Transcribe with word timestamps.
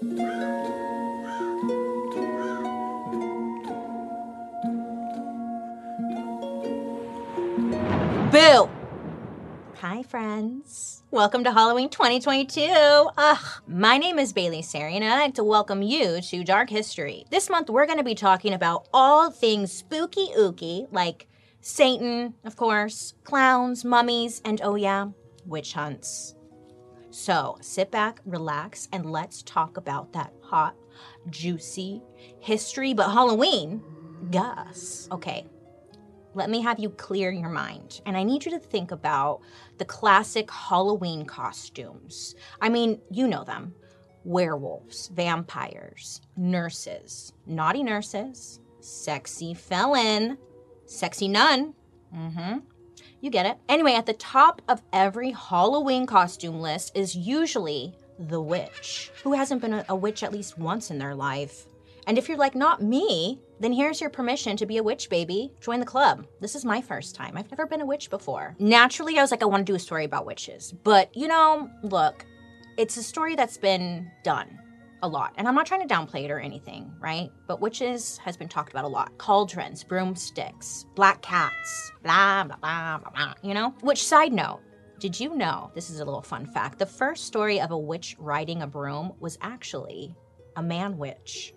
Boo! 0.00 0.10
Hi, 9.80 10.04
friends. 10.04 11.02
Welcome 11.10 11.42
to 11.42 11.50
Halloween 11.50 11.88
2022. 11.88 13.10
Ugh, 13.16 13.38
my 13.66 13.98
name 13.98 14.20
is 14.20 14.32
Bailey 14.32 14.62
Sarian, 14.62 15.00
and 15.00 15.06
I'd 15.06 15.20
like 15.20 15.34
to 15.34 15.42
welcome 15.42 15.82
you 15.82 16.20
to 16.20 16.44
Dark 16.44 16.70
History. 16.70 17.24
This 17.30 17.50
month, 17.50 17.68
we're 17.68 17.86
going 17.86 17.98
to 17.98 18.04
be 18.04 18.14
talking 18.14 18.54
about 18.54 18.86
all 18.94 19.32
things 19.32 19.72
spooky 19.72 20.28
ooky, 20.38 20.86
like 20.92 21.26
Satan, 21.60 22.34
of 22.44 22.54
course, 22.54 23.14
clowns, 23.24 23.84
mummies, 23.84 24.40
and 24.44 24.60
oh 24.62 24.76
yeah, 24.76 25.08
witch 25.44 25.72
hunts. 25.72 26.36
So 27.18 27.58
sit 27.60 27.90
back, 27.90 28.20
relax, 28.24 28.88
and 28.92 29.10
let's 29.10 29.42
talk 29.42 29.76
about 29.76 30.12
that 30.12 30.32
hot, 30.40 30.76
juicy 31.28 32.00
history, 32.38 32.94
but 32.94 33.10
Halloween. 33.10 33.82
Gus. 34.30 35.08
Okay, 35.10 35.44
let 36.34 36.48
me 36.48 36.60
have 36.60 36.78
you 36.78 36.90
clear 36.90 37.32
your 37.32 37.48
mind. 37.48 38.02
And 38.06 38.16
I 38.16 38.22
need 38.22 38.44
you 38.44 38.52
to 38.52 38.60
think 38.60 38.92
about 38.92 39.40
the 39.78 39.84
classic 39.84 40.48
Halloween 40.48 41.24
costumes. 41.24 42.36
I 42.60 42.68
mean, 42.68 43.00
you 43.10 43.26
know 43.26 43.42
them 43.42 43.74
werewolves, 44.22 45.08
vampires, 45.08 46.20
nurses, 46.36 47.32
naughty 47.46 47.82
nurses, 47.82 48.60
sexy 48.78 49.54
felon, 49.54 50.38
sexy 50.86 51.26
nun. 51.26 51.74
Mm 52.14 52.32
hmm. 52.32 52.58
You 53.20 53.30
get 53.30 53.46
it. 53.46 53.58
Anyway, 53.68 53.94
at 53.94 54.06
the 54.06 54.12
top 54.12 54.62
of 54.68 54.82
every 54.92 55.32
Halloween 55.32 56.06
costume 56.06 56.60
list 56.60 56.96
is 56.96 57.16
usually 57.16 57.94
the 58.18 58.40
witch. 58.40 59.10
Who 59.24 59.32
hasn't 59.32 59.60
been 59.60 59.74
a, 59.74 59.84
a 59.88 59.96
witch 59.96 60.22
at 60.22 60.32
least 60.32 60.58
once 60.58 60.90
in 60.90 60.98
their 60.98 61.14
life? 61.14 61.66
And 62.06 62.16
if 62.16 62.28
you're 62.28 62.38
like, 62.38 62.54
not 62.54 62.82
me, 62.82 63.40
then 63.60 63.72
here's 63.72 64.00
your 64.00 64.08
permission 64.08 64.56
to 64.56 64.66
be 64.66 64.78
a 64.78 64.82
witch, 64.82 65.10
baby. 65.10 65.52
Join 65.60 65.80
the 65.80 65.86
club. 65.86 66.26
This 66.40 66.54
is 66.54 66.64
my 66.64 66.80
first 66.80 67.14
time. 67.14 67.36
I've 67.36 67.50
never 67.50 67.66
been 67.66 67.82
a 67.82 67.86
witch 67.86 68.08
before. 68.08 68.56
Naturally, 68.58 69.18
I 69.18 69.22
was 69.22 69.30
like, 69.30 69.42
I 69.42 69.46
want 69.46 69.66
to 69.66 69.72
do 69.72 69.76
a 69.76 69.80
story 69.80 70.04
about 70.04 70.24
witches. 70.24 70.72
But, 70.84 71.14
you 71.14 71.28
know, 71.28 71.68
look, 71.82 72.24
it's 72.78 72.96
a 72.96 73.02
story 73.02 73.34
that's 73.34 73.58
been 73.58 74.10
done 74.22 74.58
a 75.02 75.08
lot. 75.08 75.32
And 75.36 75.46
I'm 75.46 75.54
not 75.54 75.66
trying 75.66 75.86
to 75.86 75.92
downplay 75.92 76.24
it 76.24 76.30
or 76.30 76.40
anything, 76.40 76.92
right? 77.00 77.30
But 77.46 77.60
witches 77.60 78.18
has 78.18 78.36
been 78.36 78.48
talked 78.48 78.72
about 78.72 78.84
a 78.84 78.88
lot. 78.88 79.16
Cauldrons, 79.18 79.84
broomsticks, 79.84 80.86
black 80.94 81.22
cats, 81.22 81.92
blah, 82.02 82.44
blah, 82.44 82.56
blah, 82.56 82.98
blah, 82.98 83.10
blah, 83.10 83.34
you 83.42 83.54
know? 83.54 83.74
Which, 83.80 84.04
side 84.04 84.32
note, 84.32 84.60
did 84.98 85.18
you 85.18 85.34
know, 85.36 85.70
this 85.74 85.90
is 85.90 86.00
a 86.00 86.04
little 86.04 86.22
fun 86.22 86.46
fact, 86.46 86.78
the 86.78 86.86
first 86.86 87.26
story 87.26 87.60
of 87.60 87.70
a 87.70 87.78
witch 87.78 88.16
riding 88.18 88.62
a 88.62 88.66
broom 88.66 89.12
was 89.20 89.38
actually 89.40 90.14
a 90.56 90.62
man 90.62 90.98
witch. 90.98 91.54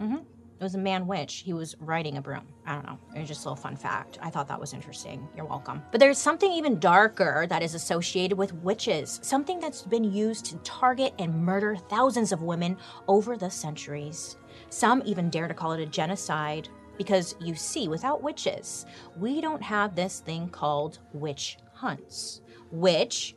Mm-hmm. 0.00 0.18
It 0.60 0.64
was 0.64 0.74
a 0.74 0.78
man 0.78 1.06
witch. 1.06 1.42
He 1.44 1.52
was 1.52 1.76
riding 1.78 2.16
a 2.16 2.20
broom. 2.20 2.46
I 2.66 2.74
don't 2.74 2.84
know. 2.84 2.98
It 3.14 3.20
was 3.20 3.28
just 3.28 3.44
a 3.44 3.48
little 3.48 3.62
fun 3.62 3.76
fact. 3.76 4.18
I 4.20 4.28
thought 4.28 4.48
that 4.48 4.58
was 4.58 4.74
interesting. 4.74 5.28
You're 5.36 5.46
welcome. 5.46 5.82
But 5.92 6.00
there's 6.00 6.18
something 6.18 6.50
even 6.50 6.80
darker 6.80 7.46
that 7.48 7.62
is 7.62 7.74
associated 7.74 8.36
with 8.36 8.52
witches, 8.54 9.20
something 9.22 9.60
that's 9.60 9.82
been 9.82 10.02
used 10.02 10.46
to 10.46 10.56
target 10.58 11.14
and 11.20 11.44
murder 11.44 11.76
thousands 11.76 12.32
of 12.32 12.42
women 12.42 12.76
over 13.06 13.36
the 13.36 13.50
centuries. 13.50 14.36
Some 14.68 15.00
even 15.06 15.30
dare 15.30 15.46
to 15.46 15.54
call 15.54 15.72
it 15.72 15.80
a 15.80 15.86
genocide 15.86 16.68
because 16.96 17.36
you 17.40 17.54
see, 17.54 17.86
without 17.86 18.22
witches, 18.22 18.84
we 19.16 19.40
don't 19.40 19.62
have 19.62 19.94
this 19.94 20.18
thing 20.18 20.48
called 20.48 20.98
witch 21.12 21.58
hunts, 21.72 22.40
which 22.72 23.36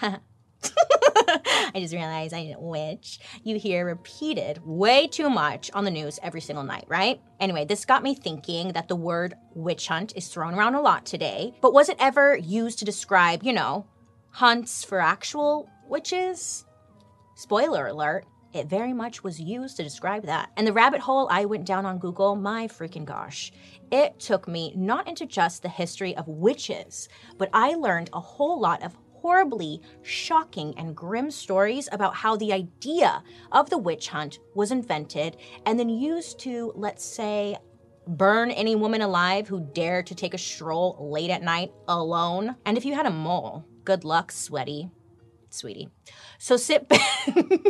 I 1.74 1.80
just 1.80 1.94
realized 1.94 2.34
I 2.34 2.44
didn't 2.44 2.62
witch. 2.62 3.18
You 3.42 3.58
hear 3.58 3.86
repeated 3.86 4.60
way 4.64 5.06
too 5.06 5.28
much 5.28 5.70
on 5.74 5.84
the 5.84 5.90
news 5.90 6.18
every 6.22 6.40
single 6.40 6.64
night, 6.64 6.84
right? 6.88 7.20
Anyway, 7.40 7.64
this 7.64 7.84
got 7.84 8.02
me 8.02 8.14
thinking 8.14 8.72
that 8.72 8.88
the 8.88 8.96
word 8.96 9.34
witch 9.54 9.88
hunt 9.88 10.12
is 10.16 10.28
thrown 10.28 10.54
around 10.54 10.74
a 10.74 10.80
lot 10.80 11.04
today, 11.04 11.54
but 11.60 11.74
was 11.74 11.88
it 11.88 11.96
ever 11.98 12.36
used 12.36 12.78
to 12.78 12.84
describe, 12.84 13.42
you 13.42 13.52
know, 13.52 13.86
hunts 14.30 14.84
for 14.84 15.00
actual 15.00 15.68
witches? 15.88 16.64
Spoiler 17.36 17.88
alert, 17.88 18.26
it 18.54 18.68
very 18.68 18.92
much 18.92 19.24
was 19.24 19.40
used 19.40 19.76
to 19.76 19.82
describe 19.82 20.26
that. 20.26 20.50
And 20.56 20.64
the 20.64 20.72
rabbit 20.72 21.00
hole 21.00 21.26
I 21.28 21.44
went 21.44 21.66
down 21.66 21.84
on 21.84 21.98
Google, 21.98 22.36
my 22.36 22.68
freaking 22.68 23.04
gosh, 23.04 23.52
it 23.90 24.20
took 24.20 24.46
me 24.46 24.72
not 24.76 25.08
into 25.08 25.26
just 25.26 25.62
the 25.62 25.68
history 25.68 26.16
of 26.16 26.28
witches, 26.28 27.08
but 27.36 27.50
I 27.52 27.74
learned 27.74 28.10
a 28.12 28.20
whole 28.20 28.60
lot 28.60 28.84
of 28.84 28.96
horribly 29.24 29.80
shocking 30.02 30.74
and 30.76 30.94
grim 30.94 31.30
stories 31.30 31.88
about 31.92 32.14
how 32.14 32.36
the 32.36 32.52
idea 32.52 33.22
of 33.52 33.70
the 33.70 33.78
witch 33.78 34.08
hunt 34.08 34.38
was 34.54 34.70
invented 34.70 35.38
and 35.64 35.80
then 35.80 35.88
used 35.88 36.38
to, 36.38 36.70
let's 36.74 37.02
say, 37.02 37.56
burn 38.06 38.50
any 38.50 38.76
woman 38.76 39.00
alive 39.00 39.48
who 39.48 39.66
dared 39.72 40.06
to 40.06 40.14
take 40.14 40.34
a 40.34 40.38
stroll 40.38 40.98
late 41.10 41.30
at 41.30 41.42
night 41.42 41.72
alone. 41.88 42.54
And 42.66 42.76
if 42.76 42.84
you 42.84 42.92
had 42.92 43.06
a 43.06 43.10
mole, 43.10 43.64
good 43.86 44.04
luck, 44.04 44.30
sweaty. 44.30 44.90
Sweetie. 45.48 45.88
So 46.38 46.58
sit 46.58 46.86
back. 46.86 47.00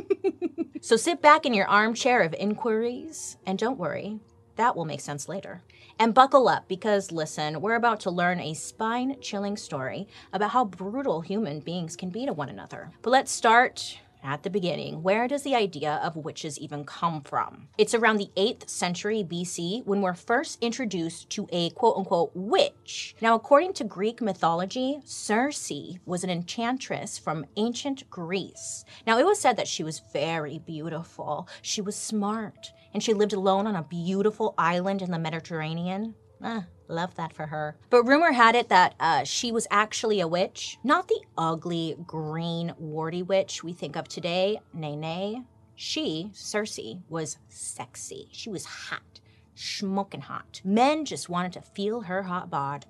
so 0.81 0.97
sit 0.97 1.23
back 1.23 1.47
in 1.47 1.55
your 1.55 1.69
armchair 1.69 2.23
of 2.23 2.35
inquiries 2.35 3.37
and 3.47 3.57
don't 3.57 3.79
worry, 3.79 4.19
that 4.57 4.77
will 4.77 4.85
make 4.85 5.01
sense 5.01 5.29
later. 5.29 5.63
And 5.99 6.15
buckle 6.15 6.49
up 6.49 6.67
because, 6.69 7.13
listen, 7.13 7.61
we're 7.61 7.75
about 7.75 8.01
to 8.01 8.11
learn 8.11 8.41
a 8.41 8.55
spine 8.55 9.17
chilling 9.21 9.57
story 9.57 10.09
about 10.33 10.51
how 10.51 10.65
brutal 10.65 11.21
human 11.21 11.61
beings 11.61 11.97
can 11.97 12.11
be 12.11 12.27
to 12.27 12.33
one 12.33 12.49
another. 12.49 12.91
But 13.03 13.11
let's 13.11 13.31
start 13.31 13.99
at 14.25 14.43
the 14.43 14.51
beginning, 14.51 15.03
where 15.03 15.29
does 15.29 15.43
the 15.43 15.55
idea 15.55 16.01
of 16.03 16.17
witches 16.17 16.59
even 16.59 16.85
come 16.85 17.21
from? 17.21 17.69
It's 17.77 17.95
around 17.95 18.17
the 18.17 18.31
8th 18.37 18.71
century 18.71 19.23
BC 19.23 19.85
when 19.85 20.01
we're 20.01 20.15
first 20.15 20.59
introduced 20.63 21.29
to 21.31 21.47
a 21.53 21.69
quote 21.71 21.99
unquote 21.99 22.31
witch. 22.35 23.15
Now, 23.21 23.35
according 23.35 23.75
to 23.75 23.85
Greek 23.85 24.23
mythology, 24.23 25.01
Circe 25.05 25.99
was 26.07 26.25
an 26.25 26.31
enchantress 26.31 27.19
from 27.19 27.45
ancient 27.57 28.09
Greece. 28.09 28.87
Now, 29.07 29.19
it 29.19 29.27
was 29.27 29.39
said 29.39 29.59
that 29.59 29.69
she 29.69 29.85
was 29.85 30.01
very 30.13 30.59
beautiful, 30.59 31.47
she 31.61 31.83
was 31.83 31.95
smart, 31.95 32.73
and 32.95 33.03
she 33.03 33.13
lived 33.13 33.33
alone 33.33 33.67
on 33.67 33.77
a 33.77 33.83
beautiful 33.83 34.55
island 34.57 35.03
in 35.03 35.11
the 35.11 35.19
Mediterranean. 35.19 36.15
Ah, 36.43 36.67
love 36.89 37.15
that 37.17 37.33
for 37.33 37.47
her. 37.47 37.77
But 37.91 38.05
rumor 38.05 38.33
had 38.33 38.55
it 38.55 38.69
that 38.69 38.95
uh, 39.01 39.25
she 39.25 39.51
was 39.51 39.67
actually 39.71 40.21
a 40.21 40.29
witch, 40.29 40.79
not 40.85 41.09
the 41.09 41.21
ugly, 41.37 41.97
green, 42.07 42.73
warty 42.79 43.23
witch 43.23 43.65
we 43.65 43.73
think 43.73 43.97
of 43.97 44.09
today. 44.09 44.61
Nay, 44.73 44.95
nay. 44.95 45.43
She, 45.75 46.31
Circe, 46.33 46.79
was 47.09 47.39
sexy. 47.49 48.29
She 48.31 48.49
was 48.49 48.65
hot, 48.65 49.21
smoking 49.57 50.21
hot. 50.23 50.61
Men 50.65 51.05
just 51.05 51.29
wanted 51.29 51.53
to 51.55 51.63
feel 51.63 52.03
her 52.03 52.23
hot 52.23 52.49
bod. 52.49 52.87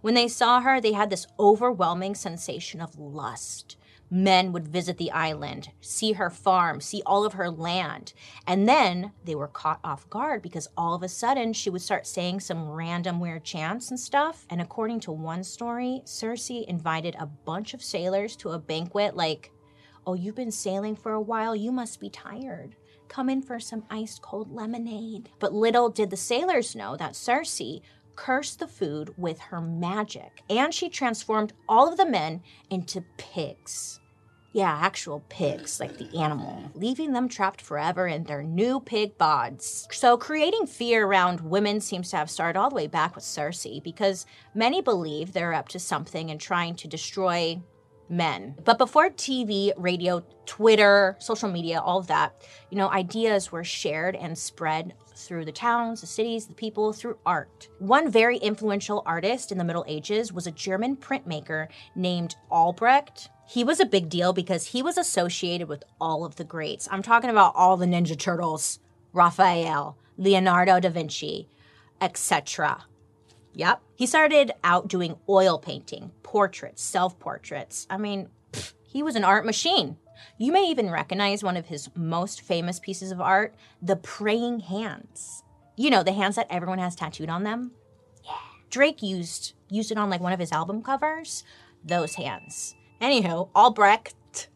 When 0.00 0.14
they 0.14 0.28
saw 0.28 0.60
her, 0.60 0.80
they 0.80 0.92
had 0.92 1.10
this 1.10 1.26
overwhelming 1.38 2.14
sensation 2.14 2.80
of 2.80 2.98
lust 2.98 3.76
men 4.12 4.52
would 4.52 4.68
visit 4.68 4.98
the 4.98 5.10
island, 5.10 5.70
see 5.80 6.12
her 6.12 6.28
farm, 6.28 6.82
see 6.82 7.02
all 7.06 7.24
of 7.24 7.32
her 7.32 7.50
land. 7.50 8.12
And 8.46 8.68
then 8.68 9.12
they 9.24 9.34
were 9.34 9.48
caught 9.48 9.80
off 9.82 10.08
guard 10.10 10.42
because 10.42 10.68
all 10.76 10.94
of 10.94 11.02
a 11.02 11.08
sudden 11.08 11.54
she 11.54 11.70
would 11.70 11.80
start 11.80 12.06
saying 12.06 12.40
some 12.40 12.68
random 12.68 13.20
weird 13.20 13.42
chants 13.42 13.90
and 13.90 13.98
stuff. 13.98 14.46
And 14.50 14.60
according 14.60 15.00
to 15.00 15.12
one 15.12 15.42
story, 15.42 16.02
Circe 16.04 16.50
invited 16.50 17.16
a 17.18 17.26
bunch 17.26 17.72
of 17.72 17.82
sailors 17.82 18.36
to 18.36 18.50
a 18.50 18.58
banquet 18.58 19.16
like, 19.16 19.50
Oh, 20.06 20.14
you've 20.14 20.34
been 20.34 20.50
sailing 20.50 20.94
for 20.94 21.12
a 21.12 21.20
while, 21.20 21.56
you 21.56 21.72
must 21.72 21.98
be 21.98 22.10
tired. 22.10 22.76
Come 23.08 23.30
in 23.30 23.40
for 23.40 23.58
some 23.60 23.84
ice 23.88 24.18
cold 24.18 24.52
lemonade. 24.52 25.30
But 25.38 25.54
little 25.54 25.88
did 25.88 26.10
the 26.10 26.16
sailors 26.18 26.76
know 26.76 26.96
that 26.96 27.16
Circe 27.16 27.80
cursed 28.14 28.58
the 28.58 28.68
food 28.68 29.14
with 29.16 29.38
her 29.38 29.60
magic, 29.60 30.42
and 30.50 30.74
she 30.74 30.88
transformed 30.88 31.52
all 31.68 31.88
of 31.88 31.96
the 31.96 32.06
men 32.06 32.42
into 32.68 33.04
pigs. 33.16 34.00
Yeah, 34.52 34.70
actual 34.70 35.24
pigs, 35.30 35.80
like 35.80 35.96
the 35.96 36.14
animal, 36.18 36.70
leaving 36.74 37.12
them 37.12 37.28
trapped 37.28 37.62
forever 37.62 38.06
in 38.06 38.24
their 38.24 38.42
new 38.42 38.80
pig 38.80 39.16
bods. 39.16 39.90
So, 39.92 40.18
creating 40.18 40.66
fear 40.66 41.06
around 41.06 41.40
women 41.40 41.80
seems 41.80 42.10
to 42.10 42.18
have 42.18 42.28
started 42.28 42.58
all 42.58 42.68
the 42.68 42.76
way 42.76 42.86
back 42.86 43.14
with 43.14 43.24
Circe 43.24 43.66
because 43.82 44.26
many 44.54 44.82
believe 44.82 45.32
they're 45.32 45.54
up 45.54 45.68
to 45.68 45.78
something 45.78 46.30
and 46.30 46.38
trying 46.38 46.74
to 46.76 46.88
destroy 46.88 47.62
men. 48.10 48.54
But 48.62 48.76
before 48.76 49.08
TV, 49.08 49.72
radio, 49.76 50.22
Twitter, 50.44 51.16
social 51.18 51.50
media, 51.50 51.80
all 51.80 51.98
of 51.98 52.08
that, 52.08 52.46
you 52.70 52.76
know, 52.76 52.90
ideas 52.90 53.50
were 53.50 53.64
shared 53.64 54.14
and 54.16 54.36
spread 54.36 54.92
through 55.16 55.44
the 55.44 55.52
towns, 55.52 56.00
the 56.00 56.06
cities, 56.06 56.46
the 56.46 56.54
people, 56.54 56.92
through 56.92 57.16
art. 57.24 57.68
One 57.78 58.10
very 58.10 58.36
influential 58.38 59.02
artist 59.06 59.52
in 59.52 59.58
the 59.58 59.64
Middle 59.64 59.84
Ages 59.88 60.32
was 60.32 60.46
a 60.46 60.52
German 60.52 60.96
printmaker 60.96 61.68
named 61.94 62.36
Albrecht. 62.50 63.30
He 63.46 63.64
was 63.64 63.80
a 63.80 63.86
big 63.86 64.08
deal 64.08 64.32
because 64.32 64.68
he 64.68 64.82
was 64.82 64.96
associated 64.96 65.68
with 65.68 65.84
all 66.00 66.24
of 66.24 66.36
the 66.36 66.44
greats. 66.44 66.88
I'm 66.90 67.02
talking 67.02 67.30
about 67.30 67.54
all 67.54 67.76
the 67.76 67.86
Ninja 67.86 68.18
Turtles, 68.18 68.78
Raphael, 69.12 69.96
Leonardo 70.16 70.80
da 70.80 70.88
Vinci, 70.88 71.48
etc. 72.00 72.84
Yep. 73.54 73.82
He 73.96 74.06
started 74.06 74.52
out 74.64 74.88
doing 74.88 75.16
oil 75.28 75.58
painting, 75.58 76.12
portraits, 76.22 76.82
self 76.82 77.18
portraits. 77.18 77.86
I 77.90 77.98
mean, 77.98 78.28
pff, 78.52 78.72
he 78.82 79.02
was 79.02 79.16
an 79.16 79.24
art 79.24 79.44
machine. 79.44 79.98
You 80.38 80.52
may 80.52 80.64
even 80.64 80.90
recognize 80.90 81.42
one 81.42 81.56
of 81.56 81.66
his 81.66 81.90
most 81.94 82.40
famous 82.40 82.78
pieces 82.78 83.10
of 83.10 83.20
art, 83.20 83.54
the 83.80 83.96
praying 83.96 84.60
hands. 84.60 85.42
You 85.76 85.90
know, 85.90 86.02
the 86.02 86.12
hands 86.12 86.36
that 86.36 86.46
everyone 86.48 86.78
has 86.78 86.94
tattooed 86.94 87.28
on 87.28 87.42
them? 87.42 87.72
Yeah. 88.24 88.32
Drake 88.70 89.02
used 89.02 89.54
used 89.68 89.90
it 89.90 89.98
on 89.98 90.10
like 90.10 90.20
one 90.20 90.32
of 90.32 90.40
his 90.40 90.52
album 90.52 90.82
covers. 90.82 91.44
Those 91.84 92.14
hands. 92.14 92.74
Anywho, 93.02 93.48
Albrecht. 93.52 94.48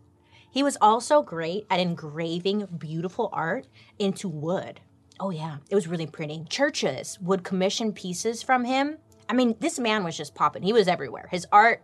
He 0.53 0.63
was 0.63 0.79
also 0.81 1.21
great 1.21 1.67
at 1.69 1.81
engraving 1.81 2.67
beautiful 2.79 3.29
art 3.33 3.67
into 3.99 4.29
wood. 4.29 4.81
Oh 5.19 5.31
yeah, 5.31 5.57
it 5.69 5.75
was 5.75 5.89
really 5.89 6.07
pretty. 6.07 6.45
Churches 6.49 7.19
would 7.21 7.43
commission 7.43 7.93
pieces 7.93 8.45
from 8.45 8.65
him. 8.65 8.99
I 9.29 9.33
mean, 9.33 9.57
this 9.59 9.81
man 9.81 10.05
was 10.05 10.17
just 10.17 10.37
popping. 10.37 10.63
He 10.63 10.73
was 10.73 10.87
everywhere. 10.87 11.29
His 11.31 11.45
art 11.51 11.83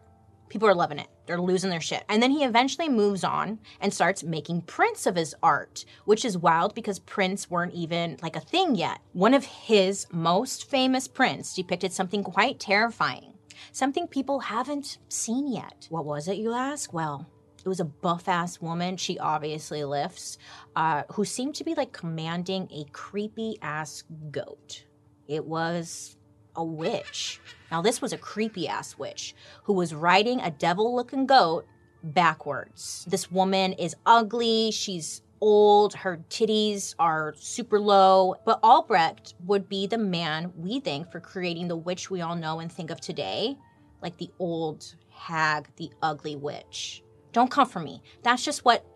People 0.53 0.69
are 0.69 0.75
loving 0.75 0.99
it. 0.99 1.07
They're 1.25 1.41
losing 1.41 1.71
their 1.71 1.81
shit. 1.81 2.05
And 2.11 2.23
then 2.23 2.31
he 2.31 2.45
eventually 2.45 2.91
moves 2.91 3.25
on 3.25 3.59
and 3.81 3.91
starts 3.91 4.23
making 4.23 4.61
prints 4.61 5.07
of 5.07 5.17
his 5.17 5.35
art, 5.43 5.87
which 6.05 6.27
is 6.27 6.37
wild 6.37 6.75
because 6.75 6.99
prints 6.99 7.49
weren't 7.49 7.73
even 7.73 8.19
like 8.23 8.37
a 8.37 8.41
thing 8.41 8.75
yet. 8.75 9.01
One 9.15 9.33
of 9.33 9.47
his 9.47 10.07
most 10.13 10.69
famous 10.69 11.09
prints 11.09 11.55
depicted 11.55 11.95
something 11.95 12.23
quite 12.23 12.61
terrifying, 12.61 13.32
something 13.73 14.07
people 14.07 14.41
haven't 14.41 14.99
seen 15.09 15.47
yet. 15.53 15.87
What 15.91 16.05
was 16.05 16.29
it, 16.29 16.37
you 16.37 16.53
ask? 16.53 16.93
Well, 16.93 17.27
it 17.65 17.69
was 17.69 17.81
a 17.81 17.85
buff 17.85 18.29
ass 18.29 18.61
woman. 18.61 18.97
She 18.97 19.19
obviously 19.19 19.85
lifts, 19.85 20.39
uh, 20.75 21.05
who 21.13 21.25
seemed 21.25 21.55
to 21.57 21.65
be 21.65 21.75
like 21.75 21.93
commanding 21.93 22.69
a 22.73 22.85
creepy 22.93 23.59
ass 23.63 24.05
goat. 24.31 24.85
It 25.29 25.45
was 25.45 26.17
a 26.57 26.65
witch. 26.65 27.41
Now, 27.71 27.83
this 27.83 28.03
was 28.03 28.13
a 28.13 28.19
creepy 28.19 28.69
ass 28.69 28.99
witch 28.99 29.35
who 29.65 29.73
was 29.73 29.95
riding 29.95 30.41
a 30.41 30.51
devil 30.51 30.95
looking 30.95 31.27
goat 31.27 31.67
backwards. 32.03 33.07
This 33.09 33.31
woman 33.31 33.73
is 33.75 33.95
ugly. 34.05 34.71
She's 34.73 35.23
old. 35.43 35.93
Her 35.93 36.25
titties 36.31 36.95
are 36.99 37.35
super 37.37 37.79
low. 37.79 38.37
But 38.47 38.61
Albrecht 38.63 39.35
would 39.45 39.69
be 39.69 39.87
the 39.87 39.99
man 39.99 40.53
we 40.57 40.81
think 40.81 41.11
for 41.13 41.21
creating 41.21 41.69
the 41.69 41.77
witch 41.77 42.11
we 42.11 42.23
all 42.23 42.37
know 42.37 42.61
and 42.61 42.73
think 42.73 42.91
of 42.91 43.01
today, 43.01 43.59
like 44.01 44.17
the 44.17 44.31
old 44.39 44.95
hag, 45.11 45.69
the 45.77 45.91
ugly 46.01 46.37
witch. 46.37 47.03
Don't 47.33 47.51
come 47.51 47.69
for 47.69 47.81
me. 47.81 48.01
That's 48.23 48.45
just 48.45 48.65
what 48.65 48.87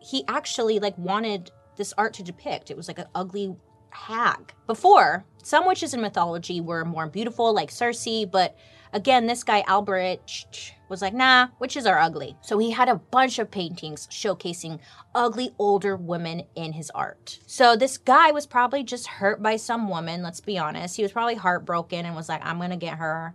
he 0.00 0.24
actually 0.28 0.78
like 0.78 0.96
wanted 0.98 1.50
this 1.76 1.92
art 1.98 2.14
to 2.14 2.22
depict. 2.22 2.70
It 2.70 2.76
was 2.76 2.86
like 2.86 2.98
an 2.98 3.06
ugly 3.14 3.56
hag. 3.90 4.52
Before, 4.66 5.24
some 5.42 5.66
witches 5.66 5.94
in 5.94 6.00
mythology 6.00 6.60
were 6.60 6.84
more 6.84 7.08
beautiful, 7.08 7.52
like 7.54 7.70
Circe, 7.70 8.26
but 8.30 8.56
again, 8.92 9.26
this 9.26 9.44
guy 9.44 9.64
Albrecht 9.68 10.74
was 10.88 11.02
like, 11.02 11.14
nah, 11.14 11.48
witches 11.58 11.86
are 11.86 11.98
ugly. 11.98 12.36
So 12.40 12.58
he 12.58 12.70
had 12.70 12.88
a 12.88 12.96
bunch 12.96 13.38
of 13.38 13.50
paintings 13.50 14.06
showcasing 14.08 14.78
ugly 15.14 15.54
older 15.58 15.96
women 15.96 16.44
in 16.54 16.72
his 16.72 16.90
art. 16.90 17.38
So 17.46 17.76
this 17.76 17.98
guy 17.98 18.30
was 18.30 18.46
probably 18.46 18.84
just 18.84 19.06
hurt 19.06 19.42
by 19.42 19.56
some 19.56 19.88
woman, 19.88 20.22
let's 20.22 20.40
be 20.40 20.58
honest. 20.58 20.96
He 20.96 21.02
was 21.02 21.12
probably 21.12 21.34
heartbroken 21.34 22.06
and 22.06 22.16
was 22.16 22.28
like, 22.28 22.44
I'm 22.44 22.58
gonna 22.58 22.76
get 22.76 22.98
her 22.98 23.34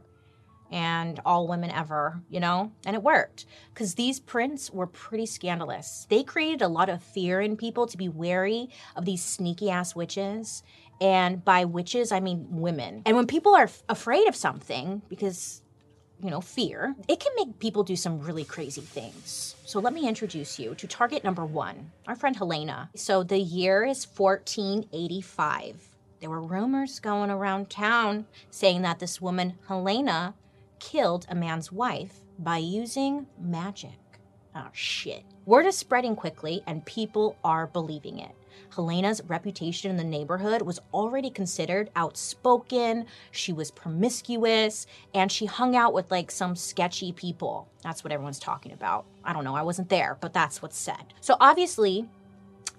and 0.73 1.19
all 1.23 1.47
women 1.47 1.69
ever, 1.69 2.19
you 2.31 2.39
know? 2.39 2.71
And 2.83 2.95
it 2.95 3.03
worked 3.03 3.45
because 3.71 3.93
these 3.93 4.19
prints 4.19 4.71
were 4.71 4.87
pretty 4.87 5.27
scandalous. 5.27 6.07
They 6.09 6.23
created 6.23 6.63
a 6.63 6.67
lot 6.67 6.89
of 6.89 7.03
fear 7.03 7.39
in 7.39 7.57
people 7.57 7.85
to 7.85 7.95
be 7.95 8.09
wary 8.09 8.69
of 8.95 9.05
these 9.05 9.23
sneaky 9.23 9.69
ass 9.69 9.95
witches. 9.95 10.63
And 11.03 11.43
by 11.43 11.65
witches, 11.65 12.11
I 12.13 12.21
mean 12.21 12.47
women. 12.49 13.01
And 13.05 13.17
when 13.17 13.27
people 13.27 13.53
are 13.53 13.65
f- 13.65 13.83
afraid 13.89 14.27
of 14.27 14.35
something, 14.35 15.01
because 15.09 15.61
you 16.23 16.29
know, 16.29 16.39
fear, 16.39 16.95
it 17.09 17.19
can 17.19 17.33
make 17.35 17.59
people 17.59 17.83
do 17.83 17.97
some 17.97 18.21
really 18.21 18.45
crazy 18.45 18.81
things. 18.81 19.55
So 19.65 19.81
let 19.81 19.93
me 19.93 20.07
introduce 20.07 20.57
you 20.57 20.73
to 20.75 20.87
target 20.87 21.23
number 21.23 21.45
one, 21.45 21.91
our 22.07 22.15
friend 22.15 22.37
Helena. 22.37 22.89
So 22.95 23.23
the 23.23 23.39
year 23.39 23.83
is 23.83 24.07
1485. 24.15 25.89
There 26.21 26.29
were 26.29 26.41
rumors 26.41 27.01
going 27.01 27.29
around 27.29 27.69
town 27.69 28.25
saying 28.49 28.83
that 28.83 28.99
this 28.99 29.19
woman, 29.19 29.55
Helena, 29.67 30.35
killed 30.79 31.25
a 31.27 31.35
man's 31.35 31.73
wife 31.73 32.21
by 32.39 32.57
using 32.57 33.27
magic. 33.37 33.99
Oh, 34.55 34.69
shit. 34.71 35.23
Word 35.45 35.65
is 35.65 35.77
spreading 35.77 36.15
quickly, 36.15 36.63
and 36.65 36.85
people 36.85 37.35
are 37.43 37.67
believing 37.67 38.19
it. 38.19 38.31
Helena's 38.75 39.21
reputation 39.25 39.89
in 39.89 39.97
the 39.97 40.03
neighborhood 40.03 40.61
was 40.61 40.79
already 40.93 41.29
considered 41.29 41.89
outspoken, 41.95 43.05
she 43.31 43.53
was 43.53 43.71
promiscuous, 43.71 44.87
and 45.13 45.31
she 45.31 45.45
hung 45.45 45.75
out 45.75 45.93
with 45.93 46.09
like 46.11 46.31
some 46.31 46.55
sketchy 46.55 47.11
people. 47.11 47.67
That's 47.83 48.03
what 48.03 48.13
everyone's 48.13 48.39
talking 48.39 48.71
about. 48.71 49.05
I 49.23 49.33
don't 49.33 49.43
know, 49.43 49.55
I 49.55 49.61
wasn't 49.61 49.89
there, 49.89 50.17
but 50.21 50.33
that's 50.33 50.61
what's 50.61 50.77
said. 50.77 51.13
So 51.21 51.37
obviously, 51.39 52.07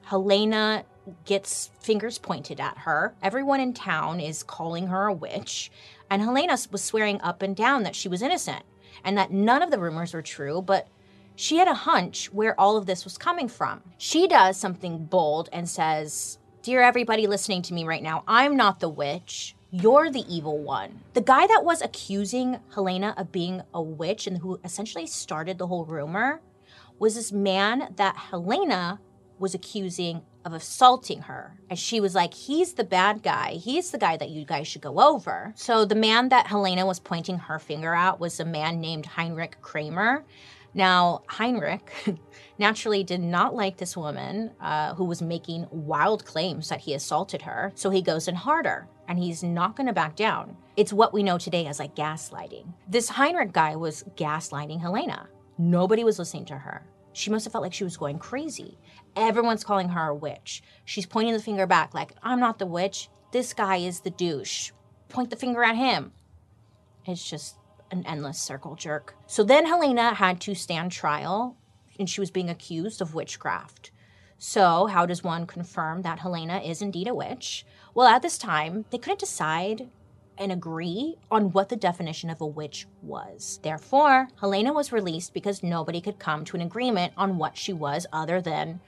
Helena 0.02 0.84
gets 1.24 1.70
fingers 1.80 2.18
pointed 2.18 2.60
at 2.60 2.78
her. 2.78 3.14
Everyone 3.22 3.60
in 3.60 3.72
town 3.72 4.20
is 4.20 4.42
calling 4.42 4.86
her 4.88 5.06
a 5.06 5.12
witch. 5.12 5.70
And 6.10 6.22
Helena 6.22 6.56
was 6.70 6.82
swearing 6.82 7.20
up 7.20 7.42
and 7.42 7.56
down 7.56 7.82
that 7.84 7.96
she 7.96 8.08
was 8.08 8.22
innocent 8.22 8.64
and 9.04 9.16
that 9.18 9.32
none 9.32 9.62
of 9.62 9.70
the 9.70 9.78
rumors 9.78 10.14
were 10.14 10.22
true, 10.22 10.62
but 10.62 10.88
she 11.36 11.56
had 11.56 11.68
a 11.68 11.74
hunch 11.74 12.32
where 12.32 12.58
all 12.58 12.76
of 12.76 12.86
this 12.86 13.04
was 13.04 13.18
coming 13.18 13.48
from. 13.48 13.82
She 13.98 14.28
does 14.28 14.56
something 14.56 15.04
bold 15.06 15.48
and 15.52 15.68
says, 15.68 16.38
Dear 16.62 16.80
everybody 16.82 17.26
listening 17.26 17.62
to 17.62 17.74
me 17.74 17.84
right 17.84 18.02
now, 18.02 18.24
I'm 18.26 18.56
not 18.56 18.80
the 18.80 18.88
witch. 18.88 19.54
You're 19.70 20.10
the 20.10 20.24
evil 20.32 20.58
one. 20.58 21.00
The 21.14 21.20
guy 21.20 21.46
that 21.46 21.64
was 21.64 21.82
accusing 21.82 22.60
Helena 22.72 23.14
of 23.16 23.32
being 23.32 23.62
a 23.74 23.82
witch 23.82 24.26
and 24.26 24.38
who 24.38 24.60
essentially 24.64 25.06
started 25.06 25.58
the 25.58 25.66
whole 25.66 25.84
rumor 25.84 26.40
was 26.98 27.16
this 27.16 27.32
man 27.32 27.92
that 27.96 28.16
Helena 28.16 29.00
was 29.38 29.54
accusing 29.54 30.22
of 30.44 30.52
assaulting 30.52 31.22
her. 31.22 31.58
And 31.68 31.78
she 31.78 32.00
was 32.00 32.14
like, 32.14 32.34
He's 32.34 32.74
the 32.74 32.84
bad 32.84 33.22
guy. 33.22 33.54
He's 33.54 33.90
the 33.90 33.98
guy 33.98 34.16
that 34.16 34.30
you 34.30 34.44
guys 34.44 34.68
should 34.68 34.82
go 34.82 35.00
over. 35.00 35.52
So 35.56 35.84
the 35.84 35.94
man 35.94 36.28
that 36.28 36.46
Helena 36.46 36.86
was 36.86 37.00
pointing 37.00 37.38
her 37.38 37.58
finger 37.58 37.94
at 37.94 38.20
was 38.20 38.38
a 38.38 38.44
man 38.44 38.80
named 38.80 39.06
Heinrich 39.06 39.56
Kramer. 39.60 40.24
Now, 40.74 41.22
Heinrich 41.28 41.92
naturally 42.58 43.04
did 43.04 43.20
not 43.20 43.54
like 43.54 43.76
this 43.76 43.96
woman 43.96 44.50
uh, 44.60 44.94
who 44.94 45.04
was 45.04 45.22
making 45.22 45.66
wild 45.70 46.24
claims 46.24 46.68
that 46.68 46.80
he 46.80 46.94
assaulted 46.94 47.42
her. 47.42 47.72
So 47.76 47.90
he 47.90 48.02
goes 48.02 48.26
in 48.26 48.34
harder 48.34 48.88
and 49.06 49.18
he's 49.18 49.42
not 49.42 49.76
going 49.76 49.86
to 49.86 49.92
back 49.92 50.16
down. 50.16 50.56
It's 50.76 50.92
what 50.92 51.14
we 51.14 51.22
know 51.22 51.38
today 51.38 51.66
as 51.66 51.78
like 51.78 51.94
gaslighting. 51.94 52.72
This 52.88 53.08
Heinrich 53.08 53.52
guy 53.52 53.76
was 53.76 54.04
gaslighting 54.16 54.80
Helena. 54.80 55.28
Nobody 55.58 56.02
was 56.02 56.18
listening 56.18 56.46
to 56.46 56.58
her. 56.58 56.84
She 57.12 57.30
must 57.30 57.44
have 57.44 57.52
felt 57.52 57.62
like 57.62 57.72
she 57.72 57.84
was 57.84 57.96
going 57.96 58.18
crazy. 58.18 58.76
Everyone's 59.14 59.62
calling 59.62 59.88
her 59.90 60.08
a 60.08 60.14
witch. 60.14 60.64
She's 60.84 61.06
pointing 61.06 61.32
the 61.32 61.40
finger 61.40 61.66
back, 61.66 61.94
like, 61.94 62.12
I'm 62.24 62.40
not 62.40 62.58
the 62.58 62.66
witch. 62.66 63.08
This 63.30 63.54
guy 63.54 63.76
is 63.76 64.00
the 64.00 64.10
douche. 64.10 64.72
Point 65.08 65.30
the 65.30 65.36
finger 65.36 65.62
at 65.62 65.76
him. 65.76 66.10
It's 67.06 67.28
just 67.28 67.56
an 67.98 68.06
endless 68.06 68.40
circle 68.40 68.76
jerk. 68.76 69.14
So 69.26 69.42
then 69.42 69.66
Helena 69.66 70.14
had 70.14 70.40
to 70.42 70.54
stand 70.54 70.92
trial, 70.92 71.56
and 71.98 72.08
she 72.08 72.20
was 72.20 72.30
being 72.30 72.50
accused 72.50 73.00
of 73.00 73.14
witchcraft. 73.14 73.90
So, 74.38 74.86
how 74.86 75.06
does 75.06 75.24
one 75.24 75.46
confirm 75.46 76.02
that 76.02 76.18
Helena 76.18 76.58
is 76.58 76.82
indeed 76.82 77.08
a 77.08 77.14
witch? 77.14 77.64
Well, 77.94 78.06
at 78.06 78.22
this 78.22 78.36
time, 78.36 78.84
they 78.90 78.98
couldn't 78.98 79.20
decide 79.20 79.88
and 80.36 80.50
agree 80.50 81.16
on 81.30 81.52
what 81.52 81.68
the 81.68 81.76
definition 81.76 82.28
of 82.28 82.40
a 82.40 82.46
witch 82.46 82.86
was. 83.02 83.60
Therefore, 83.62 84.28
Helena 84.40 84.72
was 84.72 84.92
released 84.92 85.32
because 85.32 85.62
nobody 85.62 86.00
could 86.00 86.18
come 86.18 86.44
to 86.44 86.56
an 86.56 86.62
agreement 86.62 87.12
on 87.16 87.38
what 87.38 87.56
she 87.56 87.72
was 87.72 88.06
other 88.12 88.40
than 88.40 88.80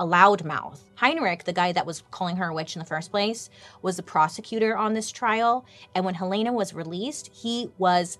a 0.00 0.06
loudmouth. 0.06 0.80
Heinrich, 0.96 1.44
the 1.44 1.52
guy 1.52 1.72
that 1.72 1.86
was 1.86 2.02
calling 2.10 2.36
her 2.36 2.48
a 2.48 2.54
witch 2.54 2.74
in 2.74 2.80
the 2.80 2.86
first 2.86 3.10
place, 3.10 3.50
was 3.82 3.96
the 3.96 4.02
prosecutor 4.02 4.76
on 4.76 4.94
this 4.94 5.12
trial. 5.12 5.64
And 5.94 6.04
when 6.04 6.14
Helena 6.14 6.52
was 6.52 6.74
released, 6.74 7.30
he 7.32 7.70
was 7.78 8.18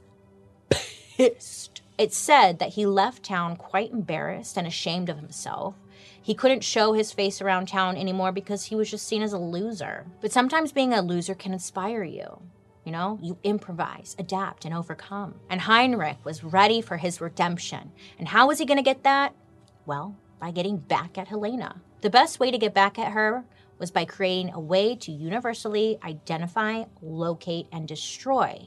pissed. 1.17 1.83
It's 1.97 2.17
said 2.17 2.59
that 2.59 2.71
he 2.71 2.87
left 2.87 3.23
town 3.23 3.57
quite 3.57 3.93
embarrassed 3.93 4.57
and 4.57 4.67
ashamed 4.67 5.09
of 5.09 5.19
himself. 5.19 5.77
He 6.21 6.35
couldn't 6.35 6.65
show 6.65 6.93
his 6.93 7.13
face 7.13 7.41
around 7.41 7.69
town 7.69 7.97
anymore 7.97 8.33
because 8.33 8.65
he 8.65 8.75
was 8.75 8.91
just 8.91 9.07
seen 9.07 9.23
as 9.23 9.33
a 9.33 9.39
loser. 9.39 10.07
But 10.21 10.33
sometimes 10.33 10.73
being 10.73 10.93
a 10.93 11.03
loser 11.03 11.35
can 11.35 11.53
inspire 11.53 12.03
you. 12.03 12.41
You 12.85 12.93
know, 12.93 13.19
you 13.23 13.39
improvise, 13.45 14.17
adapt, 14.19 14.65
and 14.65 14.75
overcome. 14.75 15.37
And 15.49 15.61
Heinrich 15.61 16.19
was 16.25 16.45
ready 16.45 16.81
for 16.81 16.97
his 16.97 17.21
redemption. 17.21 17.93
And 18.19 18.29
how 18.29 18.49
was 18.49 18.59
he 18.59 18.67
going 18.67 18.79
to 18.79 18.83
get 18.83 19.05
that? 19.05 19.35
Well, 19.87 20.17
by 20.41 20.51
getting 20.51 20.79
back 20.79 21.17
at 21.17 21.29
Helena. 21.29 21.81
The 22.01 22.11
best 22.11 22.41
way 22.41 22.51
to 22.51 22.59
get 22.59 22.75
back 22.75 22.99
at 22.99 23.13
her 23.13 23.45
was 23.79 23.91
by 23.91 24.05
creating 24.05 24.53
a 24.53 24.61
way 24.61 24.97
to 24.97 25.13
universally 25.13 25.99
identify, 26.03 26.85
locate, 27.01 27.67
and 27.73 27.89
destroy. 27.89 28.67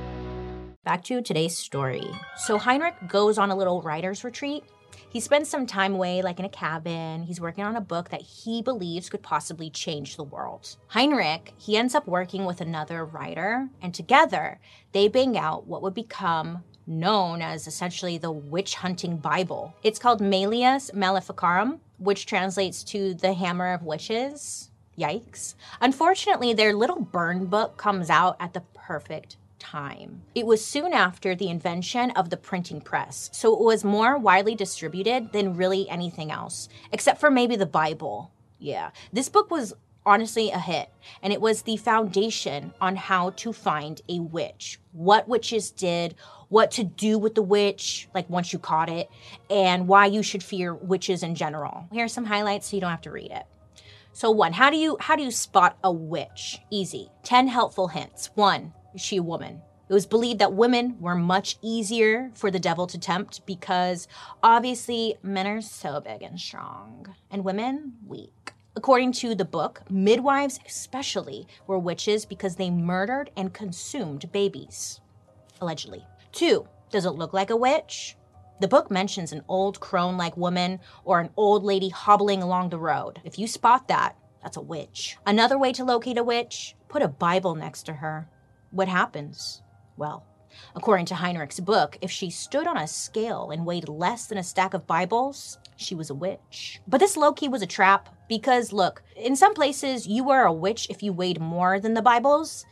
Back 0.83 1.03
to 1.05 1.21
today's 1.21 1.55
story. 1.55 2.09
So 2.37 2.57
Heinrich 2.57 2.95
goes 3.07 3.37
on 3.37 3.51
a 3.51 3.55
little 3.55 3.83
writer's 3.83 4.23
retreat. 4.23 4.63
He 5.09 5.19
spends 5.19 5.47
some 5.47 5.67
time 5.67 5.93
away, 5.93 6.23
like 6.23 6.39
in 6.39 6.45
a 6.45 6.49
cabin. 6.49 7.21
He's 7.21 7.39
working 7.39 7.63
on 7.63 7.75
a 7.75 7.81
book 7.81 8.09
that 8.09 8.23
he 8.23 8.63
believes 8.63 9.07
could 9.07 9.21
possibly 9.21 9.69
change 9.69 10.15
the 10.15 10.23
world. 10.23 10.75
Heinrich, 10.87 11.53
he 11.55 11.77
ends 11.77 11.93
up 11.93 12.07
working 12.07 12.45
with 12.45 12.61
another 12.61 13.05
writer, 13.05 13.69
and 13.79 13.93
together 13.93 14.59
they 14.91 15.07
bang 15.07 15.37
out 15.37 15.67
what 15.67 15.83
would 15.83 15.93
become 15.93 16.63
known 16.87 17.43
as 17.43 17.67
essentially 17.67 18.17
the 18.17 18.31
witch 18.31 18.73
hunting 18.73 19.17
Bible. 19.17 19.75
It's 19.83 19.99
called 19.99 20.19
Malleus 20.19 20.91
Maleficarum, 20.95 21.79
which 21.99 22.25
translates 22.25 22.83
to 22.85 23.13
the 23.13 23.33
Hammer 23.33 23.71
of 23.71 23.83
Witches. 23.83 24.71
Yikes. 24.97 25.53
Unfortunately, 25.79 26.53
their 26.53 26.73
little 26.73 27.01
burn 27.01 27.45
book 27.45 27.77
comes 27.77 28.09
out 28.09 28.35
at 28.39 28.53
the 28.53 28.61
perfect 28.73 29.37
time. 29.61 30.23
It 30.33 30.45
was 30.45 30.65
soon 30.65 30.91
after 30.91 31.35
the 31.35 31.49
invention 31.49 32.11
of 32.11 32.29
the 32.29 32.37
printing 32.37 32.81
press, 32.81 33.29
so 33.31 33.53
it 33.53 33.63
was 33.63 33.83
more 33.83 34.17
widely 34.17 34.55
distributed 34.55 35.31
than 35.31 35.55
really 35.55 35.87
anything 35.87 36.31
else, 36.31 36.67
except 36.91 37.19
for 37.19 37.29
maybe 37.31 37.55
the 37.55 37.65
Bible. 37.65 38.31
Yeah, 38.59 38.89
this 39.13 39.29
book 39.29 39.51
was 39.51 39.73
honestly 40.05 40.49
a 40.49 40.59
hit, 40.59 40.89
and 41.21 41.31
it 41.31 41.39
was 41.39 41.61
the 41.61 41.77
foundation 41.77 42.73
on 42.81 42.95
how 42.95 43.29
to 43.31 43.53
find 43.53 44.01
a 44.09 44.19
witch, 44.19 44.79
what 44.91 45.27
witches 45.27 45.69
did, 45.71 46.15
what 46.49 46.71
to 46.71 46.83
do 46.83 47.19
with 47.19 47.35
the 47.35 47.43
witch, 47.43 48.09
like 48.13 48.29
once 48.29 48.51
you 48.51 48.59
caught 48.59 48.89
it, 48.89 49.09
and 49.49 49.87
why 49.87 50.07
you 50.07 50.23
should 50.23 50.43
fear 50.43 50.73
witches 50.73 51.23
in 51.23 51.35
general. 51.35 51.85
Here 51.91 52.05
are 52.05 52.09
some 52.09 52.25
highlights 52.25 52.67
so 52.69 52.77
you 52.77 52.81
don't 52.81 52.89
have 52.89 53.01
to 53.01 53.11
read 53.11 53.31
it. 53.31 53.45
So 54.13 54.31
one, 54.31 54.53
how 54.53 54.69
do 54.69 54.75
you 54.75 54.97
how 54.99 55.15
do 55.15 55.23
you 55.23 55.31
spot 55.31 55.77
a 55.83 55.91
witch? 55.91 56.59
Easy. 56.69 57.09
10 57.23 57.47
helpful 57.47 57.87
hints. 57.87 58.31
1 58.35 58.73
is 58.93 59.01
she 59.01 59.17
a 59.17 59.23
woman? 59.23 59.61
It 59.89 59.93
was 59.93 60.05
believed 60.05 60.39
that 60.39 60.53
women 60.53 60.95
were 61.01 61.15
much 61.15 61.57
easier 61.61 62.31
for 62.33 62.49
the 62.49 62.59
devil 62.59 62.87
to 62.87 62.97
tempt 62.97 63.45
because 63.45 64.07
obviously 64.41 65.17
men 65.21 65.47
are 65.47 65.61
so 65.61 65.99
big 65.99 66.21
and 66.21 66.39
strong 66.39 67.13
and 67.29 67.43
women 67.43 67.95
weak. 68.07 68.53
According 68.73 69.11
to 69.13 69.35
the 69.35 69.43
book, 69.43 69.81
midwives 69.89 70.61
especially 70.65 71.45
were 71.67 71.77
witches 71.77 72.25
because 72.25 72.55
they 72.55 72.69
murdered 72.69 73.31
and 73.35 73.53
consumed 73.53 74.31
babies, 74.31 75.01
allegedly. 75.59 76.05
Two, 76.31 76.69
does 76.89 77.05
it 77.05 77.11
look 77.11 77.33
like 77.33 77.49
a 77.49 77.57
witch? 77.57 78.15
The 78.61 78.69
book 78.69 78.89
mentions 78.89 79.33
an 79.33 79.43
old 79.49 79.81
crone 79.81 80.15
like 80.15 80.37
woman 80.37 80.79
or 81.03 81.19
an 81.19 81.31
old 81.35 81.63
lady 81.63 81.89
hobbling 81.89 82.41
along 82.41 82.69
the 82.69 82.79
road. 82.79 83.19
If 83.25 83.37
you 83.37 83.45
spot 83.45 83.89
that, 83.89 84.15
that's 84.41 84.55
a 84.55 84.61
witch. 84.61 85.17
Another 85.25 85.57
way 85.57 85.73
to 85.73 85.83
locate 85.83 86.17
a 86.17 86.23
witch, 86.23 86.75
put 86.87 87.01
a 87.01 87.07
Bible 87.09 87.55
next 87.55 87.83
to 87.83 87.93
her. 87.93 88.29
What 88.71 88.87
happens? 88.87 89.61
Well, 89.97 90.25
according 90.75 91.05
to 91.07 91.15
Heinrich's 91.15 91.59
book, 91.59 91.97
if 92.01 92.09
she 92.09 92.29
stood 92.29 92.67
on 92.67 92.77
a 92.77 92.87
scale 92.87 93.51
and 93.51 93.65
weighed 93.65 93.89
less 93.89 94.27
than 94.27 94.37
a 94.37 94.43
stack 94.43 94.73
of 94.73 94.87
Bibles, 94.87 95.59
she 95.75 95.93
was 95.93 96.09
a 96.09 96.15
witch. 96.15 96.79
But 96.87 97.01
this 97.01 97.17
low 97.17 97.33
key 97.33 97.49
was 97.49 97.61
a 97.61 97.67
trap 97.67 98.07
because, 98.29 98.71
look, 98.71 99.03
in 99.17 99.35
some 99.35 99.53
places 99.53 100.07
you 100.07 100.23
were 100.23 100.43
a 100.43 100.53
witch 100.53 100.87
if 100.89 101.03
you 101.03 101.11
weighed 101.11 101.41
more 101.41 101.81
than 101.81 101.95
the 101.95 102.01
Bibles. 102.01 102.65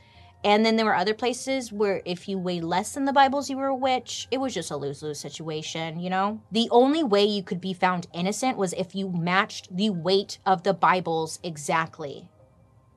And 0.46 0.66
then 0.66 0.78
there 0.78 0.86
were 0.86 0.96
other 0.96 1.14
places 1.14 1.74
where 1.74 2.02
if 2.06 2.30
you 2.30 2.38
weighed 2.38 2.64
less 2.64 2.94
than 2.94 3.04
the 3.04 3.12
Bibles, 3.12 3.50
you 3.50 3.58
were 3.58 3.68
a 3.68 3.76
witch. 3.76 4.26
It 4.32 4.40
was 4.40 4.54
just 4.54 4.72
a 4.72 4.78
lose 4.78 5.04
lose 5.04 5.20
situation, 5.20 6.00
you 6.00 6.10
know? 6.10 6.42
The 6.54 6.70
only 6.72 7.04
way 7.04 7.26
you 7.26 7.44
could 7.44 7.60
be 7.60 7.74
found 7.74 8.08
innocent 8.14 8.58
was 8.58 8.72
if 8.72 8.96
you 8.96 9.10
matched 9.12 9.76
the 9.76 9.90
weight 9.90 10.40
of 10.46 10.64
the 10.64 10.74
Bibles 10.74 11.40
exactly. 11.44 12.30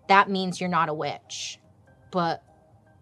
That 0.07 0.31
means 0.31 0.61
you're 0.61 0.71
not 0.71 0.89
a 0.89 0.95
witch. 0.95 1.59
But 2.13 2.45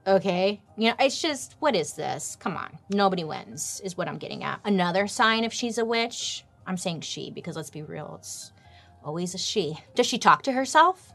Okay. 0.07 0.61
You 0.77 0.91
know, 0.91 0.97
it's 0.99 1.21
just, 1.21 1.57
what 1.59 1.77
is 1.77 1.93
this? 1.93 2.37
Come 2.41 2.57
on. 2.57 2.79
Nobody 2.89 3.25
wins, 3.25 3.81
is 3.85 3.97
what 3.97 4.09
I'm 4.09 4.19
getting 4.19 4.43
at. 4.43 4.61
Another 4.65 5.07
sign 5.07 5.45
if 5.45 5.53
she's 5.53 5.79
a 5.79 5.85
witch, 5.85 6.45
I'm 6.67 6.77
saying 6.77 7.03
she 7.03 7.31
because 7.31 7.57
let's 7.57 7.71
be 7.71 7.83
real, 7.83 8.17
it's 8.19 8.53
always 9.05 9.35
a 9.35 9.39
she. 9.39 9.79
Does 9.95 10.07
she 10.07 10.19
talk 10.19 10.43
to 10.45 10.53
herself? 10.53 11.13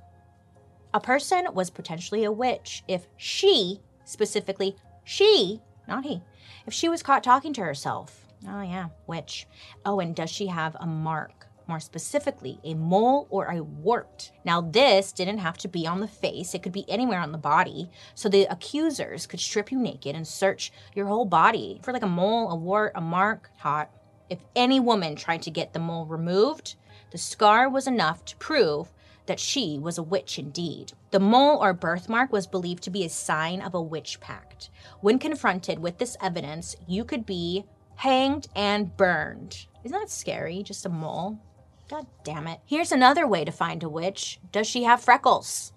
A 0.93 0.99
person 0.99 1.47
was 1.53 1.69
potentially 1.69 2.23
a 2.23 2.31
witch 2.31 2.83
if 2.87 3.07
she, 3.17 3.81
specifically 4.05 4.75
she, 5.03 5.61
not 5.87 6.05
he, 6.05 6.21
if 6.65 6.73
she 6.73 6.87
was 6.87 7.03
caught 7.03 7.23
talking 7.23 7.53
to 7.53 7.61
herself. 7.61 8.25
Oh, 8.47 8.61
yeah, 8.61 8.89
witch. 9.07 9.47
Oh, 9.85 9.99
and 9.99 10.15
does 10.15 10.29
she 10.29 10.47
have 10.47 10.75
a 10.79 10.85
mark? 10.85 11.44
More 11.67 11.79
specifically, 11.79 12.59
a 12.63 12.73
mole 12.73 13.27
or 13.29 13.45
a 13.47 13.63
wart. 13.63 14.31
Now, 14.43 14.61
this 14.61 15.11
didn't 15.11 15.39
have 15.39 15.57
to 15.59 15.67
be 15.67 15.87
on 15.87 15.99
the 15.99 16.07
face, 16.07 16.53
it 16.53 16.63
could 16.63 16.71
be 16.71 16.89
anywhere 16.89 17.19
on 17.19 17.31
the 17.31 17.37
body. 17.37 17.89
So 18.13 18.29
the 18.29 18.43
accusers 18.45 19.27
could 19.27 19.39
strip 19.39 19.71
you 19.71 19.79
naked 19.79 20.15
and 20.15 20.27
search 20.27 20.71
your 20.93 21.07
whole 21.07 21.25
body 21.25 21.79
for 21.83 21.93
like 21.93 22.03
a 22.03 22.07
mole, 22.07 22.49
a 22.49 22.55
wart, 22.55 22.93
a 22.95 23.01
mark. 23.01 23.51
Hot. 23.57 23.89
If 24.29 24.39
any 24.55 24.79
woman 24.79 25.15
tried 25.15 25.43
to 25.43 25.51
get 25.51 25.73
the 25.73 25.79
mole 25.79 26.05
removed, 26.05 26.75
the 27.11 27.17
scar 27.17 27.69
was 27.69 27.87
enough 27.87 28.25
to 28.25 28.37
prove 28.37 28.91
that 29.25 29.39
she 29.39 29.79
was 29.79 29.97
a 29.97 30.03
witch 30.03 30.37
indeed. 30.37 30.93
The 31.11 31.19
mole 31.19 31.57
or 31.57 31.73
birthmark 31.73 32.31
was 32.31 32.47
believed 32.47 32.83
to 32.83 32.89
be 32.89 33.05
a 33.05 33.09
sign 33.09 33.61
of 33.61 33.73
a 33.73 33.81
witch 33.81 34.19
pact. 34.19 34.69
When 35.01 35.19
confronted 35.19 35.79
with 35.79 35.97
this 35.97 36.17
evidence, 36.21 36.75
you 36.87 37.03
could 37.03 37.25
be 37.25 37.65
hanged 37.95 38.47
and 38.55 38.95
burned. 38.97 39.67
Isn't 39.83 39.97
that 39.97 40.09
scary? 40.09 40.63
Just 40.63 40.85
a 40.85 40.89
mole? 40.89 41.39
God 41.87 42.07
damn 42.23 42.47
it. 42.47 42.59
Here's 42.65 42.91
another 42.91 43.27
way 43.27 43.45
to 43.45 43.51
find 43.51 43.83
a 43.83 43.89
witch. 43.89 44.39
Does 44.51 44.65
she 44.65 44.83
have 44.83 45.03
freckles? 45.03 45.71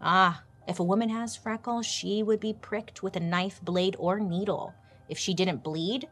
Ah, 0.00 0.42
if 0.66 0.80
a 0.80 0.84
woman 0.84 1.08
has 1.10 1.36
freckles, 1.36 1.86
she 1.86 2.22
would 2.22 2.40
be 2.40 2.52
pricked 2.52 3.02
with 3.02 3.14
a 3.16 3.20
knife 3.20 3.60
blade 3.62 3.94
or 3.98 4.18
needle. 4.18 4.74
If 5.08 5.16
she 5.16 5.32
didn't 5.32 5.62
bleed, 5.62 6.08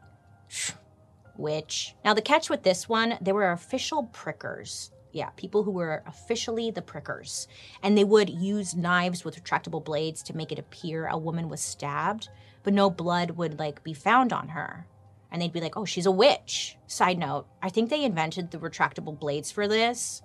witch. 1.35 1.95
Now, 2.05 2.13
the 2.13 2.21
catch 2.21 2.49
with 2.49 2.63
this 2.63 2.87
one, 2.87 3.17
there 3.19 3.33
were 3.33 3.51
official 3.51 4.03
prickers. 4.13 4.91
Yeah, 5.11 5.29
people 5.35 5.63
who 5.63 5.71
were 5.71 6.03
officially 6.07 6.71
the 6.71 6.81
prickers. 6.81 7.47
And 7.81 7.97
they 7.97 8.03
would 8.03 8.29
use 8.29 8.75
knives 8.75 9.25
with 9.25 9.43
retractable 9.43 9.83
blades 9.83 10.23
to 10.23 10.37
make 10.37 10.51
it 10.51 10.59
appear 10.59 11.07
a 11.07 11.17
woman 11.17 11.49
was 11.49 11.61
stabbed, 11.61 12.29
but 12.63 12.73
no 12.73 12.89
blood 12.89 13.31
would 13.31 13.59
like 13.59 13.83
be 13.83 13.93
found 13.93 14.31
on 14.31 14.47
her 14.49 14.87
and 15.33 15.41
they'd 15.41 15.51
be 15.51 15.59
like, 15.59 15.75
oh, 15.75 15.83
she's 15.83 16.05
a 16.05 16.11
witch. 16.11 16.77
Side 16.85 17.17
note, 17.17 17.47
I 17.61 17.69
think 17.69 17.89
they 17.89 18.05
invented 18.05 18.51
the 18.51 18.59
retractable 18.59 19.19
blades 19.19 19.51
for 19.51 19.67
this. 19.67 20.21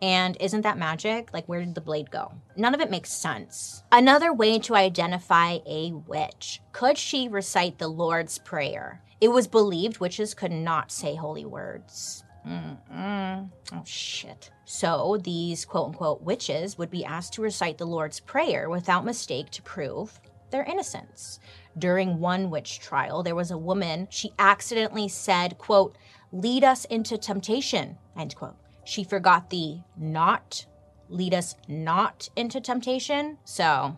And 0.00 0.36
isn't 0.40 0.62
that 0.62 0.78
magic? 0.78 1.30
Like, 1.32 1.46
where 1.46 1.60
did 1.60 1.74
the 1.74 1.80
blade 1.80 2.10
go? 2.10 2.32
None 2.56 2.74
of 2.74 2.80
it 2.80 2.90
makes 2.90 3.12
sense. 3.12 3.82
Another 3.90 4.32
way 4.32 4.58
to 4.60 4.76
identify 4.76 5.58
a 5.66 5.92
witch 5.92 6.60
could 6.72 6.96
she 6.96 7.28
recite 7.28 7.78
the 7.78 7.88
Lord's 7.88 8.38
Prayer? 8.38 9.02
It 9.20 9.28
was 9.28 9.48
believed 9.48 9.98
witches 9.98 10.34
could 10.34 10.52
not 10.52 10.92
say 10.92 11.14
holy 11.14 11.44
words. 11.44 12.24
Mm-mm. 12.46 13.48
Oh, 13.72 13.82
shit. 13.84 14.50
So 14.66 15.18
these 15.22 15.64
quote 15.64 15.88
unquote 15.88 16.22
witches 16.22 16.78
would 16.78 16.90
be 16.90 17.04
asked 17.04 17.32
to 17.34 17.42
recite 17.42 17.78
the 17.78 17.86
Lord's 17.86 18.20
Prayer 18.20 18.68
without 18.68 19.04
mistake 19.04 19.50
to 19.50 19.62
prove 19.62 20.20
their 20.50 20.64
innocence 20.64 21.40
during 21.78 22.20
one 22.20 22.50
witch 22.50 22.78
trial 22.80 23.22
there 23.22 23.34
was 23.34 23.50
a 23.50 23.58
woman 23.58 24.06
she 24.10 24.32
accidentally 24.38 25.08
said 25.08 25.58
quote 25.58 25.96
lead 26.32 26.64
us 26.64 26.84
into 26.86 27.18
temptation 27.18 27.96
end 28.16 28.34
quote. 28.36 28.56
She 28.84 29.02
forgot 29.02 29.50
the 29.50 29.78
not 29.96 30.66
lead 31.08 31.34
us 31.34 31.56
not 31.68 32.28
into 32.36 32.60
temptation 32.60 33.38
so 33.44 33.96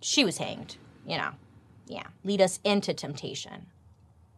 she 0.00 0.24
was 0.24 0.38
hanged 0.38 0.76
you 1.06 1.16
know. 1.18 1.30
Yeah 1.86 2.06
lead 2.22 2.40
us 2.40 2.60
into 2.64 2.94
temptation 2.94 3.66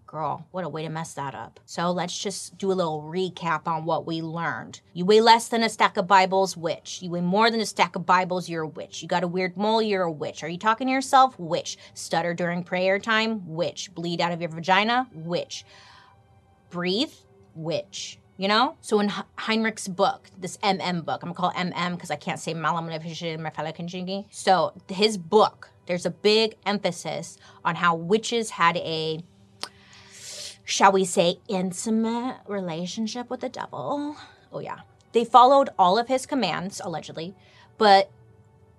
Girl, 0.07 0.47
what 0.53 0.65
a 0.65 0.69
way 0.69 0.83
to 0.83 0.89
mess 0.89 1.15
that 1.15 1.35
up. 1.35 1.59
So 1.65 1.91
let's 1.91 2.17
just 2.17 2.57
do 2.59 2.71
a 2.71 2.75
little 2.75 3.03
recap 3.03 3.67
on 3.67 3.85
what 3.85 4.07
we 4.07 4.23
learned. 4.23 4.81
You 4.93 5.05
weigh 5.05 5.21
less 5.21 5.49
than 5.49 5.65
a 5.65 5.69
stack 5.69 5.97
of 5.97 6.07
Bibles, 6.07 6.57
witch. 6.57 7.03
You 7.03 7.11
weigh 7.11 7.23
more 7.23 7.51
than 7.51 7.59
a 7.59 7.67
stack 7.67 7.97
of 7.97 8.07
Bibles, 8.07 8.49
you're 8.49 8.63
a 8.63 8.69
witch. 8.69 9.03
You 9.03 9.09
got 9.09 9.25
a 9.25 9.29
weird 9.29 9.57
mole, 9.57 9.83
you're 9.83 10.05
a 10.05 10.11
witch. 10.11 10.45
Are 10.45 10.49
you 10.49 10.59
talking 10.59 10.87
to 10.87 10.93
yourself? 10.93 11.37
Witch. 11.41 11.77
Stutter 11.95 12.35
during 12.35 12.63
prayer 12.63 13.01
time? 13.01 13.49
Witch. 13.49 13.93
Bleed 13.97 14.21
out 14.21 14.31
of 14.31 14.41
your 14.41 14.51
vagina? 14.51 15.09
Witch. 15.13 15.65
Breathe? 16.71 17.13
Witch. 17.57 18.21
You 18.37 18.47
know? 18.47 18.77
So 18.83 19.01
in 19.01 19.09
Heinrich's 19.09 19.89
book, 19.89 20.31
this 20.39 20.57
MM 20.59 21.05
book, 21.05 21.25
I'm 21.25 21.33
gonna 21.33 21.35
call 21.35 21.53
MM 21.53 21.97
because 21.97 22.13
I 22.13 22.17
can't 22.17 22.39
say 22.39 22.55
Malamanavishin 22.55 24.27
So 24.31 24.73
his 24.89 25.19
book, 25.19 25.71
there's 25.87 26.07
a 26.07 26.11
big 26.11 26.55
emphasis 26.65 27.39
on 27.65 27.75
how 27.75 27.97
witches 27.97 28.51
had 28.51 28.77
a 28.77 29.25
shall 30.67 30.91
we 30.91 31.05
say, 31.05 31.39
intimate 31.49 32.39
relationship 32.47 33.31
with 33.31 33.41
the 33.41 33.49
devil. 33.49 34.17
Oh, 34.53 34.59
yeah. 34.59 34.81
They 35.13 35.25
followed 35.25 35.71
all 35.79 35.97
of 35.97 36.09
his 36.09 36.27
commands, 36.27 36.81
allegedly, 36.85 37.35
but 37.79 38.11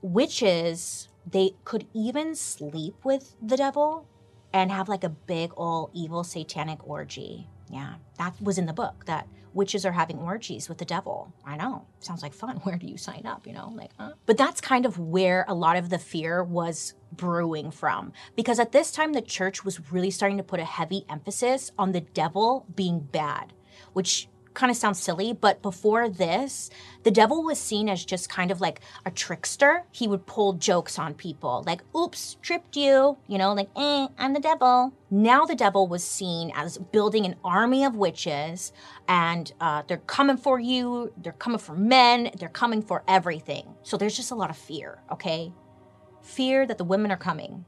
witches, 0.02 1.08
they 1.26 1.52
could 1.64 1.88
even 1.94 2.36
sleep 2.36 2.94
with 3.04 3.36
the 3.42 3.58
devil 3.58 4.06
and 4.54 4.70
have 4.70 4.90
like 4.90 5.06
a 5.06 5.10
big 5.10 5.52
old 5.56 5.90
evil 5.94 6.26
satanic 6.26 6.86
orgy. 6.88 7.48
Yeah, 7.72 7.96
that 8.18 8.40
was 8.42 8.58
in 8.58 8.66
the 8.66 8.74
book 8.74 9.06
that 9.06 9.28
witches 9.58 9.86
are 9.86 9.92
having 9.92 10.20
orgies 10.20 10.70
with 10.70 10.78
the 10.78 10.86
devil. 10.86 11.34
I 11.44 11.58
know. 11.58 11.86
Sounds 12.00 12.22
like 12.22 12.34
fun. 12.34 12.58
Where 12.64 12.78
do 12.78 12.88
you 12.88 12.98
sign 12.98 13.26
up? 13.26 13.46
You 13.46 13.54
know, 13.54 13.74
like, 13.76 13.92
huh? 14.00 14.14
But 14.26 14.38
that's 14.38 14.62
kind 14.62 14.86
of 14.86 14.98
where 14.98 15.44
a 15.50 15.54
lot 15.54 15.76
of 15.76 15.90
the 15.90 15.98
fear 15.98 16.44
was 16.44 16.94
brewing 17.12 17.72
from. 17.72 18.14
Because 18.36 18.60
at 18.60 18.72
this 18.72 18.92
time, 18.92 19.14
the 19.14 19.22
church 19.22 19.66
was 19.66 19.92
really 19.92 20.12
starting 20.12 20.38
to 20.38 20.44
put 20.44 20.60
a 20.60 20.66
heavy 20.66 21.06
emphasis 21.10 21.72
on 21.78 21.92
the 21.92 22.02
devil 22.02 22.66
being 22.74 23.00
bad, 23.00 23.54
which 23.94 24.30
kind 24.58 24.72
of 24.72 24.76
sounds 24.76 25.00
silly, 25.00 25.34
but 25.34 25.62
before 25.62 26.10
this, 26.10 26.72
the 27.04 27.12
devil 27.12 27.44
was 27.44 27.60
seen 27.60 27.88
as 27.88 28.04
just 28.04 28.28
kind 28.28 28.50
of 28.50 28.60
like 28.60 28.82
a 29.06 29.12
trickster. 29.12 29.84
He 29.92 30.08
would 30.08 30.26
pull 30.26 30.54
jokes 30.54 30.98
on 30.98 31.14
people, 31.14 31.64
like, 31.68 31.82
oops, 31.96 32.38
tripped 32.42 32.76
you, 32.76 33.18
you 33.28 33.38
know, 33.38 33.54
like, 33.54 33.70
eh, 33.76 34.08
I'm 34.18 34.34
the 34.34 34.40
devil. 34.40 34.94
Now 35.12 35.46
the 35.46 35.56
devil 35.56 35.88
was 35.88 36.04
seen 36.04 36.52
as 36.56 36.80
building 36.80 37.24
an 37.28 37.36
army 37.44 37.86
of 37.86 37.96
witches, 37.96 38.74
and 39.08 39.54
uh, 39.62 39.84
they're 39.88 39.98
coming 39.98 40.38
for 40.38 40.60
you, 40.60 41.14
they're 41.22 41.34
coming 41.34 41.60
for 41.60 41.76
men, 41.76 42.32
they're 42.40 42.50
coming 42.50 42.82
for 42.82 43.04
everything. 43.08 43.76
So 43.84 43.96
there's 43.96 44.18
just 44.18 44.32
a 44.32 44.36
lot 44.36 44.50
of 44.50 44.58
fear, 44.58 45.04
okay? 45.12 45.54
Fear 46.24 46.66
that 46.66 46.80
the 46.80 46.84
women 46.84 47.12
are 47.12 47.18
coming 47.18 47.64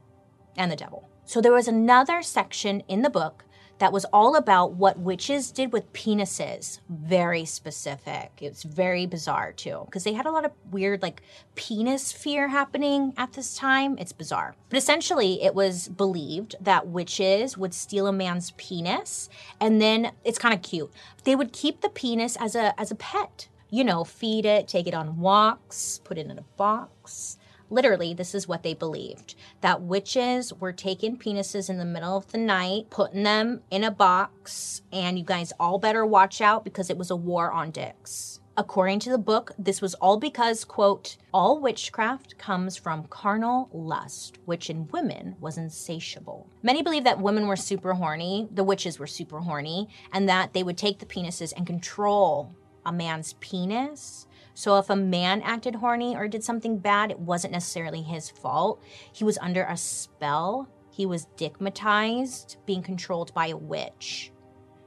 and 0.56 0.72
the 0.72 0.76
devil. 0.76 1.08
So 1.24 1.40
there 1.40 1.52
was 1.52 1.68
another 1.68 2.20
section 2.20 2.80
in 2.88 3.02
the 3.02 3.10
book 3.10 3.44
that 3.80 3.92
was 3.92 4.04
all 4.12 4.36
about 4.36 4.74
what 4.74 4.98
witches 4.98 5.50
did 5.50 5.72
with 5.72 5.92
penises. 5.92 6.80
Very 6.88 7.46
specific. 7.46 8.30
It's 8.40 8.62
very 8.62 9.06
bizarre 9.06 9.52
too, 9.52 9.82
because 9.86 10.04
they 10.04 10.12
had 10.12 10.26
a 10.26 10.30
lot 10.30 10.44
of 10.44 10.52
weird, 10.70 11.02
like, 11.02 11.22
penis 11.54 12.12
fear 12.12 12.48
happening 12.48 13.14
at 13.16 13.32
this 13.32 13.56
time. 13.56 13.96
It's 13.98 14.12
bizarre. 14.12 14.54
But 14.68 14.76
essentially, 14.76 15.42
it 15.42 15.54
was 15.54 15.88
believed 15.88 16.56
that 16.60 16.88
witches 16.88 17.56
would 17.56 17.72
steal 17.72 18.06
a 18.06 18.12
man's 18.12 18.52
penis, 18.52 19.28
and 19.58 19.80
then 19.80 20.12
it's 20.24 20.38
kind 20.38 20.54
of 20.54 20.62
cute. 20.62 20.92
They 21.24 21.34
would 21.34 21.52
keep 21.52 21.80
the 21.80 21.88
penis 21.88 22.36
as 22.36 22.54
a 22.54 22.78
as 22.78 22.90
a 22.90 22.94
pet. 22.94 23.48
You 23.70 23.84
know, 23.84 24.04
feed 24.04 24.46
it, 24.46 24.68
take 24.68 24.88
it 24.88 24.94
on 24.94 25.20
walks, 25.20 26.00
put 26.04 26.18
it 26.18 26.26
in 26.26 26.38
a 26.38 26.42
box 26.56 27.38
literally, 27.70 28.12
this 28.12 28.34
is 28.34 28.48
what 28.48 28.62
they 28.62 28.74
believed 28.74 29.34
that 29.60 29.82
witches 29.82 30.52
were 30.52 30.72
taking 30.72 31.16
penises 31.16 31.70
in 31.70 31.78
the 31.78 31.84
middle 31.84 32.16
of 32.16 32.30
the 32.32 32.38
night, 32.38 32.90
putting 32.90 33.22
them 33.22 33.62
in 33.70 33.84
a 33.84 33.90
box, 33.90 34.82
and 34.92 35.18
you 35.18 35.24
guys 35.24 35.52
all 35.58 35.78
better 35.78 36.04
watch 36.04 36.40
out 36.40 36.64
because 36.64 36.90
it 36.90 36.98
was 36.98 37.10
a 37.10 37.16
war 37.16 37.50
on 37.50 37.70
dicks. 37.70 38.40
According 38.56 38.98
to 39.00 39.10
the 39.10 39.16
book, 39.16 39.52
this 39.58 39.80
was 39.80 39.94
all 39.94 40.18
because, 40.18 40.64
quote, 40.64 41.16
all 41.32 41.60
witchcraft 41.60 42.36
comes 42.36 42.76
from 42.76 43.04
carnal 43.04 43.70
lust, 43.72 44.38
which 44.44 44.68
in 44.68 44.88
women 44.88 45.36
was 45.40 45.56
insatiable. 45.56 46.46
Many 46.62 46.82
believe 46.82 47.04
that 47.04 47.20
women 47.20 47.46
were 47.46 47.56
super 47.56 47.94
horny, 47.94 48.48
the 48.52 48.64
witches 48.64 48.98
were 48.98 49.06
super 49.06 49.38
horny, 49.38 49.88
and 50.12 50.28
that 50.28 50.52
they 50.52 50.62
would 50.62 50.76
take 50.76 50.98
the 50.98 51.06
penises 51.06 51.54
and 51.56 51.66
control 51.66 52.54
a 52.84 52.92
man's 52.92 53.34
penis 53.34 54.26
so 54.60 54.76
if 54.76 54.90
a 54.90 54.94
man 54.96 55.40
acted 55.40 55.76
horny 55.76 56.14
or 56.14 56.28
did 56.28 56.44
something 56.44 56.76
bad, 56.76 57.10
it 57.10 57.18
wasn't 57.18 57.54
necessarily 57.54 58.02
his 58.02 58.28
fault. 58.28 58.82
He 59.10 59.24
was 59.24 59.38
under 59.38 59.64
a 59.64 59.74
spell. 59.74 60.68
He 60.90 61.06
was 61.06 61.28
digmatized, 61.38 62.58
being 62.66 62.82
controlled 62.82 63.32
by 63.32 63.46
a 63.46 63.56
witch. 63.56 64.30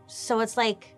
So 0.06 0.42
it's 0.42 0.58
like, 0.58 0.96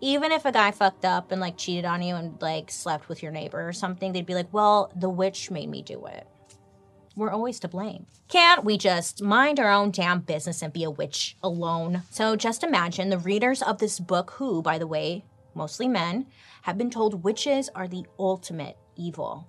even 0.00 0.32
if 0.32 0.46
a 0.46 0.52
guy 0.52 0.70
fucked 0.70 1.04
up 1.04 1.30
and 1.30 1.42
like 1.42 1.58
cheated 1.58 1.84
on 1.84 2.00
you 2.00 2.14
and 2.14 2.40
like 2.40 2.70
slept 2.70 3.10
with 3.10 3.22
your 3.22 3.32
neighbor 3.32 3.68
or 3.68 3.74
something, 3.74 4.12
they'd 4.12 4.24
be 4.24 4.34
like, 4.34 4.50
well, 4.50 4.90
the 4.96 5.10
witch 5.10 5.50
made 5.50 5.68
me 5.68 5.82
do 5.82 6.06
it. 6.06 6.26
We're 7.16 7.30
always 7.30 7.60
to 7.60 7.68
blame. 7.68 8.06
Can't 8.28 8.64
we 8.64 8.78
just 8.78 9.22
mind 9.22 9.60
our 9.60 9.70
own 9.70 9.90
damn 9.90 10.20
business 10.20 10.62
and 10.62 10.72
be 10.72 10.84
a 10.84 10.90
witch 10.90 11.36
alone? 11.42 12.04
So 12.08 12.34
just 12.34 12.64
imagine 12.64 13.10
the 13.10 13.18
readers 13.18 13.60
of 13.60 13.76
this 13.76 14.00
book, 14.00 14.30
who, 14.36 14.62
by 14.62 14.78
the 14.78 14.86
way, 14.86 15.26
mostly 15.54 15.88
men, 15.88 16.26
have 16.62 16.78
been 16.78 16.90
told 16.90 17.24
witches 17.24 17.68
are 17.74 17.88
the 17.88 18.06
ultimate 18.18 18.76
evil. 18.96 19.48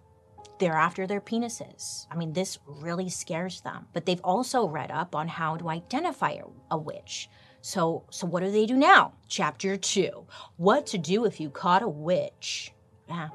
They're 0.60 0.74
after 0.74 1.08
their 1.08 1.22
penises. 1.22 2.06
I 2.12 2.16
mean, 2.16 2.34
this 2.34 2.60
really 2.68 3.10
scares 3.10 3.62
them. 3.62 3.88
But 3.94 4.06
they've 4.06 4.22
also 4.24 4.68
read 4.68 4.92
up 4.92 5.16
on 5.16 5.28
how 5.28 5.58
to 5.58 5.70
identify 5.70 6.38
a, 6.70 6.78
witch. 6.78 7.30
So, 7.62 8.04
so 8.12 8.28
what 8.28 8.44
do 8.44 8.52
they 8.52 8.66
do 8.66 8.76
now? 8.76 9.14
Chapter 9.28 9.76
two: 9.76 10.26
What 10.58 10.86
to 10.88 10.98
do 10.98 11.26
if 11.26 11.40
you 11.40 11.50
caught 11.50 11.82
a 11.82 11.88
witch? 11.88 12.74
Yeah, 13.10 13.30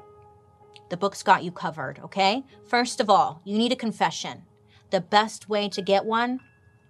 the 0.89 0.97
book's 0.97 1.23
got 1.23 1.43
you 1.43 1.51
covered. 1.51 1.99
Okay. 1.99 2.43
First 2.65 2.99
of 3.01 3.09
all, 3.09 3.41
you 3.43 3.57
need 3.57 3.71
a 3.73 3.77
confession. 3.77 4.43
The 4.89 5.01
best 5.01 5.49
way 5.49 5.67
to 5.69 5.81
get 5.81 6.05
one: 6.05 6.39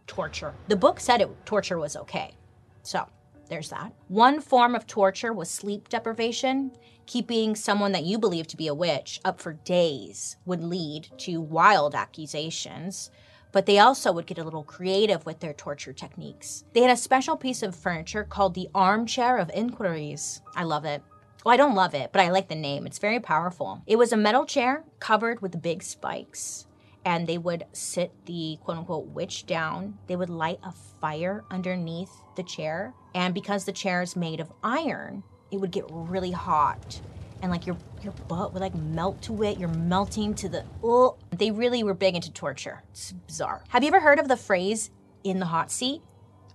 torture. 0.06 0.54
The 0.68 0.76
book 0.76 1.00
said 1.00 1.22
it 1.22 1.46
torture 1.46 1.80
was 1.80 1.96
okay. 1.96 2.36
So 2.84 3.08
there's 3.48 3.70
that. 3.70 3.94
One 4.08 4.42
form 4.42 4.76
of 4.76 4.88
torture 4.88 5.34
was 5.34 5.50
sleep 5.50 5.90
deprivation. 5.90 6.72
Keeping 7.06 7.56
someone 7.56 7.94
that 7.94 8.04
you 8.04 8.18
believe 8.18 8.48
to 8.48 8.58
be 8.58 8.68
a 8.68 8.74
witch 8.74 9.22
up 9.24 9.40
for 9.40 9.54
days 9.54 10.38
would 10.46 10.62
lead 10.64 11.08
to 11.20 11.40
wild 11.40 11.96
accusations. 11.96 13.12
But 13.52 13.66
they 13.66 13.80
also 13.80 14.12
would 14.12 14.28
get 14.28 14.38
a 14.38 14.44
little 14.44 14.64
creative 14.64 15.26
with 15.26 15.40
their 15.40 15.54
torture 15.54 15.94
techniques. 15.94 16.66
They 16.74 16.82
had 16.82 16.92
a 16.92 16.98
special 16.98 17.38
piece 17.38 17.64
of 17.64 17.76
furniture 17.76 18.24
called 18.24 18.54
the 18.54 18.70
Armchair 18.76 19.38
of 19.38 19.50
Inquiries. 19.54 20.42
I 20.56 20.64
love 20.64 20.86
it. 20.86 21.02
Well, 21.46 21.54
I 21.54 21.58
don't 21.58 21.76
love 21.76 21.94
it, 21.94 22.12
but 22.12 22.22
I 22.22 22.30
like 22.30 22.50
the 22.50 22.56
name. 22.56 22.86
It's 22.86 23.00
very 23.00 23.20
powerful. 23.22 23.82
It 23.88 23.96
was 23.96 24.12
a 24.12 24.18
metal 24.18 24.46
chair 24.46 24.84
covered 25.00 25.42
with 25.42 25.62
big 25.62 25.82
spikes 25.82 26.68
and 27.08 27.26
they 27.26 27.38
would 27.38 27.64
sit 27.72 28.12
the 28.26 28.60
quote 28.62 28.80
unquote 28.80 29.08
witch 29.08 29.46
down. 29.46 29.98
They 30.08 30.18
would 30.18 30.30
light 30.30 30.60
a 30.62 30.74
fire 31.00 31.46
underneath 31.50 32.12
the 32.36 32.44
chair. 32.44 32.94
And 33.18 33.34
because 33.34 33.66
the 33.66 33.72
chair 33.72 34.04
is 34.04 34.16
made 34.16 34.40
of 34.40 34.54
iron, 34.64 35.24
it 35.50 35.60
would 35.60 35.72
get 35.72 35.86
really 35.90 36.30
hot. 36.30 37.02
And 37.42 37.52
like 37.52 37.66
your 37.66 37.76
your 38.04 38.14
butt 38.28 38.54
would 38.54 38.62
like 38.62 38.76
melt 38.76 39.24
to 39.24 39.42
it. 39.42 39.58
You're 39.58 39.70
melting 39.70 40.36
to 40.36 40.48
the 40.48 40.64
oh. 40.84 41.18
They 41.36 41.50
really 41.50 41.84
were 41.84 41.96
big 41.96 42.14
into 42.14 42.32
torture. 42.32 42.84
It's 42.92 43.14
bizarre. 43.14 43.64
Have 43.70 43.82
you 43.82 43.88
ever 43.88 44.00
heard 44.00 44.20
of 44.20 44.28
the 44.28 44.38
phrase 44.38 44.92
in 45.24 45.40
the 45.40 45.48
hot 45.48 45.72
seat? 45.72 46.04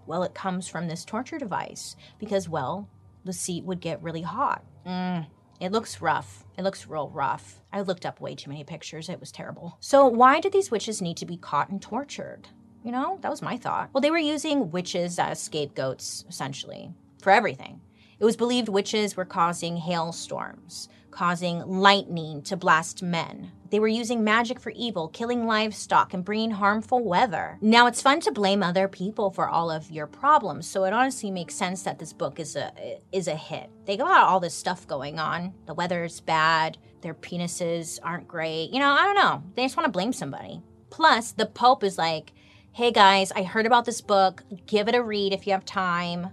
Well, 0.06 0.22
it 0.22 0.34
comes 0.34 0.68
from 0.68 0.86
this 0.86 1.04
torture 1.04 1.36
device 1.36 1.96
because, 2.20 2.48
well, 2.48 2.88
the 3.24 3.32
seat 3.32 3.64
would 3.64 3.80
get 3.80 4.00
really 4.00 4.22
hot. 4.22 4.64
Mm, 4.86 5.26
it 5.58 5.72
looks 5.72 6.00
rough. 6.00 6.44
It 6.56 6.62
looks 6.62 6.86
real 6.86 7.08
rough. 7.08 7.60
I 7.72 7.80
looked 7.80 8.06
up 8.06 8.20
way 8.20 8.36
too 8.36 8.50
many 8.50 8.62
pictures. 8.62 9.08
It 9.08 9.18
was 9.18 9.32
terrible. 9.32 9.78
So, 9.80 10.06
why 10.06 10.38
did 10.38 10.52
these 10.52 10.70
witches 10.70 11.02
need 11.02 11.16
to 11.16 11.26
be 11.26 11.36
caught 11.36 11.70
and 11.70 11.82
tortured? 11.82 12.50
You 12.82 12.92
know, 12.92 13.18
that 13.22 13.30
was 13.30 13.42
my 13.42 13.56
thought. 13.56 13.90
Well, 13.92 14.00
they 14.00 14.10
were 14.10 14.18
using 14.18 14.70
witches 14.70 15.18
as 15.18 15.40
scapegoats, 15.40 16.24
essentially, 16.28 16.90
for 17.20 17.30
everything. 17.30 17.80
It 18.18 18.24
was 18.24 18.36
believed 18.36 18.68
witches 18.68 19.16
were 19.16 19.24
causing 19.24 19.76
hailstorms, 19.76 20.88
causing 21.10 21.60
lightning 21.66 22.42
to 22.42 22.56
blast 22.56 23.02
men. 23.02 23.52
They 23.70 23.80
were 23.80 23.88
using 23.88 24.22
magic 24.22 24.60
for 24.60 24.70
evil, 24.70 25.08
killing 25.08 25.46
livestock, 25.46 26.12
and 26.12 26.24
bringing 26.24 26.50
harmful 26.50 27.02
weather. 27.02 27.58
Now, 27.60 27.86
it's 27.86 28.02
fun 28.02 28.20
to 28.20 28.30
blame 28.30 28.62
other 28.62 28.86
people 28.86 29.30
for 29.30 29.48
all 29.48 29.70
of 29.70 29.90
your 29.90 30.06
problems, 30.06 30.66
so 30.66 30.84
it 30.84 30.92
honestly 30.92 31.30
makes 31.30 31.54
sense 31.54 31.82
that 31.84 31.98
this 31.98 32.12
book 32.12 32.38
is 32.38 32.54
a 32.54 32.72
is 33.12 33.28
a 33.28 33.34
hit. 33.34 33.70
They 33.86 33.96
got 33.96 34.24
all 34.24 34.40
this 34.40 34.54
stuff 34.54 34.86
going 34.86 35.18
on. 35.18 35.54
The 35.66 35.74
weather's 35.74 36.20
bad, 36.20 36.78
their 37.00 37.14
penises 37.14 37.98
aren't 38.02 38.28
great. 38.28 38.70
You 38.70 38.80
know, 38.80 38.90
I 38.90 39.04
don't 39.04 39.14
know. 39.14 39.42
They 39.54 39.62
just 39.62 39.76
want 39.76 39.86
to 39.86 39.92
blame 39.92 40.12
somebody. 40.12 40.62
Plus, 40.90 41.32
the 41.32 41.46
Pope 41.46 41.82
is 41.82 41.96
like, 41.96 42.34
hey 42.74 42.90
guys, 42.90 43.30
I 43.32 43.42
heard 43.42 43.66
about 43.66 43.84
this 43.84 44.00
book. 44.00 44.42
Give 44.66 44.88
it 44.88 44.94
a 44.94 45.02
read 45.02 45.34
if 45.34 45.46
you 45.46 45.52
have 45.52 45.64
time. 45.66 46.30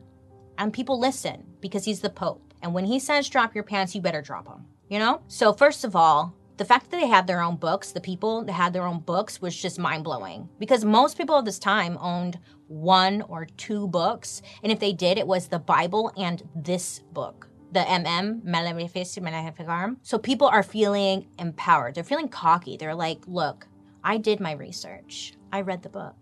And 0.57 0.71
people 0.71 0.97
listen 0.97 1.43
because 1.59 1.83
he's 1.83 1.99
the 1.99 2.09
Pope. 2.09 2.53
And 2.61 2.73
when 2.73 2.85
he 2.85 2.97
says 2.97 3.27
drop 3.27 3.53
your 3.53 3.65
pants, 3.65 3.93
you 3.93 3.99
better 3.99 4.21
drop 4.21 4.45
them. 4.45 4.65
You 4.87 4.99
know? 4.99 5.21
So, 5.27 5.51
first 5.51 5.83
of 5.83 5.97
all, 5.97 6.33
the 6.55 6.63
fact 6.63 6.89
that 6.89 6.97
they 6.97 7.07
had 7.07 7.27
their 7.27 7.41
own 7.41 7.57
books, 7.57 7.91
the 7.91 7.99
people 7.99 8.45
that 8.45 8.53
had 8.53 8.71
their 8.71 8.85
own 8.85 8.99
books, 8.99 9.41
was 9.41 9.55
just 9.55 9.79
mind 9.79 10.05
blowing 10.05 10.47
because 10.59 10.85
most 10.85 11.17
people 11.17 11.35
of 11.35 11.43
this 11.43 11.59
time 11.59 11.97
owned 11.99 12.39
one 12.67 13.21
or 13.23 13.45
two 13.57 13.89
books. 13.89 14.41
And 14.63 14.71
if 14.71 14.79
they 14.79 14.93
did, 14.93 15.17
it 15.17 15.27
was 15.27 15.47
the 15.47 15.59
Bible 15.59 16.13
and 16.15 16.41
this 16.55 16.99
book. 17.11 17.49
The 17.73 17.81
MM, 17.81 18.43
Malefic 18.45 19.21
Maleficarum. 19.21 19.97
So 20.03 20.17
people 20.17 20.47
are 20.47 20.63
feeling 20.63 21.27
empowered. 21.37 21.95
They're 21.95 22.03
feeling 22.03 22.29
cocky. 22.29 22.77
They're 22.77 22.95
like, 22.95 23.19
look, 23.27 23.67
I 24.03 24.17
did 24.17 24.39
my 24.39 24.53
research. 24.53 25.33
I 25.51 25.61
read 25.61 25.83
the 25.83 25.89
book. 25.89 26.15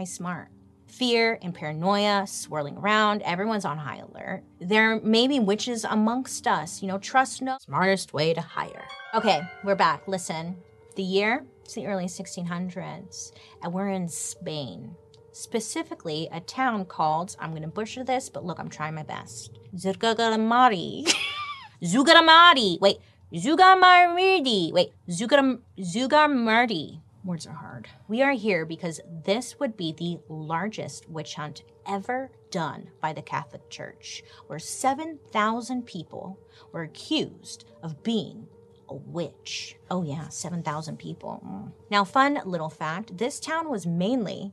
I 0.00 0.04
smart. 0.04 0.48
Fear 0.86 1.38
and 1.42 1.54
paranoia 1.54 2.26
swirling 2.26 2.78
around. 2.78 3.20
Everyone's 3.20 3.66
on 3.66 3.76
high 3.76 3.98
alert. 3.98 4.42
There 4.58 4.98
may 5.02 5.28
be 5.28 5.38
witches 5.38 5.84
amongst 5.84 6.46
us. 6.46 6.80
You 6.80 6.88
know, 6.88 6.96
trust 6.96 7.42
no 7.42 7.58
smartest 7.60 8.14
way 8.14 8.32
to 8.32 8.40
hire. 8.40 8.86
Okay, 9.12 9.42
we're 9.62 9.74
back. 9.74 10.08
Listen, 10.08 10.56
the 10.96 11.02
year 11.02 11.44
it's 11.62 11.74
the 11.74 11.86
early 11.86 12.06
1600s, 12.06 13.32
and 13.62 13.74
we're 13.74 13.90
in 13.90 14.08
Spain. 14.08 14.96
Specifically, 15.32 16.30
a 16.32 16.40
town 16.40 16.86
called, 16.86 17.36
I'm 17.38 17.50
going 17.50 17.60
to 17.60 17.68
butcher 17.68 18.02
this, 18.02 18.30
but 18.30 18.46
look, 18.46 18.58
I'm 18.58 18.70
trying 18.70 18.94
my 18.94 19.02
best. 19.02 19.58
Zugaramari. 19.76 21.12
Zugaramari. 21.82 22.80
Wait, 22.80 23.00
Zugamardi. 23.34 24.72
Wait, 24.72 24.92
Zugaram, 25.10 25.58
Zugamardi. 25.78 27.00
Words 27.24 27.46
are 27.46 27.52
hard. 27.52 27.88
We 28.08 28.22
are 28.22 28.32
here 28.32 28.64
because 28.64 29.00
this 29.24 29.60
would 29.60 29.76
be 29.76 29.92
the 29.92 30.18
largest 30.32 31.08
witch 31.08 31.34
hunt 31.34 31.62
ever 31.86 32.30
done 32.50 32.88
by 33.00 33.12
the 33.12 33.20
Catholic 33.20 33.68
Church, 33.68 34.22
where 34.46 34.58
7,000 34.58 35.84
people 35.84 36.38
were 36.72 36.82
accused 36.82 37.66
of 37.82 38.02
being 38.02 38.46
a 38.88 38.94
witch. 38.94 39.76
Oh, 39.90 40.02
yeah, 40.02 40.28
7,000 40.28 40.98
people. 40.98 41.42
Mm. 41.46 41.72
Now, 41.90 42.04
fun 42.04 42.40
little 42.44 42.70
fact 42.70 43.18
this 43.18 43.38
town 43.38 43.68
was 43.68 43.86
mainly 43.86 44.52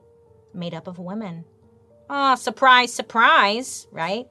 made 0.53 0.73
up 0.73 0.88
of 0.88 0.99
women. 0.99 1.45
Ah, 2.10 2.34
oh, 2.34 2.36
surprise, 2.36 2.93
surprise, 2.93 3.88
right? 3.91 4.27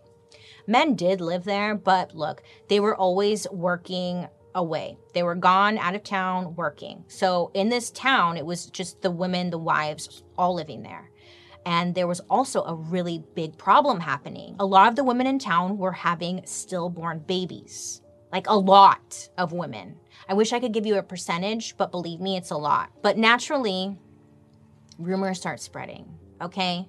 Men 0.67 0.95
did 0.95 1.21
live 1.21 1.45
there, 1.45 1.75
but 1.75 2.15
look, 2.15 2.43
they 2.69 2.81
were 2.81 2.97
always 2.97 3.47
working 3.51 4.29
away. 4.57 4.99
They 5.15 5.23
were 5.23 5.37
gone 5.37 5.79
out 5.79 5.95
of 5.95 6.03
town 6.03 6.57
working. 6.57 7.05
So 7.07 7.53
in 7.55 7.69
this 7.69 7.91
town, 7.93 8.37
it 8.37 8.47
was 8.47 8.67
just 8.67 9.03
the 9.03 9.11
women, 9.11 9.51
the 9.51 9.59
wives, 9.59 10.25
all 10.37 10.55
living 10.55 10.83
there. 10.83 11.11
And 11.65 11.95
there 11.95 12.07
was 12.07 12.21
also 12.31 12.63
a 12.63 12.75
really 12.75 13.23
big 13.35 13.59
problem 13.59 14.01
happening. 14.01 14.57
A 14.59 14.67
lot 14.67 14.89
of 14.89 14.97
the 14.97 15.05
women 15.05 15.27
in 15.27 15.39
town 15.39 15.79
were 15.79 15.93
having 15.93 16.41
stillborn 16.47 17.21
babies. 17.21 18.01
Like 18.33 18.49
a 18.49 18.57
lot 18.57 19.29
of 19.39 19.53
women. 19.53 19.97
I 20.29 20.35
wish 20.35 20.53
I 20.53 20.61
could 20.61 20.73
give 20.73 20.87
you 20.87 20.97
a 20.97 21.03
percentage, 21.03 21.77
but 21.77 21.91
believe 21.91 22.21
me, 22.21 22.37
it's 22.37 22.51
a 22.51 22.57
lot. 22.57 22.91
But 23.03 23.19
naturally, 23.19 23.97
rumors 24.99 25.39
start 25.39 25.61
spreading, 25.61 26.07
okay? 26.41 26.89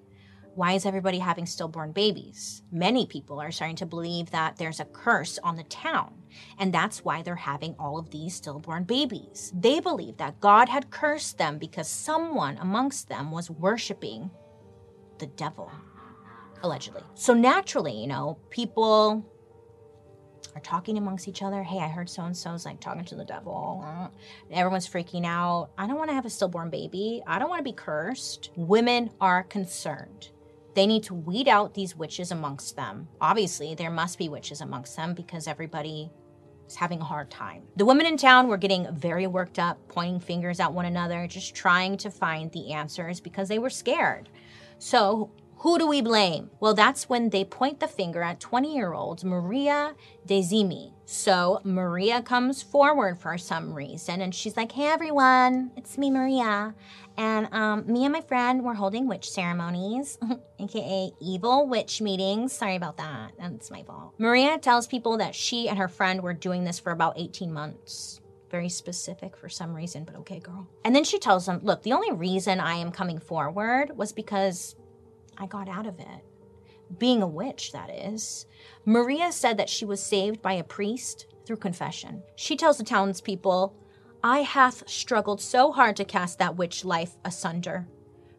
Why 0.57 0.73
is 0.73 0.87
everybody 0.87 1.19
having 1.19 1.45
stillborn 1.45 1.91
babies? 1.91 2.63
Many 2.71 3.05
people 3.05 3.39
are 3.39 3.51
starting 3.51 3.75
to 3.75 3.85
believe 3.85 4.31
that 4.31 4.57
there's 4.57 4.79
a 4.79 4.85
curse 4.85 5.37
on 5.43 5.55
the 5.55 5.61
town, 5.65 6.15
and 6.57 6.73
that's 6.73 7.05
why 7.05 7.21
they're 7.21 7.35
having 7.35 7.75
all 7.77 7.99
of 7.99 8.09
these 8.09 8.33
stillborn 8.33 8.85
babies. 8.85 9.53
They 9.55 9.79
believe 9.79 10.17
that 10.17 10.39
God 10.39 10.67
had 10.67 10.89
cursed 10.89 11.37
them 11.37 11.59
because 11.59 11.87
someone 11.87 12.57
amongst 12.57 13.07
them 13.07 13.29
was 13.29 13.51
worshiping 13.51 14.31
the 15.19 15.27
devil, 15.27 15.71
allegedly. 16.63 17.03
So 17.13 17.35
naturally, 17.35 17.93
you 17.93 18.07
know, 18.07 18.39
people 18.49 19.31
are 20.55 20.61
talking 20.61 20.97
amongst 20.97 21.27
each 21.27 21.43
other. 21.43 21.61
Hey, 21.61 21.77
I 21.77 21.87
heard 21.87 22.09
so 22.09 22.23
and 22.23 22.35
so's 22.35 22.65
like 22.65 22.79
talking 22.79 23.05
to 23.05 23.15
the 23.15 23.25
devil. 23.25 24.11
Everyone's 24.49 24.89
freaking 24.89 25.23
out. 25.23 25.69
I 25.77 25.85
don't 25.85 25.97
want 25.97 26.09
to 26.09 26.15
have 26.15 26.25
a 26.25 26.31
stillborn 26.31 26.71
baby. 26.71 27.21
I 27.27 27.37
don't 27.37 27.49
want 27.49 27.59
to 27.59 27.63
be 27.63 27.73
cursed. 27.73 28.49
Women 28.55 29.11
are 29.21 29.43
concerned. 29.43 30.31
They 30.77 30.85
need 30.85 31.01
to 31.05 31.15
weed 31.15 31.47
out 31.47 31.73
these 31.73 31.95
witches 31.95 32.31
amongst 32.31 32.75
them. 32.75 33.07
Obviously, 33.19 33.73
there 33.73 33.89
must 33.89 34.19
be 34.19 34.29
witches 34.29 34.61
amongst 34.61 34.95
them 34.95 35.15
because 35.15 35.47
everybody 35.47 36.11
is 36.67 36.75
having 36.75 37.01
a 37.01 37.03
hard 37.03 37.31
time. 37.31 37.63
The 37.77 37.85
women 37.85 38.05
in 38.05 38.15
town 38.15 38.47
were 38.47 38.57
getting 38.57 38.93
very 38.93 39.25
worked 39.25 39.57
up, 39.57 39.79
pointing 39.87 40.19
fingers 40.19 40.59
at 40.59 40.71
one 40.71 40.85
another, 40.85 41.25
just 41.25 41.55
trying 41.55 41.97
to 41.97 42.11
find 42.11 42.51
the 42.51 42.73
answers 42.73 43.19
because 43.19 43.49
they 43.49 43.57
were 43.57 43.71
scared. 43.71 44.29
So, 44.77 45.31
who 45.55 45.79
do 45.79 45.87
we 45.87 46.03
blame? 46.03 46.51
Well, 46.59 46.75
that's 46.75 47.09
when 47.09 47.31
they 47.31 47.43
point 47.43 47.79
the 47.79 47.87
finger 47.87 48.21
at 48.21 48.39
20 48.39 48.75
year 48.75 48.93
old 48.93 49.23
Maria 49.23 49.95
Dezimi. 50.27 50.93
So 51.09 51.61
Maria 51.63 52.21
comes 52.21 52.61
forward 52.61 53.17
for 53.17 53.37
some 53.37 53.73
reason 53.73 54.19
and 54.19 54.35
she's 54.35 54.57
like, 54.57 54.73
Hey 54.73 54.87
everyone, 54.87 55.71
it's 55.77 55.97
me, 55.97 56.11
Maria. 56.11 56.75
And 57.15 57.47
um, 57.53 57.85
me 57.87 58.03
and 58.03 58.11
my 58.11 58.19
friend 58.19 58.61
were 58.61 58.73
holding 58.73 59.07
witch 59.07 59.31
ceremonies, 59.31 60.19
aka 60.59 61.11
evil 61.21 61.65
witch 61.65 62.01
meetings. 62.01 62.51
Sorry 62.51 62.75
about 62.75 62.97
that. 62.97 63.31
That's 63.39 63.71
my 63.71 63.83
fault. 63.83 64.15
Maria 64.17 64.57
tells 64.57 64.85
people 64.85 65.17
that 65.19 65.33
she 65.33 65.69
and 65.69 65.77
her 65.79 65.87
friend 65.87 66.21
were 66.21 66.33
doing 66.33 66.65
this 66.65 66.77
for 66.77 66.91
about 66.91 67.13
18 67.17 67.53
months 67.53 68.19
very 68.51 68.67
specific 68.69 69.37
for 69.37 69.47
some 69.47 69.73
reason, 69.73 70.03
but 70.03 70.15
okay, 70.15 70.39
girl. 70.39 70.67
And 70.83 70.93
then 70.93 71.03
she 71.05 71.19
tells 71.19 71.45
them, 71.45 71.59
look, 71.63 71.83
the 71.83 71.93
only 71.93 72.11
reason 72.11 72.59
I 72.59 72.75
am 72.75 72.91
coming 72.91 73.19
forward 73.19 73.95
was 73.95 74.11
because 74.11 74.75
I 75.37 75.47
got 75.47 75.69
out 75.69 75.85
of 75.85 75.99
it. 75.99 76.26
Being 76.97 77.21
a 77.21 77.27
witch, 77.27 77.71
that 77.71 77.89
is. 77.89 78.45
Maria 78.85 79.31
said 79.31 79.57
that 79.57 79.69
she 79.69 79.85
was 79.85 80.01
saved 80.01 80.41
by 80.41 80.53
a 80.53 80.63
priest 80.63 81.27
through 81.45 81.57
confession. 81.57 82.23
She 82.35 82.55
tells 82.55 82.77
the 82.77 82.83
townspeople, 82.83 83.75
I 84.23 84.39
hath 84.39 84.87
struggled 84.89 85.41
so 85.41 85.71
hard 85.71 85.95
to 85.97 86.05
cast 86.05 86.39
that 86.39 86.55
witch 86.55 86.83
life 86.83 87.15
asunder. 87.23 87.87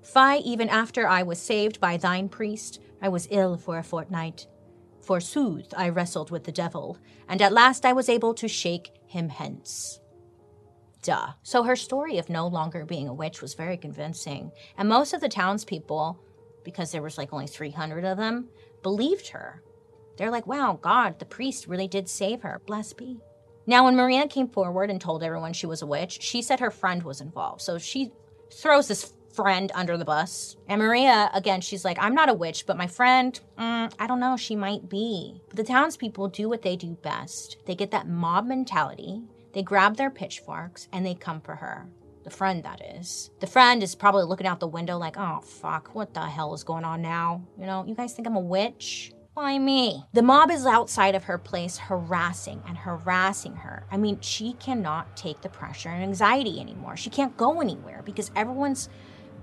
Fie, 0.03 0.39
even 0.39 0.69
after 0.69 1.07
I 1.07 1.23
was 1.23 1.39
saved 1.39 1.81
by 1.81 1.97
thine 1.97 2.29
priest, 2.29 2.81
I 3.01 3.09
was 3.09 3.29
ill 3.31 3.57
for 3.57 3.79
a 3.79 3.83
fortnight. 3.83 4.47
Forsooth, 5.01 5.73
I 5.77 5.89
wrestled 5.89 6.31
with 6.31 6.45
the 6.45 6.53
devil, 6.53 6.99
and 7.29 7.41
at 7.41 7.53
last 7.53 7.85
I 7.85 7.93
was 7.93 8.09
able 8.09 8.35
to 8.35 8.49
shake 8.49 8.91
him 9.07 9.29
hence. 9.29 10.01
Duh. 11.03 11.29
So 11.43 11.63
her 11.63 11.77
story 11.77 12.19
of 12.19 12.29
no 12.29 12.47
longer 12.47 12.85
being 12.85 13.09
a 13.09 13.15
witch 13.15 13.41
was 13.41 13.55
very 13.55 13.77
convincing, 13.77 14.51
and 14.77 14.89
most 14.89 15.13
of 15.15 15.21
the 15.21 15.29
townspeople 15.29 16.21
because 16.65 16.93
there 16.93 17.03
was 17.03 17.19
like 17.19 17.33
only 17.33 17.47
300 17.47 18.05
of 18.05 18.17
them, 18.19 18.49
believed 18.83 19.29
her. 19.29 19.63
They're 20.17 20.31
like, 20.31 20.47
wow, 20.47 20.79
God, 20.81 21.19
the 21.19 21.25
priest 21.25 21.67
really 21.67 21.89
did 21.89 22.09
save 22.09 22.43
her. 22.43 22.61
Bless 22.67 22.93
be. 22.93 23.21
Now, 23.67 23.85
when 23.85 23.97
Maria 23.97 24.27
came 24.27 24.49
forward 24.49 24.91
and 24.91 25.01
told 25.01 25.23
everyone 25.23 25.53
she 25.53 25.67
was 25.67 25.83
a 25.83 25.87
witch, 25.87 26.23
she 26.23 26.43
said 26.43 26.61
her 26.61 26.71
friend 26.71 27.03
was 27.03 27.21
involved. 27.21 27.61
So 27.61 27.79
she 27.79 28.13
throws 28.51 28.89
this 28.89 29.13
friend 29.33 29.71
under 29.75 29.97
the 29.97 30.05
bus. 30.05 30.57
And 30.69 30.81
Maria, 30.81 31.31
again, 31.35 31.61
she's 31.61 31.85
like, 31.85 31.99
I'm 32.01 32.15
not 32.15 32.29
a 32.29 32.35
witch, 32.35 32.67
but 32.67 32.77
my 32.77 32.87
friend, 32.87 33.39
mm, 33.59 33.93
I 33.99 34.07
don't 34.07 34.21
know, 34.21 34.37
she 34.37 34.57
might 34.57 34.89
be. 34.89 35.41
But 35.49 35.57
the 35.57 35.65
townspeople 35.65 36.29
do 36.29 36.49
what 36.49 36.63
they 36.63 36.77
do 36.77 36.97
best. 37.03 37.59
They 37.67 37.75
get 37.75 37.91
that 37.93 38.09
mob 38.09 38.47
mentality, 38.47 39.23
they 39.53 39.63
grab 39.63 39.97
their 39.97 40.11
pitchforks, 40.11 40.89
and 40.93 41.07
they 41.07 41.15
come 41.15 41.41
for 41.41 41.55
her. 41.57 41.87
The 42.25 42.31
friend, 42.31 42.63
that 42.65 42.81
is. 42.97 43.31
The 43.41 43.47
friend 43.47 43.83
is 43.83 43.95
probably 43.95 44.25
looking 44.25 44.47
out 44.47 44.61
the 44.61 44.67
window 44.67 44.99
like, 44.99 45.17
oh, 45.17 45.41
fuck, 45.41 45.95
what 45.95 46.15
the 46.15 46.27
hell 46.27 46.53
is 46.55 46.65
going 46.65 46.85
on 46.85 47.01
now? 47.01 47.43
You 47.59 47.67
know, 47.67 47.85
you 47.87 47.95
guys 47.95 48.13
think 48.13 48.27
I'm 48.29 48.37
a 48.37 48.41
witch? 48.41 49.13
Why 49.39 49.57
me? 49.57 50.05
The 50.15 50.23
mob 50.23 50.51
is 50.51 50.67
outside 50.67 51.15
of 51.15 51.23
her 51.25 51.39
place 51.39 51.79
harassing 51.79 52.61
and 52.67 52.77
harassing 52.77 53.55
her. 53.55 53.87
I 53.89 53.97
mean, 53.97 54.21
she 54.21 54.55
cannot 54.55 55.17
take 55.17 55.43
the 55.43 55.49
pressure 55.49 55.91
and 55.91 56.03
anxiety 56.03 56.61
anymore. 56.61 56.97
She 56.97 57.09
can't 57.09 57.37
go 57.37 57.61
anywhere 57.61 58.03
because 58.05 58.33
everyone's 58.35 58.89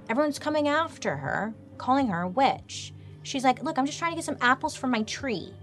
everyone's 0.09 0.37
coming 0.37 0.67
after 0.67 1.15
her, 1.15 1.53
calling 1.77 2.07
her 2.07 2.23
a 2.23 2.27
witch. 2.27 2.93
She's 3.23 3.45
like, 3.45 3.63
"Look, 3.63 3.79
I'm 3.79 3.85
just 3.85 3.97
trying 3.97 4.11
to 4.11 4.17
get 4.17 4.25
some 4.25 4.37
apples 4.41 4.75
from 4.75 4.91
my 4.91 5.03
tree. 5.03 5.53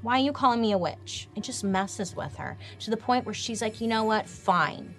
Why 0.00 0.14
are 0.14 0.24
you 0.24 0.32
calling 0.32 0.62
me 0.62 0.72
a 0.72 0.78
witch?" 0.78 1.28
It 1.36 1.42
just 1.42 1.62
messes 1.62 2.16
with 2.16 2.36
her 2.36 2.56
to 2.78 2.90
the 2.90 2.96
point 2.96 3.26
where 3.26 3.34
she's 3.34 3.60
like, 3.60 3.82
"You 3.82 3.88
know 3.88 4.04
what? 4.04 4.26
Fine. 4.26 4.94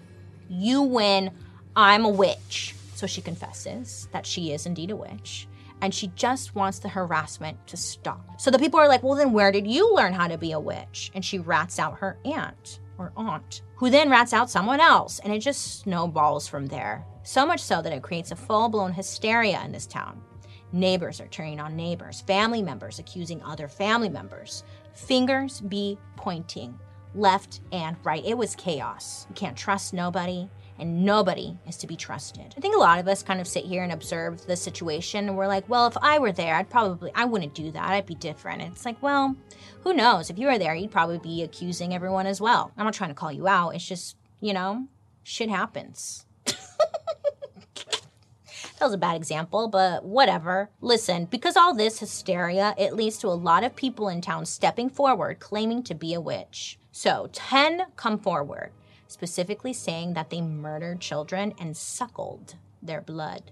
You 0.48 0.84
win. 0.84 1.32
I'm 1.76 2.06
a 2.06 2.10
witch. 2.10 2.76
So 2.96 3.08
she 3.08 3.22
confesses 3.22 4.08
that 4.14 4.26
she 4.26 4.54
is 4.54 4.66
indeed 4.66 4.92
a 4.92 4.96
witch 4.96 5.48
and 5.82 5.94
she 5.94 6.08
just 6.16 6.56
wants 6.56 6.80
the 6.80 6.90
harassment 6.90 7.68
to 7.68 7.78
stop. 7.78 8.40
So 8.40 8.50
the 8.50 8.60
people 8.60 8.80
are 8.80 8.88
like, 8.88 9.04
well, 9.04 9.16
then 9.16 9.34
where 9.34 9.52
did 9.52 9.68
you 9.68 9.94
learn 9.94 10.14
how 10.14 10.28
to 10.28 10.38
be 10.38 10.54
a 10.54 10.60
witch? 10.60 11.12
And 11.14 11.24
she 11.24 11.40
rats 11.40 11.80
out 11.80 12.00
her 12.00 12.18
aunt 12.24 12.80
or 12.98 13.12
aunt, 13.18 13.62
who 13.76 13.90
then 13.90 14.10
rats 14.10 14.32
out 14.32 14.50
someone 14.50 14.80
else, 14.80 15.20
and 15.20 15.34
it 15.34 15.40
just 15.40 15.82
snowballs 15.82 16.48
from 16.48 16.68
there. 16.68 17.06
So 17.24 17.46
much 17.46 17.60
so 17.60 17.82
that 17.82 17.92
it 17.92 18.04
creates 18.04 18.32
a 18.32 18.36
full 18.38 18.70
blown 18.70 18.94
hysteria 18.94 19.62
in 19.66 19.74
this 19.74 19.86
town. 19.86 20.22
Neighbors 20.72 21.20
are 21.20 21.28
turning 21.28 21.60
on 21.60 21.76
neighbors, 21.76 22.22
family 22.22 22.62
members 22.62 23.00
accusing 23.00 23.44
other 23.44 23.68
family 23.68 24.10
members. 24.10 24.64
Fingers 24.94 25.60
be 25.62 25.98
pointing 26.16 26.80
left 27.14 27.62
and 27.72 27.98
right. 28.04 28.26
It 28.26 28.38
was 28.38 28.56
chaos. 28.56 29.26
You 29.30 29.36
can't 29.36 29.58
trust 29.58 29.94
nobody 29.94 30.50
and 30.78 31.06
nobody 31.06 31.58
is 31.68 31.78
to 31.78 31.88
be 31.88 31.96
trusted. 31.96 32.54
I 32.58 32.60
think 32.60 32.76
a 32.76 32.80
lot 32.80 33.00
of 33.00 33.08
us 33.08 33.24
kind 33.24 33.40
of 33.40 33.48
sit 33.48 33.66
here 33.66 33.84
and 33.84 33.92
observe 33.92 34.46
the 34.46 34.56
situation 34.56 35.28
and 35.28 35.38
we're 35.38 35.48
like, 35.48 35.68
well, 35.70 35.88
if 35.88 35.98
I 36.02 36.20
were 36.20 36.32
there, 36.32 36.56
I'd 36.56 36.70
probably, 36.70 37.12
I 37.16 37.26
wouldn't 37.26 37.54
do 37.54 37.72
that. 37.72 37.90
I'd 37.90 38.06
be 38.06 38.16
different. 38.16 38.62
And 38.62 38.72
it's 38.72 38.86
like, 38.86 39.02
well, 39.02 39.36
who 39.84 39.94
knows? 39.94 40.30
If 40.30 40.38
you 40.38 40.48
were 40.48 40.58
there, 40.58 40.76
you'd 40.76 40.92
probably 40.92 41.20
be 41.20 41.44
accusing 41.44 41.94
everyone 41.94 42.28
as 42.28 42.42
well. 42.42 42.72
I'm 42.78 42.86
not 42.86 42.94
trying 42.94 43.12
to 43.12 43.16
call 43.16 43.32
you 43.32 43.48
out. 43.48 43.76
It's 43.76 43.88
just, 43.88 44.18
you 44.42 44.54
know, 44.54 44.88
shit 45.24 45.50
happens. 45.50 46.26
That 48.80 48.88
was 48.88 48.94
a 48.94 48.98
bad 48.98 49.16
example, 49.16 49.70
but 49.70 50.04
whatever. 50.04 50.70
Listen, 50.82 51.26
because 51.26 51.56
all 51.56 51.74
this 51.74 52.00
hysteria, 52.00 52.76
it 52.78 52.94
leads 52.94 53.18
to 53.20 53.28
a 53.28 53.30
lot 53.30 53.64
of 53.64 53.76
people 53.76 54.10
in 54.10 54.20
town 54.20 54.46
stepping 54.46 54.90
forward 54.90 55.40
claiming 55.40 55.82
to 55.84 55.96
be 55.96 56.14
a 56.14 56.20
witch. 56.20 56.78
So, 56.92 57.30
10 57.32 57.86
come 57.96 58.20
forward, 58.20 58.72
specifically 59.08 59.74
saying 59.74 60.14
that 60.14 60.30
they 60.30 60.42
murdered 60.42 61.00
children 61.00 61.54
and 61.60 61.76
suckled 61.76 62.56
their 62.82 63.02
blood. 63.02 63.52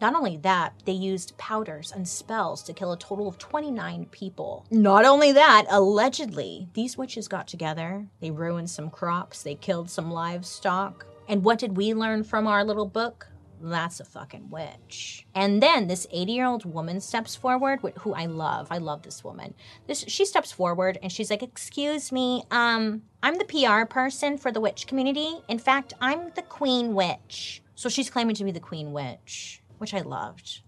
Not 0.00 0.14
only 0.14 0.36
that, 0.38 0.74
they 0.84 0.92
used 0.92 1.36
powders 1.38 1.90
and 1.90 2.06
spells 2.06 2.62
to 2.64 2.74
kill 2.74 2.92
a 2.92 2.98
total 2.98 3.26
of 3.26 3.38
29 3.38 4.06
people. 4.10 4.66
Not 4.70 5.04
only 5.04 5.32
that, 5.32 5.64
allegedly, 5.70 6.68
these 6.74 6.98
witches 6.98 7.26
got 7.26 7.48
together, 7.48 8.06
they 8.20 8.30
ruined 8.30 8.68
some 8.68 8.90
crops, 8.90 9.42
they 9.42 9.54
killed 9.54 9.88
some 9.88 10.10
livestock. 10.10 11.06
And 11.26 11.42
what 11.42 11.58
did 11.58 11.76
we 11.76 11.94
learn 11.94 12.22
from 12.24 12.46
our 12.46 12.64
little 12.64 12.86
book? 12.86 13.28
That's 13.60 14.00
a 14.00 14.04
fucking 14.04 14.50
witch. 14.50 15.26
And 15.34 15.62
then 15.62 15.86
this 15.86 16.06
80 16.10 16.32
year 16.32 16.46
old 16.46 16.64
woman 16.64 17.00
steps 17.00 17.34
forward, 17.34 17.80
who 18.00 18.12
I 18.12 18.26
love. 18.26 18.68
I 18.70 18.78
love 18.78 19.02
this 19.02 19.24
woman. 19.24 19.54
This 19.86 20.04
she 20.08 20.24
steps 20.24 20.52
forward 20.52 20.98
and 21.02 21.10
she's 21.10 21.30
like, 21.30 21.42
"Excuse 21.42 22.12
me, 22.12 22.44
um, 22.50 23.02
I'm 23.22 23.38
the 23.38 23.44
PR 23.44 23.84
person 23.86 24.38
for 24.38 24.52
the 24.52 24.60
witch 24.60 24.86
community. 24.86 25.42
In 25.48 25.58
fact, 25.58 25.94
I'm 26.00 26.30
the 26.34 26.42
queen 26.42 26.94
witch." 26.94 27.62
So 27.74 27.88
she's 27.88 28.10
claiming 28.10 28.36
to 28.36 28.44
be 28.44 28.52
the 28.52 28.60
queen 28.60 28.92
witch, 28.92 29.62
which 29.78 29.94
I 29.94 30.00
loved. 30.00 30.60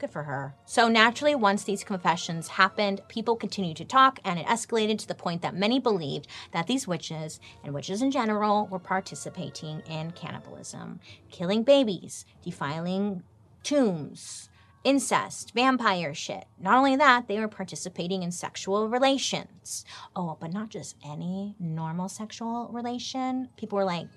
Good 0.00 0.10
for 0.10 0.22
her. 0.22 0.54
So 0.64 0.88
naturally, 0.88 1.34
once 1.34 1.62
these 1.62 1.84
confessions 1.84 2.48
happened, 2.48 3.02
people 3.08 3.36
continued 3.36 3.76
to 3.76 3.84
talk, 3.84 4.18
and 4.24 4.38
it 4.38 4.46
escalated 4.46 4.98
to 5.00 5.06
the 5.06 5.14
point 5.14 5.42
that 5.42 5.54
many 5.54 5.78
believed 5.78 6.26
that 6.52 6.66
these 6.66 6.88
witches, 6.88 7.38
and 7.62 7.74
witches 7.74 8.00
in 8.00 8.10
general, 8.10 8.66
were 8.66 8.78
participating 8.78 9.80
in 9.80 10.12
cannibalism, 10.12 11.00
killing 11.30 11.64
babies, 11.64 12.24
defiling 12.42 13.22
tombs, 13.62 14.48
incest, 14.84 15.52
vampire 15.52 16.14
shit. 16.14 16.46
Not 16.58 16.78
only 16.78 16.96
that, 16.96 17.28
they 17.28 17.38
were 17.38 17.46
participating 17.46 18.22
in 18.22 18.32
sexual 18.32 18.88
relations. 18.88 19.84
Oh, 20.16 20.38
but 20.40 20.50
not 20.50 20.70
just 20.70 20.96
any 21.04 21.56
normal 21.60 22.08
sexual 22.08 22.70
relation. 22.72 23.50
People 23.58 23.76
were 23.76 23.84
like, 23.84 24.08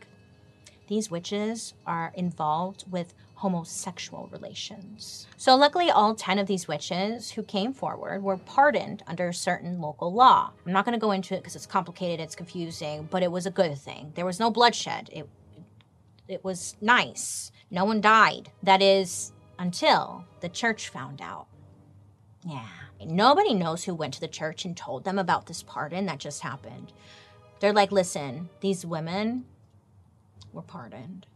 these 0.88 1.12
witches 1.12 1.74
are 1.86 2.14
involved 2.16 2.86
with 2.90 3.14
homosexual 3.44 4.30
relations. 4.32 5.28
So, 5.36 5.54
luckily, 5.58 5.92
all 5.92 6.16
10 6.16 6.40
of 6.40 6.48
these 6.48 6.66
witches 6.66 7.32
who 7.32 7.44
came 7.44 7.74
forward 7.74 8.24
were 8.24 8.38
pardoned 8.38 9.04
under 9.06 9.28
a 9.28 9.34
certain 9.34 9.82
local 9.82 10.14
law. 10.14 10.52
I'm 10.66 10.72
not 10.72 10.86
going 10.86 10.94
to 10.94 11.00
go 11.00 11.12
into 11.12 11.34
it 11.34 11.40
because 11.40 11.58
it's 11.58 11.66
complicated, 11.66 12.22
it's 12.22 12.36
confusing, 12.36 13.06
but 13.12 13.22
it 13.22 13.30
was 13.30 13.46
a 13.46 13.52
good 13.52 13.78
thing. 13.78 14.14
There 14.16 14.26
was 14.26 14.40
no 14.40 14.50
bloodshed. 14.50 15.10
It, 15.12 15.28
it 16.30 16.42
was 16.46 16.78
nice. 16.80 17.52
No 17.70 17.84
one 17.84 18.00
died. 18.00 18.50
That 18.64 18.82
is, 18.82 19.34
until 19.60 20.24
the 20.40 20.48
church 20.48 20.88
found 20.88 21.22
out. 21.22 21.48
Yeah. 22.48 22.70
Nobody 23.06 23.54
knows 23.54 23.84
who 23.84 23.94
went 23.94 24.14
to 24.14 24.22
the 24.22 24.30
church 24.30 24.64
and 24.64 24.78
told 24.78 25.04
them 25.04 25.20
about 25.20 25.48
this 25.48 25.64
pardon 25.64 26.06
that 26.06 26.20
just 26.20 26.44
happened. 26.44 26.94
They're 27.60 27.74
like, 27.74 27.92
listen, 27.92 28.48
these 28.62 28.86
women 28.86 29.44
were 30.54 30.62
pardoned 30.62 31.28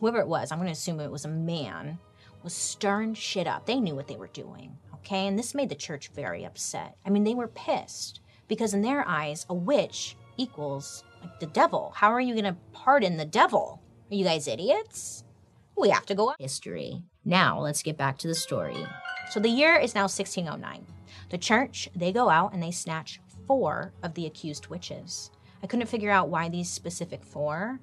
whoever 0.00 0.20
it 0.20 0.28
was, 0.28 0.50
I'm 0.50 0.58
going 0.58 0.66
to 0.66 0.72
assume 0.72 1.00
it 1.00 1.10
was 1.10 1.24
a 1.24 1.28
man, 1.28 1.98
was 2.42 2.54
stirring 2.54 3.14
shit 3.14 3.46
up. 3.46 3.66
They 3.66 3.80
knew 3.80 3.94
what 3.94 4.06
they 4.06 4.16
were 4.16 4.28
doing, 4.28 4.76
okay? 4.94 5.26
And 5.26 5.38
this 5.38 5.54
made 5.54 5.68
the 5.68 5.74
church 5.74 6.10
very 6.14 6.44
upset. 6.44 6.96
I 7.04 7.10
mean, 7.10 7.24
they 7.24 7.34
were 7.34 7.48
pissed 7.48 8.20
because 8.46 8.74
in 8.74 8.82
their 8.82 9.06
eyes, 9.06 9.46
a 9.48 9.54
witch 9.54 10.16
equals 10.36 11.04
like 11.22 11.40
the 11.40 11.46
devil. 11.46 11.92
How 11.94 12.12
are 12.12 12.20
you 12.20 12.34
going 12.34 12.44
to 12.44 12.56
pardon 12.72 13.16
the 13.16 13.24
devil? 13.24 13.82
Are 14.10 14.14
you 14.14 14.24
guys 14.24 14.48
idiots? 14.48 15.24
We 15.76 15.90
have 15.90 16.06
to 16.06 16.14
go 16.14 16.34
history. 16.38 17.02
Now, 17.24 17.60
let's 17.60 17.82
get 17.82 17.96
back 17.96 18.18
to 18.18 18.28
the 18.28 18.34
story. 18.34 18.86
So 19.30 19.40
the 19.40 19.48
year 19.48 19.76
is 19.76 19.94
now 19.94 20.02
1609. 20.02 20.86
The 21.30 21.38
church, 21.38 21.90
they 21.94 22.12
go 22.12 22.30
out 22.30 22.54
and 22.54 22.62
they 22.62 22.70
snatch 22.70 23.20
four 23.46 23.92
of 24.02 24.14
the 24.14 24.26
accused 24.26 24.68
witches. 24.68 25.30
I 25.62 25.66
couldn't 25.66 25.86
figure 25.86 26.10
out 26.10 26.28
why 26.28 26.48
these 26.48 26.70
specific 26.70 27.24
four, 27.24 27.80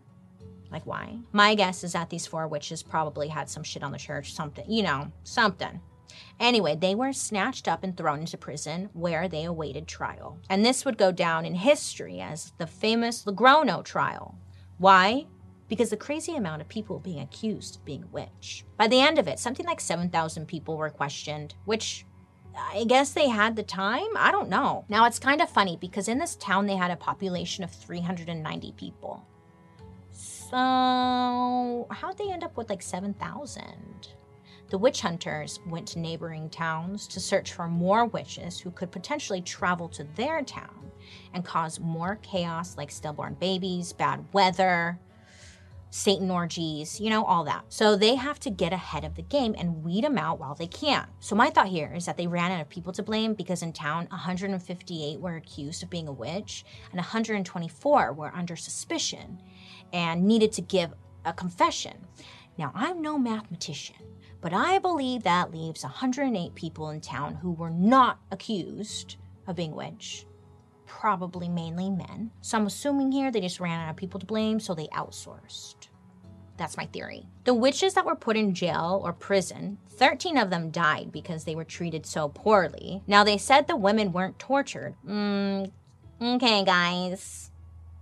like, 0.75 0.85
why? 0.85 1.17
My 1.31 1.55
guess 1.55 1.85
is 1.85 1.93
that 1.93 2.09
these 2.09 2.27
four 2.27 2.49
witches 2.49 2.83
probably 2.83 3.29
had 3.29 3.49
some 3.49 3.63
shit 3.63 3.81
on 3.81 3.93
the 3.93 3.97
church, 3.97 4.33
something, 4.33 4.69
you 4.69 4.83
know, 4.83 5.09
something. 5.23 5.79
Anyway, 6.37 6.75
they 6.75 6.95
were 6.95 7.13
snatched 7.13 7.69
up 7.69 7.83
and 7.83 7.95
thrown 7.95 8.19
into 8.19 8.37
prison 8.37 8.89
where 8.91 9.29
they 9.29 9.45
awaited 9.45 9.87
trial. 9.87 10.37
And 10.49 10.65
this 10.65 10.83
would 10.83 10.97
go 10.97 11.13
down 11.13 11.45
in 11.45 11.55
history 11.55 12.19
as 12.19 12.51
the 12.57 12.67
famous 12.67 13.23
Logrono 13.23 13.85
trial. 13.85 14.37
Why? 14.77 15.27
Because 15.69 15.91
the 15.91 15.97
crazy 15.97 16.35
amount 16.35 16.61
of 16.61 16.67
people 16.67 16.99
being 16.99 17.21
accused 17.21 17.77
of 17.77 17.85
being 17.85 18.03
a 18.03 18.07
witch. 18.07 18.65
By 18.77 18.87
the 18.87 18.99
end 18.99 19.17
of 19.17 19.29
it, 19.29 19.39
something 19.39 19.65
like 19.65 19.79
7,000 19.79 20.45
people 20.45 20.75
were 20.75 20.89
questioned, 20.89 21.55
which 21.63 22.05
I 22.57 22.83
guess 22.83 23.13
they 23.13 23.29
had 23.29 23.55
the 23.55 23.63
time. 23.63 24.09
I 24.17 24.29
don't 24.31 24.49
know. 24.49 24.83
Now, 24.89 25.05
it's 25.05 25.19
kind 25.19 25.41
of 25.41 25.49
funny 25.49 25.77
because 25.79 26.09
in 26.09 26.17
this 26.17 26.35
town, 26.35 26.65
they 26.65 26.75
had 26.75 26.91
a 26.91 26.97
population 26.97 27.63
of 27.63 27.71
390 27.71 28.73
people. 28.73 29.25
So, 30.49 31.87
how'd 31.89 32.17
they 32.19 32.31
end 32.31 32.43
up 32.43 32.55
with 32.55 32.69
like 32.69 32.83
7,000? 32.83 34.09
The 34.69 34.77
witch 34.77 35.01
hunters 35.01 35.59
went 35.65 35.87
to 35.89 35.99
neighboring 35.99 36.49
towns 36.49 37.07
to 37.07 37.19
search 37.19 37.53
for 37.53 37.67
more 37.67 38.05
witches 38.05 38.59
who 38.59 38.69
could 38.69 38.91
potentially 38.91 39.41
travel 39.41 39.89
to 39.89 40.03
their 40.15 40.43
town 40.43 40.91
and 41.33 41.43
cause 41.43 41.79
more 41.79 42.19
chaos 42.21 42.77
like 42.77 42.91
stillborn 42.91 43.35
babies, 43.35 43.91
bad 43.91 44.23
weather, 44.33 44.99
Satan 45.89 46.29
orgies, 46.29 46.99
you 46.99 47.09
know, 47.09 47.23
all 47.23 47.45
that. 47.45 47.63
So 47.69 47.95
they 47.95 48.15
have 48.15 48.39
to 48.41 48.49
get 48.49 48.73
ahead 48.73 49.05
of 49.05 49.15
the 49.15 49.21
game 49.21 49.55
and 49.57 49.81
weed 49.81 50.03
them 50.03 50.17
out 50.17 50.39
while 50.39 50.53
they 50.53 50.67
can. 50.67 51.07
So 51.21 51.35
my 51.35 51.49
thought 51.49 51.69
here 51.69 51.93
is 51.95 52.05
that 52.05 52.17
they 52.17 52.27
ran 52.27 52.51
out 52.51 52.59
of 52.59 52.69
people 52.69 52.91
to 52.93 53.01
blame 53.01 53.33
because 53.33 53.63
in 53.63 53.71
town, 53.71 54.07
158 54.09 55.19
were 55.19 55.37
accused 55.37 55.83
of 55.83 55.89
being 55.89 56.09
a 56.09 56.11
witch 56.11 56.65
and 56.91 56.97
124 56.97 58.13
were 58.13 58.35
under 58.35 58.55
suspicion 58.57 59.41
and 59.95 60.25
needed 60.25 60.51
to 60.51 60.61
give 60.61 60.93
a 61.23 61.31
confession. 61.31 61.93
Now, 62.57 62.71
I'm 62.75 63.01
no 63.01 63.17
mathematician, 63.17 63.95
but 64.41 64.53
I 64.53 64.77
believe 64.77 65.23
that 65.23 65.51
leaves 65.51 65.83
108 65.83 66.53
people 66.53 66.89
in 66.89 66.99
town 66.99 67.35
who 67.35 67.53
were 67.53 67.69
not 67.69 68.19
accused 68.29 69.15
of 69.47 69.55
being 69.55 69.73
witch, 69.73 70.25
probably 70.85 71.47
mainly 71.47 71.89
men. 71.89 72.29
So 72.41 72.57
I'm 72.57 72.67
assuming 72.67 73.13
here 73.13 73.31
they 73.31 73.39
just 73.39 73.61
ran 73.61 73.79
out 73.79 73.89
of 73.89 73.95
people 73.95 74.19
to 74.19 74.25
blame, 74.25 74.59
so 74.59 74.75
they 74.75 74.87
outsourced. 74.87 75.87
That's 76.57 76.77
my 76.77 76.85
theory. 76.87 77.25
The 77.45 77.53
witches 77.53 77.93
that 77.93 78.05
were 78.05 78.15
put 78.15 78.37
in 78.37 78.53
jail 78.53 79.01
or 79.03 79.13
prison, 79.13 79.77
13 79.91 80.37
of 80.37 80.49
them 80.49 80.71
died 80.71 81.11
because 81.13 81.45
they 81.45 81.55
were 81.55 81.63
treated 81.63 82.05
so 82.05 82.27
poorly. 82.27 83.01
Now, 83.07 83.23
they 83.23 83.37
said 83.37 83.67
the 83.67 83.75
women 83.77 84.11
weren't 84.11 84.39
tortured. 84.39 84.95
Mm, 85.07 85.71
okay, 86.21 86.65
guys. 86.65 87.51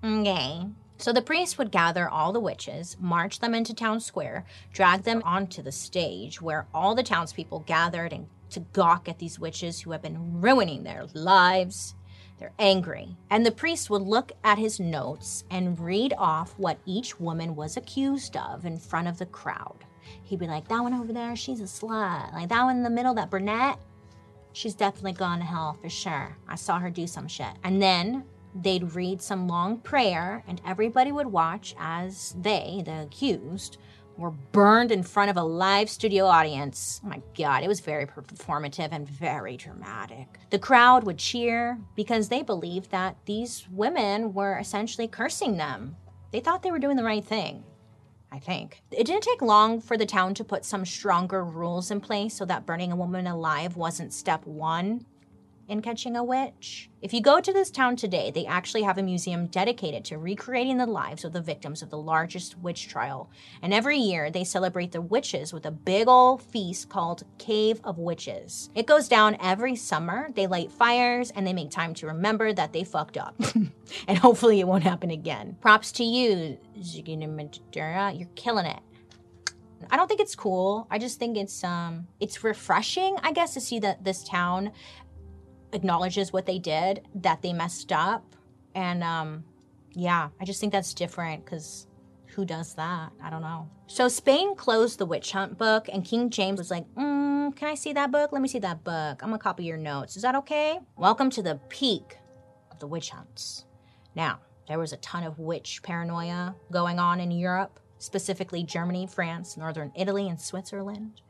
Okay. 0.03 0.67
So 0.97 1.11
the 1.11 1.21
priest 1.21 1.57
would 1.57 1.71
gather 1.71 2.07
all 2.07 2.31
the 2.31 2.39
witches, 2.39 2.95
march 2.99 3.39
them 3.39 3.53
into 3.53 3.73
town 3.73 3.99
square, 3.99 4.45
drag 4.71 5.03
them 5.03 5.21
onto 5.25 5.61
the 5.61 5.71
stage 5.71 6.41
where 6.41 6.67
all 6.73 6.95
the 6.95 7.03
townspeople 7.03 7.61
gathered 7.61 8.13
and 8.13 8.27
to 8.51 8.61
gawk 8.71 9.09
at 9.09 9.19
these 9.19 9.39
witches 9.39 9.81
who 9.81 9.91
have 9.91 10.01
been 10.01 10.39
ruining 10.41 10.83
their 10.83 11.05
lives. 11.13 11.95
They're 12.39 12.53
angry. 12.59 13.15
And 13.29 13.45
the 13.45 13.51
priest 13.51 13.89
would 13.89 14.03
look 14.03 14.31
at 14.43 14.57
his 14.57 14.79
notes 14.79 15.43
and 15.49 15.79
read 15.79 16.13
off 16.17 16.57
what 16.57 16.79
each 16.85 17.19
woman 17.19 17.55
was 17.55 17.77
accused 17.77 18.37
of 18.37 18.65
in 18.65 18.77
front 18.77 19.07
of 19.07 19.17
the 19.17 19.25
crowd. 19.25 19.85
He'd 20.23 20.39
be 20.39 20.47
like, 20.47 20.67
That 20.67 20.81
one 20.83 20.93
over 20.93 21.13
there, 21.13 21.35
she's 21.35 21.61
a 21.61 21.63
slut. 21.63 22.33
Like 22.33 22.49
that 22.49 22.63
one 22.63 22.77
in 22.77 22.83
the 22.83 22.89
middle, 22.89 23.13
that 23.15 23.29
brunette, 23.29 23.79
she's 24.51 24.75
definitely 24.75 25.13
gone 25.13 25.39
to 25.39 25.45
hell 25.45 25.77
for 25.81 25.89
sure. 25.89 26.37
I 26.47 26.55
saw 26.55 26.79
her 26.79 26.89
do 26.89 27.07
some 27.07 27.27
shit. 27.27 27.53
And 27.63 27.81
then 27.81 28.23
they'd 28.55 28.95
read 28.95 29.21
some 29.21 29.47
long 29.47 29.77
prayer, 29.79 30.43
and 30.47 30.61
everybody 30.65 31.11
would 31.11 31.27
watch 31.27 31.75
as 31.79 32.35
they, 32.39 32.81
the 32.85 33.01
accused, 33.01 33.77
were 34.17 34.31
burned 34.31 34.91
in 34.91 35.01
front 35.03 35.31
of 35.31 35.37
a 35.37 35.43
live 35.43 35.89
studio 35.89 36.25
audience. 36.25 37.01
Oh 37.03 37.09
my 37.09 37.21
God, 37.35 37.63
it 37.63 37.67
was 37.67 37.79
very 37.79 38.05
performative 38.05 38.89
and 38.91 39.07
very 39.09 39.57
dramatic. 39.57 40.39
The 40.51 40.59
crowd 40.59 41.03
would 41.03 41.17
cheer 41.17 41.79
because 41.95 42.29
they 42.29 42.43
believed 42.43 42.91
that 42.91 43.17
these 43.25 43.67
women 43.71 44.33
were 44.33 44.57
essentially 44.59 45.07
cursing 45.07 45.57
them. 45.57 45.95
They 46.31 46.39
thought 46.39 46.61
they 46.63 46.71
were 46.71 46.79
doing 46.79 46.97
the 46.97 47.03
right 47.03 47.25
thing. 47.25 47.63
I 48.31 48.39
think. 48.39 48.81
It 48.89 49.05
didn't 49.05 49.21
take 49.21 49.43
long 49.43 49.79
for 49.79 49.95
the 49.95 50.07
town 50.07 50.33
to 50.33 50.43
put 50.43 50.65
some 50.65 50.85
stronger 50.85 51.45
rules 51.45 51.91
in 51.91 52.01
place 52.01 52.33
so 52.33 52.45
that 52.45 52.65
burning 52.65 52.91
a 52.91 52.95
woman 52.95 53.27
alive 53.27 53.75
wasn't 53.77 54.11
step 54.11 54.43
one 54.47 55.05
in 55.67 55.81
catching 55.81 56.15
a 56.15 56.23
witch. 56.23 56.89
If 57.01 57.13
you 57.13 57.21
go 57.21 57.39
to 57.39 57.53
this 57.53 57.71
town 57.71 57.95
today, 57.95 58.31
they 58.31 58.45
actually 58.45 58.83
have 58.83 58.97
a 58.97 59.03
museum 59.03 59.47
dedicated 59.47 60.05
to 60.05 60.17
recreating 60.17 60.77
the 60.77 60.85
lives 60.85 61.23
of 61.23 61.33
the 61.33 61.41
victims 61.41 61.81
of 61.81 61.89
the 61.89 61.97
largest 61.97 62.57
witch 62.59 62.87
trial. 62.87 63.29
And 63.61 63.73
every 63.73 63.97
year 63.97 64.29
they 64.29 64.43
celebrate 64.43 64.91
the 64.91 65.01
witches 65.01 65.53
with 65.53 65.65
a 65.65 65.71
big 65.71 66.07
old 66.07 66.41
feast 66.41 66.89
called 66.89 67.23
Cave 67.37 67.81
of 67.83 67.97
Witches. 67.97 68.69
It 68.75 68.87
goes 68.87 69.07
down 69.07 69.37
every 69.41 69.75
summer. 69.75 70.29
They 70.33 70.47
light 70.47 70.71
fires 70.71 71.31
and 71.31 71.45
they 71.45 71.53
make 71.53 71.71
time 71.71 71.93
to 71.95 72.07
remember 72.07 72.53
that 72.53 72.73
they 72.73 72.83
fucked 72.83 73.17
up. 73.17 73.35
and 74.07 74.17
hopefully 74.17 74.59
it 74.59 74.67
won't 74.67 74.83
happen 74.83 75.11
again. 75.11 75.57
Props 75.61 75.91
to 75.93 76.03
you, 76.03 76.57
Ziggy 76.79 77.59
You're 77.75 78.29
killing 78.35 78.65
it. 78.65 78.79
I 79.91 79.95
don't 79.95 80.07
think 80.07 80.19
it's 80.19 80.35
cool. 80.35 80.87
I 80.89 80.97
just 80.97 81.19
think 81.19 81.37
it's 81.37 81.63
um 81.63 82.07
it's 82.19 82.43
refreshing, 82.43 83.17
I 83.23 83.31
guess, 83.31 83.53
to 83.53 83.61
see 83.61 83.79
that 83.79 84.03
this 84.03 84.23
town 84.23 84.71
acknowledges 85.73 86.31
what 86.31 86.45
they 86.45 86.59
did, 86.59 87.07
that 87.15 87.41
they 87.41 87.53
messed 87.53 87.91
up. 87.91 88.35
And 88.75 89.03
um 89.03 89.43
yeah, 89.95 90.29
I 90.41 90.45
just 90.45 90.59
think 90.59 90.71
that's 90.71 90.93
different 90.93 91.45
because 91.45 91.87
who 92.27 92.45
does 92.45 92.73
that? 92.75 93.11
I 93.21 93.29
don't 93.29 93.41
know. 93.41 93.69
So 93.85 94.07
Spain 94.07 94.55
closed 94.55 94.97
the 94.97 95.05
witch 95.05 95.31
hunt 95.31 95.57
book, 95.57 95.87
and 95.91 96.03
King 96.03 96.31
James 96.31 96.57
was 96.57 96.71
like, 96.71 96.87
mm, 96.95 97.55
Can 97.55 97.69
I 97.69 97.75
see 97.75 97.93
that 97.93 98.11
book? 98.11 98.31
Let 98.31 98.41
me 98.41 98.47
see 98.47 98.59
that 98.59 98.83
book. 98.83 99.21
I'm 99.21 99.29
gonna 99.29 99.37
copy 99.37 99.65
your 99.65 99.77
notes. 99.77 100.15
Is 100.15 100.23
that 100.23 100.35
okay? 100.35 100.79
Welcome 100.97 101.29
to 101.31 101.43
the 101.43 101.59
peak 101.69 102.17
of 102.71 102.79
the 102.79 102.87
witch 102.87 103.11
hunts. 103.11 103.65
Now, 104.15 104.39
there 104.67 104.79
was 104.79 104.93
a 104.93 104.97
ton 104.97 105.23
of 105.23 105.39
witch 105.39 105.83
paranoia 105.83 106.55
going 106.71 106.97
on 106.97 107.19
in 107.19 107.31
Europe, 107.31 107.79
specifically 107.99 108.63
Germany, 108.63 109.05
France, 109.05 109.57
northern 109.57 109.91
Italy, 109.95 110.27
and 110.27 110.39
Switzerland. 110.39 111.21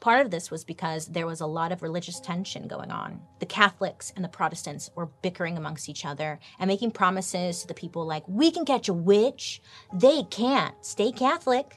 Part 0.00 0.24
of 0.24 0.30
this 0.30 0.50
was 0.50 0.64
because 0.64 1.06
there 1.06 1.26
was 1.26 1.42
a 1.42 1.46
lot 1.46 1.72
of 1.72 1.82
religious 1.82 2.20
tension 2.20 2.66
going 2.66 2.90
on. 2.90 3.20
The 3.38 3.46
Catholics 3.46 4.14
and 4.16 4.24
the 4.24 4.30
Protestants 4.30 4.90
were 4.94 5.10
bickering 5.20 5.58
amongst 5.58 5.90
each 5.90 6.06
other 6.06 6.40
and 6.58 6.68
making 6.68 6.92
promises 6.92 7.60
to 7.60 7.68
the 7.68 7.74
people 7.74 8.06
like, 8.06 8.26
we 8.26 8.50
can 8.50 8.64
catch 8.64 8.88
a 8.88 8.94
witch. 8.94 9.60
They 9.92 10.22
can't. 10.24 10.74
Stay 10.84 11.12
Catholic 11.12 11.76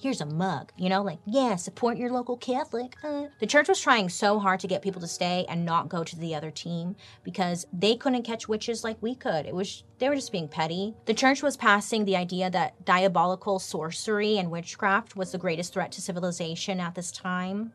here's 0.00 0.20
a 0.20 0.26
mug, 0.26 0.72
you 0.76 0.88
know, 0.88 1.02
like, 1.02 1.18
yeah, 1.26 1.56
support 1.56 1.98
your 1.98 2.10
local 2.10 2.36
Catholic. 2.36 2.94
The 3.02 3.46
church 3.46 3.68
was 3.68 3.80
trying 3.80 4.08
so 4.08 4.38
hard 4.38 4.60
to 4.60 4.66
get 4.66 4.82
people 4.82 5.00
to 5.00 5.06
stay 5.06 5.44
and 5.48 5.64
not 5.64 5.88
go 5.88 6.04
to 6.04 6.16
the 6.16 6.34
other 6.34 6.50
team 6.50 6.96
because 7.22 7.66
they 7.72 7.96
couldn't 7.96 8.22
catch 8.22 8.48
witches 8.48 8.84
like 8.84 8.96
we 9.00 9.14
could. 9.14 9.46
It 9.46 9.54
was, 9.54 9.84
they 9.98 10.08
were 10.08 10.14
just 10.14 10.32
being 10.32 10.48
petty. 10.48 10.94
The 11.04 11.14
church 11.14 11.42
was 11.42 11.56
passing 11.56 12.04
the 12.04 12.16
idea 12.16 12.50
that 12.50 12.84
diabolical 12.84 13.58
sorcery 13.58 14.38
and 14.38 14.50
witchcraft 14.50 15.16
was 15.16 15.32
the 15.32 15.38
greatest 15.38 15.72
threat 15.72 15.92
to 15.92 16.00
civilization 16.00 16.80
at 16.80 16.94
this 16.94 17.12
time. 17.12 17.72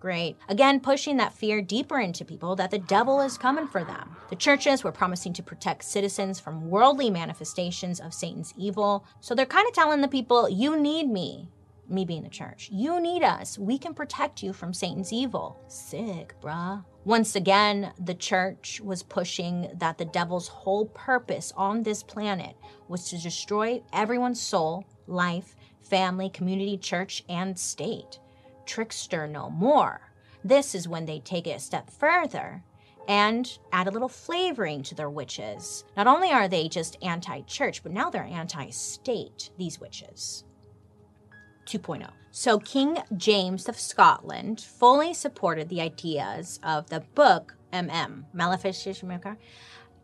Great. 0.00 0.36
Again, 0.48 0.78
pushing 0.78 1.16
that 1.16 1.32
fear 1.32 1.60
deeper 1.60 1.98
into 1.98 2.24
people 2.24 2.54
that 2.56 2.70
the 2.70 2.78
devil 2.78 3.20
is 3.20 3.36
coming 3.36 3.66
for 3.66 3.82
them. 3.82 4.14
The 4.30 4.36
churches 4.36 4.84
were 4.84 4.92
promising 4.92 5.32
to 5.34 5.42
protect 5.42 5.84
citizens 5.84 6.38
from 6.38 6.70
worldly 6.70 7.10
manifestations 7.10 7.98
of 7.98 8.14
Satan's 8.14 8.54
evil. 8.56 9.04
So 9.20 9.34
they're 9.34 9.46
kind 9.46 9.66
of 9.66 9.74
telling 9.74 10.00
the 10.00 10.08
people, 10.08 10.48
you 10.48 10.78
need 10.78 11.10
me. 11.10 11.48
Me 11.88 12.04
being 12.04 12.22
the 12.22 12.28
church. 12.28 12.68
You 12.70 13.00
need 13.00 13.24
us. 13.24 13.58
We 13.58 13.78
can 13.78 13.94
protect 13.94 14.42
you 14.42 14.52
from 14.52 14.74
Satan's 14.74 15.12
evil. 15.12 15.58
Sick, 15.68 16.34
bruh. 16.40 16.84
Once 17.04 17.34
again, 17.34 17.92
the 17.98 18.14
church 18.14 18.80
was 18.84 19.02
pushing 19.02 19.70
that 19.74 19.96
the 19.96 20.04
devil's 20.04 20.48
whole 20.48 20.84
purpose 20.86 21.52
on 21.56 21.82
this 21.82 22.02
planet 22.02 22.54
was 22.88 23.08
to 23.08 23.20
destroy 23.20 23.82
everyone's 23.92 24.40
soul, 24.40 24.84
life, 25.06 25.56
family, 25.80 26.28
community, 26.28 26.76
church, 26.76 27.24
and 27.28 27.58
state 27.58 28.20
trickster 28.68 29.26
no 29.26 29.50
more. 29.50 30.12
This 30.44 30.74
is 30.74 30.86
when 30.86 31.06
they 31.06 31.18
take 31.18 31.48
it 31.48 31.56
a 31.56 31.58
step 31.58 31.90
further 31.90 32.62
and 33.08 33.58
add 33.72 33.88
a 33.88 33.90
little 33.90 34.08
flavoring 34.08 34.82
to 34.84 34.94
their 34.94 35.10
witches. 35.10 35.84
Not 35.96 36.06
only 36.06 36.30
are 36.30 36.46
they 36.46 36.68
just 36.68 37.02
anti 37.02 37.40
church, 37.42 37.82
but 37.82 37.90
now 37.90 38.10
they're 38.10 38.22
anti 38.22 38.70
state, 38.70 39.50
these 39.58 39.80
witches. 39.80 40.44
2.0. 41.66 42.08
So 42.30 42.58
King 42.58 42.98
James 43.16 43.68
of 43.68 43.80
Scotland 43.80 44.60
fully 44.60 45.12
supported 45.12 45.68
the 45.68 45.80
ideas 45.80 46.60
of 46.62 46.88
the 46.88 47.00
book 47.14 47.56
MM, 47.72 48.24
Maleficent 48.32 49.02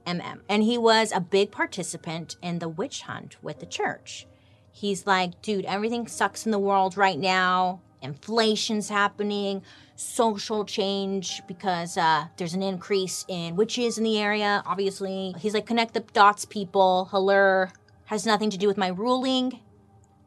MM, 0.06 0.40
and 0.48 0.62
he 0.62 0.76
was 0.76 1.12
a 1.12 1.20
big 1.20 1.50
participant 1.50 2.36
in 2.42 2.58
the 2.58 2.68
witch 2.68 3.02
hunt 3.02 3.42
with 3.42 3.60
the 3.60 3.66
church. 3.66 4.26
He's 4.72 5.06
like, 5.06 5.40
dude, 5.40 5.64
everything 5.64 6.06
sucks 6.08 6.44
in 6.44 6.52
the 6.52 6.58
world 6.58 6.96
right 6.96 7.18
now 7.18 7.80
inflation's 8.04 8.88
happening, 8.88 9.62
social 9.96 10.64
change 10.64 11.42
because 11.48 11.96
uh, 11.96 12.26
there's 12.36 12.54
an 12.54 12.62
increase 12.62 13.24
in 13.28 13.56
witches 13.56 13.98
in 13.98 14.04
the 14.04 14.18
area. 14.18 14.62
Obviously, 14.66 15.34
he's 15.38 15.54
like, 15.54 15.66
connect 15.66 15.94
the 15.94 16.00
dots, 16.00 16.44
people. 16.44 17.08
Halur 17.10 17.70
has 18.06 18.26
nothing 18.26 18.50
to 18.50 18.58
do 18.58 18.68
with 18.68 18.76
my 18.76 18.88
ruling. 18.88 19.60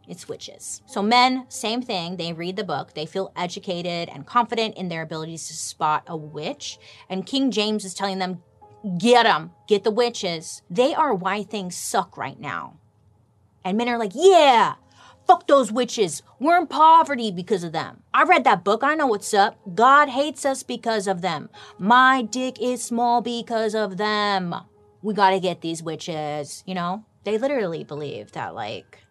It's 0.07 0.29
witches. 0.29 0.81
So, 0.85 1.01
men, 1.01 1.45
same 1.49 1.81
thing. 1.81 2.15
They 2.15 2.31
read 2.31 2.55
the 2.55 2.63
book, 2.63 2.93
they 2.93 3.05
feel 3.05 3.31
educated 3.35 4.09
and 4.09 4.25
confident 4.25 4.77
in 4.77 4.87
their 4.87 5.01
abilities 5.01 5.47
to 5.47 5.53
spot 5.53 6.03
a 6.07 6.15
witch. 6.15 6.79
And 7.09 7.25
King 7.25 7.51
James 7.51 7.83
is 7.83 7.93
telling 7.93 8.19
them, 8.19 8.41
get 8.97 9.23
them, 9.23 9.51
get 9.67 9.83
the 9.83 9.91
witches. 9.91 10.61
They 10.69 10.95
are 10.95 11.13
why 11.13 11.43
things 11.43 11.75
suck 11.75 12.17
right 12.17 12.39
now. 12.39 12.79
And 13.65 13.77
men 13.77 13.89
are 13.89 13.97
like, 13.97 14.13
yeah, 14.15 14.75
Fuck 15.27 15.45
those 15.47 15.73
witches. 15.73 16.23
We're 16.39 16.57
in 16.57 16.67
poverty 16.67 17.31
because 17.31 17.65
of 17.65 17.73
them. 17.73 18.03
I 18.13 18.23
read 18.23 18.45
that 18.45 18.63
book. 18.63 18.81
I 18.81 18.95
know 18.95 19.07
what's 19.07 19.33
up. 19.33 19.59
God 19.75 20.07
hates 20.07 20.45
us 20.45 20.63
because 20.63 21.05
of 21.05 21.21
them. 21.21 21.49
My 21.77 22.21
dick 22.21 22.61
is 22.61 22.81
small 22.81 23.21
because 23.21 23.75
of 23.75 23.97
them. 23.97 24.55
We 25.01 25.13
gotta 25.13 25.41
get 25.41 25.59
these 25.59 25.83
witches. 25.83 26.63
You 26.65 26.75
know? 26.75 27.03
They 27.25 27.37
literally 27.37 27.83
believe 27.83 28.31
that, 28.31 28.55
like, 28.55 29.03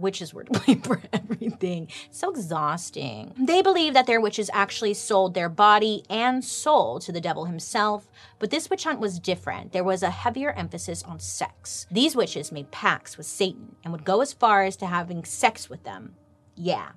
witches 0.00 0.34
were 0.34 0.44
to 0.44 0.60
blame 0.60 0.80
for 0.82 1.00
everything. 1.12 1.88
So 2.10 2.30
exhausting. 2.30 3.32
They 3.38 3.62
believe 3.62 3.94
that 3.94 4.06
their 4.06 4.20
witches 4.20 4.50
actually 4.52 4.94
sold 4.94 5.34
their 5.34 5.48
body 5.48 6.04
and 6.10 6.44
soul 6.44 6.98
to 7.00 7.12
the 7.12 7.20
devil 7.20 7.44
himself, 7.44 8.08
but 8.38 8.50
this 8.50 8.70
witch 8.70 8.84
hunt 8.84 9.00
was 9.00 9.18
different. 9.18 9.72
There 9.72 9.84
was 9.84 10.02
a 10.02 10.10
heavier 10.10 10.52
emphasis 10.52 11.02
on 11.02 11.20
sex. 11.20 11.86
These 11.90 12.16
witches 12.16 12.52
made 12.52 12.70
pacts 12.70 13.16
with 13.16 13.26
Satan 13.26 13.76
and 13.84 13.92
would 13.92 14.04
go 14.04 14.20
as 14.20 14.32
far 14.32 14.64
as 14.64 14.76
to 14.76 14.86
having 14.86 15.24
sex 15.24 15.70
with 15.70 15.84
them. 15.84 16.14
Yeah, 16.56 16.90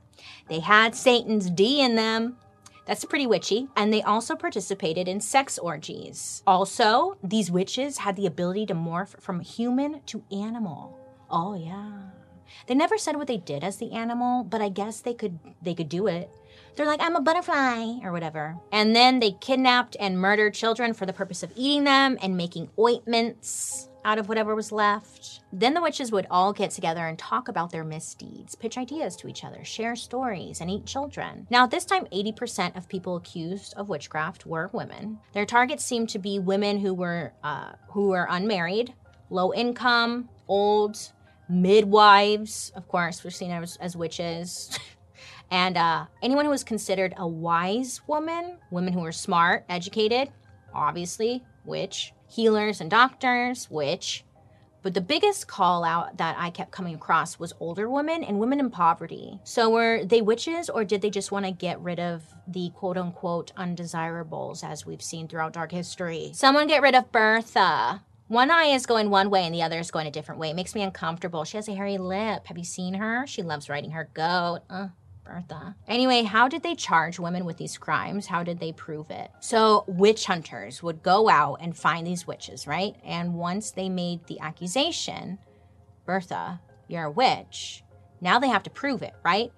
they 0.50 0.60
had 0.60 0.96
Satan's 0.96 1.50
D 1.50 1.82
in 1.82 1.96
them. 1.96 2.38
That's 2.86 3.06
pretty 3.06 3.28
witchy. 3.28 3.70
And 3.76 3.94
they 3.94 4.02
also 4.02 4.36
participated 4.36 5.08
in 5.08 5.22
sex 5.22 5.58
orgies. 5.58 6.44
Also, 6.46 7.18
these 7.24 7.50
witches 7.50 8.00
had 8.00 8.16
the 8.16 8.26
ability 8.26 8.66
to 8.68 8.76
morph 8.76 9.20
from 9.22 9.40
human 9.40 10.02
to 10.08 10.24
animal. 10.32 11.00
Oh, 11.30 11.54
yeah. 11.56 12.10
They 12.68 12.76
never 12.76 12.98
said 12.98 13.16
what 13.16 13.28
they 13.28 13.38
did 13.38 13.64
as 13.64 13.78
the 13.78 13.92
animal, 13.92 14.44
but 14.44 14.62
I 14.62 14.70
guess 14.70 15.02
they 15.02 15.14
could 15.14 15.40
they 15.62 15.74
could 15.74 15.90
do 15.90 16.08
it. 16.08 16.30
They're 16.76 16.88
like, 16.88 17.02
I'm 17.02 17.16
a 17.16 17.22
butterfly 17.22 18.00
or 18.04 18.12
whatever. 18.12 18.58
And 18.72 18.96
then 18.96 19.20
they 19.20 19.32
kidnapped 19.32 19.96
and 20.00 20.18
murdered 20.18 20.54
children 20.54 20.94
for 20.94 21.06
the 21.06 21.14
purpose 21.14 21.44
of 21.44 21.52
eating 21.56 21.84
them 21.84 22.18
and 22.22 22.36
making 22.36 22.70
ointments 22.80 23.90
out 24.06 24.18
of 24.18 24.28
whatever 24.28 24.56
was 24.56 24.72
left. 24.72 25.42
Then 25.52 25.74
the 25.74 25.82
witches 25.82 26.12
would 26.12 26.28
all 26.30 26.54
get 26.54 26.72
together 26.72 27.06
and 27.08 27.18
talk 27.18 27.48
about 27.48 27.72
their 27.72 27.84
misdeeds, 27.84 28.56
pitch 28.56 28.78
ideas 28.78 29.16
to 29.18 29.28
each 29.28 29.44
other, 29.44 29.64
share 29.64 29.96
stories, 29.96 30.62
and 30.62 30.70
eat 30.70 30.86
children. 30.86 31.48
Now, 31.50 31.64
at 31.64 31.72
this 31.72 31.86
time, 31.86 32.06
80% 32.08 32.76
of 32.76 32.90
people 32.90 33.16
accused 33.16 33.74
of 33.78 33.90
witchcraft 33.90 34.46
were 34.46 34.70
women. 34.74 35.20
Their 35.34 35.46
targets 35.46 35.86
seemed 35.86 36.10
to 36.10 36.20
be 36.20 36.40
women 36.40 36.80
who 36.80 36.94
were 36.94 37.34
uh, 37.44 37.74
who 37.90 38.10
were 38.10 38.28
unmarried, 38.30 38.94
low 39.30 39.54
income, 39.54 40.30
old, 40.48 41.12
midwives, 41.54 42.72
of 42.76 42.88
course, 42.88 43.24
were 43.24 43.30
seen 43.30 43.52
as, 43.52 43.78
as 43.78 43.96
witches. 43.96 44.78
and 45.52 45.78
uh, 45.78 46.06
anyone 46.22 46.46
who 46.46 46.52
was 46.52 46.64
considered 46.64 47.14
a 47.18 47.28
wise 47.28 48.02
woman, 48.08 48.58
women 48.72 48.94
who 48.94 49.02
were 49.02 49.12
smart, 49.12 49.66
educated, 49.70 50.30
obviously, 50.74 51.44
witch. 51.66 52.14
Healers 52.28 52.82
and 52.82 52.90
doctors, 52.90 53.70
witch. 53.70 54.26
But 54.84 54.94
the 54.94 55.02
biggest 55.02 55.48
call 55.48 55.86
out 55.86 56.18
that 56.18 56.36
I 56.38 56.50
kept 56.50 56.72
coming 56.72 56.94
across 56.94 57.40
was 57.40 57.54
older 57.62 57.90
women 57.90 58.22
and 58.24 58.38
women 58.38 58.60
in 58.60 58.70
poverty. 58.70 59.40
So 59.46 59.70
were 59.70 60.04
they 60.04 60.22
witches 60.22 60.70
or 60.70 60.84
did 60.84 61.02
they 61.02 61.10
just 61.10 61.32
want 61.32 61.46
to 61.46 61.52
get 61.52 61.80
rid 61.80 62.02
of 62.02 62.22
the 62.48 62.70
quote 62.76 62.98
unquote 62.98 63.54
undesirables 63.56 64.62
as 64.62 64.86
we've 64.86 65.02
seen 65.02 65.30
throughout 65.30 65.54
dark 65.54 65.72
history? 65.72 66.32
Someone 66.34 66.68
get 66.68 66.82
rid 66.82 66.96
of 66.96 67.12
Bertha. 67.14 68.04
One 68.28 68.50
eye 68.50 68.68
is 68.68 68.86
going 68.86 69.10
one 69.10 69.30
way 69.30 69.44
and 69.44 69.54
the 69.54 69.64
other 69.64 69.80
is 69.80 69.92
going 69.92 70.08
a 70.08 70.12
different 70.12 70.40
way. 70.40 70.50
It 70.50 70.56
makes 70.56 70.74
me 70.74 70.82
uncomfortable. 70.82 71.44
She 71.44 71.58
has 71.58 71.68
a 71.68 71.74
hairy 71.74 71.98
lip. 71.98 72.48
Have 72.48 72.58
you 72.58 72.64
seen 72.64 72.96
her? 72.96 73.28
She 73.28 73.44
loves 73.44 73.70
riding 73.70 73.92
her 73.92 74.10
goat. 74.14 74.62
Uh, 74.70 74.88
Bertha. 75.24 75.76
Anyway, 75.88 76.24
how 76.24 76.48
did 76.48 76.64
they 76.64 76.76
charge 76.76 77.20
women 77.20 77.46
with 77.46 77.58
these 77.58 77.78
crimes? 77.78 78.28
How 78.28 78.44
did 78.44 78.60
they 78.60 78.72
prove 78.72 79.10
it? 79.10 79.32
So, 79.40 79.86
witch 79.88 80.26
hunters 80.26 80.84
would 80.84 81.02
go 81.02 81.30
out 81.30 81.60
and 81.62 81.76
find 81.76 82.06
these 82.06 82.28
witches, 82.28 82.68
right? 82.68 82.96
And 83.06 83.36
once 83.36 83.72
they 83.72 83.90
made 83.90 84.26
the 84.28 84.40
accusation, 84.40 85.40
Bertha, 86.06 86.60
you're 86.88 87.06
a 87.06 87.12
witch, 87.12 87.84
now 88.20 88.40
they 88.40 88.50
have 88.50 88.64
to 88.64 88.70
prove 88.70 89.02
it, 89.02 89.14
right? 89.24 89.52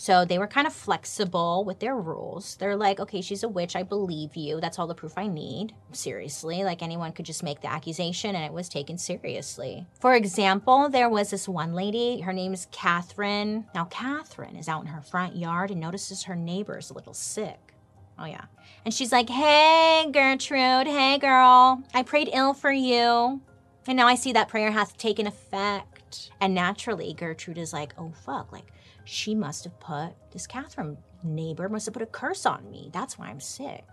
So 0.00 0.24
they 0.24 0.38
were 0.38 0.46
kind 0.46 0.68
of 0.68 0.72
flexible 0.72 1.64
with 1.64 1.80
their 1.80 1.96
rules. 1.96 2.54
They're 2.54 2.76
like, 2.76 3.00
okay, 3.00 3.20
she's 3.20 3.42
a 3.42 3.48
witch. 3.48 3.74
I 3.74 3.82
believe 3.82 4.36
you. 4.36 4.60
That's 4.60 4.78
all 4.78 4.86
the 4.86 4.94
proof 4.94 5.18
I 5.18 5.26
need. 5.26 5.74
Seriously, 5.90 6.62
like 6.62 6.82
anyone 6.82 7.10
could 7.10 7.26
just 7.26 7.42
make 7.42 7.60
the 7.60 7.70
accusation 7.70 8.36
and 8.36 8.44
it 8.44 8.52
was 8.52 8.68
taken 8.68 8.96
seriously. 8.96 9.86
For 9.98 10.14
example, 10.14 10.88
there 10.88 11.08
was 11.08 11.30
this 11.30 11.48
one 11.48 11.74
lady. 11.74 12.20
Her 12.20 12.32
name 12.32 12.54
is 12.54 12.68
Catherine. 12.70 13.66
Now, 13.74 13.86
Catherine 13.86 14.54
is 14.54 14.68
out 14.68 14.82
in 14.82 14.86
her 14.86 15.02
front 15.02 15.34
yard 15.34 15.72
and 15.72 15.80
notices 15.80 16.22
her 16.22 16.36
neighbor 16.36 16.78
is 16.78 16.90
a 16.90 16.94
little 16.94 17.12
sick. 17.12 17.74
Oh, 18.20 18.24
yeah. 18.24 18.44
And 18.84 18.94
she's 18.94 19.10
like, 19.10 19.28
hey, 19.28 20.08
Gertrude. 20.12 20.86
Hey, 20.86 21.18
girl. 21.18 21.82
I 21.92 22.04
prayed 22.04 22.30
ill 22.32 22.54
for 22.54 22.72
you. 22.72 23.40
And 23.88 23.96
now 23.96 24.06
I 24.06 24.14
see 24.14 24.32
that 24.32 24.48
prayer 24.48 24.70
hath 24.70 24.96
taken 24.96 25.26
effect. 25.26 26.30
And 26.40 26.54
naturally, 26.54 27.14
Gertrude 27.14 27.58
is 27.58 27.72
like, 27.72 27.94
oh 27.98 28.12
fuck, 28.24 28.52
like 28.52 28.72
she 29.08 29.34
must 29.34 29.64
have 29.64 29.80
put 29.80 30.10
this 30.32 30.46
Catherine 30.46 30.98
neighbor 31.22 31.70
must 31.70 31.86
have 31.86 31.94
put 31.94 32.02
a 32.02 32.06
curse 32.06 32.44
on 32.44 32.70
me. 32.70 32.90
That's 32.92 33.18
why 33.18 33.28
I'm 33.28 33.40
sick. 33.40 33.84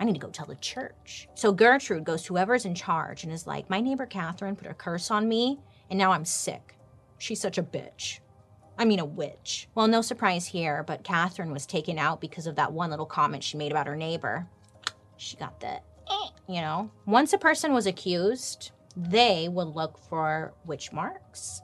I 0.00 0.04
need 0.04 0.14
to 0.14 0.18
go 0.18 0.30
tell 0.30 0.46
the 0.46 0.54
church. 0.56 1.28
So 1.34 1.52
Gertrude 1.52 2.04
goes 2.04 2.22
to 2.22 2.28
whoever's 2.32 2.64
in 2.64 2.74
charge 2.74 3.24
and 3.24 3.32
is 3.32 3.46
like, 3.46 3.68
my 3.68 3.82
neighbor 3.82 4.06
Catherine 4.06 4.56
put 4.56 4.70
a 4.70 4.72
curse 4.72 5.10
on 5.10 5.28
me, 5.28 5.60
and 5.90 5.98
now 5.98 6.12
I'm 6.12 6.24
sick. 6.24 6.78
She's 7.18 7.42
such 7.42 7.58
a 7.58 7.62
bitch. 7.62 8.20
I 8.78 8.86
mean, 8.86 9.00
a 9.00 9.04
witch. 9.04 9.68
Well, 9.74 9.86
no 9.86 10.00
surprise 10.00 10.46
here, 10.46 10.82
but 10.82 11.04
Catherine 11.04 11.52
was 11.52 11.66
taken 11.66 11.98
out 11.98 12.22
because 12.22 12.46
of 12.46 12.56
that 12.56 12.72
one 12.72 12.88
little 12.88 13.04
comment 13.04 13.44
she 13.44 13.58
made 13.58 13.70
about 13.70 13.86
her 13.86 13.96
neighbor. 13.96 14.46
She 15.18 15.36
got 15.36 15.60
the, 15.60 15.74
eh, 15.74 16.28
you 16.48 16.62
know. 16.62 16.90
Once 17.04 17.34
a 17.34 17.38
person 17.38 17.74
was 17.74 17.86
accused, 17.86 18.72
they 18.96 19.46
would 19.46 19.68
look 19.68 19.98
for 19.98 20.54
witch 20.64 20.90
marks. 20.90 21.60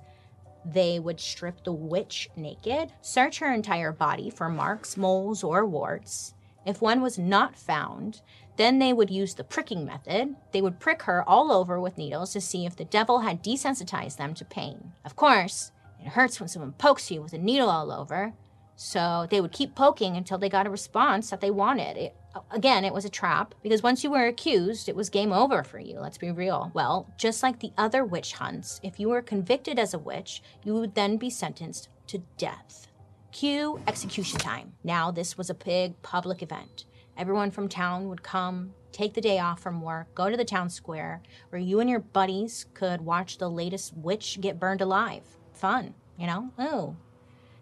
They 0.64 0.98
would 0.98 1.20
strip 1.20 1.64
the 1.64 1.72
witch 1.72 2.28
naked, 2.36 2.92
search 3.00 3.38
her 3.38 3.52
entire 3.52 3.92
body 3.92 4.30
for 4.30 4.48
marks, 4.48 4.96
moles, 4.96 5.42
or 5.42 5.64
warts. 5.64 6.34
If 6.66 6.82
one 6.82 7.00
was 7.00 7.18
not 7.18 7.56
found, 7.56 8.20
then 8.56 8.78
they 8.78 8.92
would 8.92 9.10
use 9.10 9.34
the 9.34 9.44
pricking 9.44 9.86
method. 9.86 10.36
They 10.52 10.60
would 10.60 10.78
prick 10.78 11.02
her 11.02 11.26
all 11.26 11.50
over 11.50 11.80
with 11.80 11.96
needles 11.96 12.32
to 12.34 12.40
see 12.40 12.66
if 12.66 12.76
the 12.76 12.84
devil 12.84 13.20
had 13.20 13.42
desensitized 13.42 14.18
them 14.18 14.34
to 14.34 14.44
pain. 14.44 14.92
Of 15.04 15.16
course, 15.16 15.72
it 15.98 16.08
hurts 16.08 16.38
when 16.38 16.48
someone 16.48 16.72
pokes 16.72 17.10
you 17.10 17.22
with 17.22 17.32
a 17.32 17.38
needle 17.38 17.70
all 17.70 17.90
over. 17.90 18.34
So 18.82 19.26
they 19.28 19.42
would 19.42 19.52
keep 19.52 19.74
poking 19.74 20.16
until 20.16 20.38
they 20.38 20.48
got 20.48 20.66
a 20.66 20.70
response 20.70 21.28
that 21.28 21.42
they 21.42 21.50
wanted. 21.50 21.98
It, 21.98 22.16
again, 22.50 22.82
it 22.82 22.94
was 22.94 23.04
a 23.04 23.10
trap 23.10 23.54
because 23.62 23.82
once 23.82 24.02
you 24.02 24.10
were 24.10 24.26
accused, 24.26 24.88
it 24.88 24.96
was 24.96 25.10
game 25.10 25.34
over 25.34 25.62
for 25.62 25.78
you. 25.78 26.00
Let's 26.00 26.16
be 26.16 26.30
real. 26.30 26.70
Well, 26.72 27.06
just 27.18 27.42
like 27.42 27.60
the 27.60 27.74
other 27.76 28.06
witch 28.06 28.32
hunts, 28.32 28.80
if 28.82 28.98
you 28.98 29.10
were 29.10 29.20
convicted 29.20 29.78
as 29.78 29.92
a 29.92 29.98
witch, 29.98 30.42
you 30.64 30.72
would 30.72 30.94
then 30.94 31.18
be 31.18 31.28
sentenced 31.28 31.90
to 32.06 32.22
death. 32.38 32.86
Cue 33.32 33.78
execution 33.86 34.38
time. 34.38 34.72
Now, 34.82 35.10
this 35.10 35.36
was 35.36 35.50
a 35.50 35.54
big 35.54 36.00
public 36.00 36.42
event. 36.42 36.86
Everyone 37.18 37.50
from 37.50 37.68
town 37.68 38.08
would 38.08 38.22
come, 38.22 38.72
take 38.92 39.12
the 39.12 39.20
day 39.20 39.38
off 39.40 39.60
from 39.60 39.82
work, 39.82 40.14
go 40.14 40.30
to 40.30 40.38
the 40.38 40.44
town 40.44 40.70
square, 40.70 41.20
where 41.50 41.60
you 41.60 41.80
and 41.80 41.90
your 41.90 42.00
buddies 42.00 42.64
could 42.72 43.02
watch 43.02 43.36
the 43.36 43.50
latest 43.50 43.94
witch 43.94 44.40
get 44.40 44.58
burned 44.58 44.80
alive 44.80 45.36
fun, 45.52 45.92
you 46.16 46.26
know? 46.26 46.50
Ooh. 46.58 46.96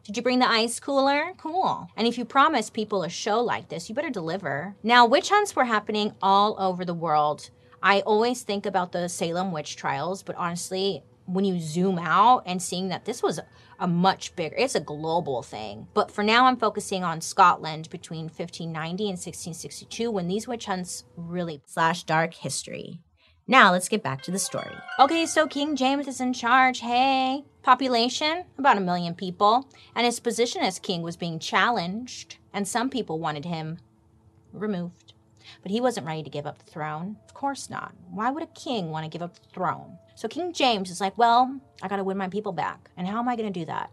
Did 0.08 0.16
you 0.16 0.22
bring 0.22 0.38
the 0.38 0.48
ice 0.48 0.80
cooler? 0.80 1.34
Cool. 1.36 1.86
And 1.94 2.08
if 2.08 2.16
you 2.16 2.24
promise 2.24 2.70
people 2.70 3.02
a 3.02 3.10
show 3.10 3.42
like 3.42 3.68
this, 3.68 3.90
you 3.90 3.94
better 3.94 4.08
deliver. 4.08 4.74
Now, 4.82 5.04
witch 5.04 5.28
hunts 5.28 5.54
were 5.54 5.66
happening 5.66 6.14
all 6.22 6.56
over 6.58 6.82
the 6.82 6.94
world. 6.94 7.50
I 7.82 8.00
always 8.00 8.40
think 8.40 8.64
about 8.64 8.92
the 8.92 9.10
Salem 9.10 9.52
witch 9.52 9.76
trials, 9.76 10.22
but 10.22 10.34
honestly, 10.36 11.02
when 11.26 11.44
you 11.44 11.60
zoom 11.60 11.98
out 11.98 12.44
and 12.46 12.62
seeing 12.62 12.88
that 12.88 13.04
this 13.04 13.22
was 13.22 13.38
a 13.78 13.86
much 13.86 14.34
bigger, 14.34 14.56
it's 14.56 14.74
a 14.74 14.80
global 14.80 15.42
thing. 15.42 15.88
But 15.92 16.10
for 16.10 16.24
now, 16.24 16.46
I'm 16.46 16.56
focusing 16.56 17.04
on 17.04 17.20
Scotland 17.20 17.90
between 17.90 18.30
1590 18.30 19.04
and 19.04 19.18
1662 19.18 20.10
when 20.10 20.26
these 20.26 20.48
witch 20.48 20.64
hunts 20.64 21.04
really 21.18 21.60
slash 21.66 22.04
dark 22.04 22.32
history. 22.32 23.02
Now 23.50 23.72
let's 23.72 23.88
get 23.88 24.02
back 24.02 24.20
to 24.22 24.30
the 24.30 24.38
story. 24.38 24.76
Okay, 24.98 25.24
so 25.24 25.46
King 25.46 25.74
James 25.74 26.06
is 26.06 26.20
in 26.20 26.34
charge. 26.34 26.80
Hey, 26.80 27.44
population 27.62 28.44
about 28.58 28.76
a 28.76 28.80
million 28.80 29.14
people, 29.14 29.66
and 29.94 30.04
his 30.04 30.20
position 30.20 30.62
as 30.62 30.78
king 30.78 31.00
was 31.00 31.16
being 31.16 31.38
challenged, 31.38 32.36
and 32.52 32.68
some 32.68 32.90
people 32.90 33.18
wanted 33.18 33.46
him 33.46 33.78
removed. 34.52 35.14
But 35.62 35.72
he 35.72 35.80
wasn't 35.80 36.06
ready 36.06 36.22
to 36.22 36.28
give 36.28 36.46
up 36.46 36.58
the 36.58 36.70
throne. 36.70 37.16
Of 37.24 37.32
course 37.32 37.70
not. 37.70 37.94
Why 38.10 38.30
would 38.30 38.42
a 38.42 38.48
king 38.48 38.90
want 38.90 39.04
to 39.04 39.10
give 39.10 39.22
up 39.22 39.34
the 39.34 39.48
throne? 39.48 39.96
So 40.14 40.28
King 40.28 40.52
James 40.52 40.90
is 40.90 41.00
like, 41.00 41.16
well, 41.16 41.58
I 41.80 41.88
got 41.88 41.96
to 41.96 42.04
win 42.04 42.18
my 42.18 42.28
people 42.28 42.52
back. 42.52 42.90
And 42.98 43.08
how 43.08 43.18
am 43.18 43.30
I 43.30 43.36
going 43.36 43.50
to 43.50 43.60
do 43.60 43.64
that? 43.64 43.90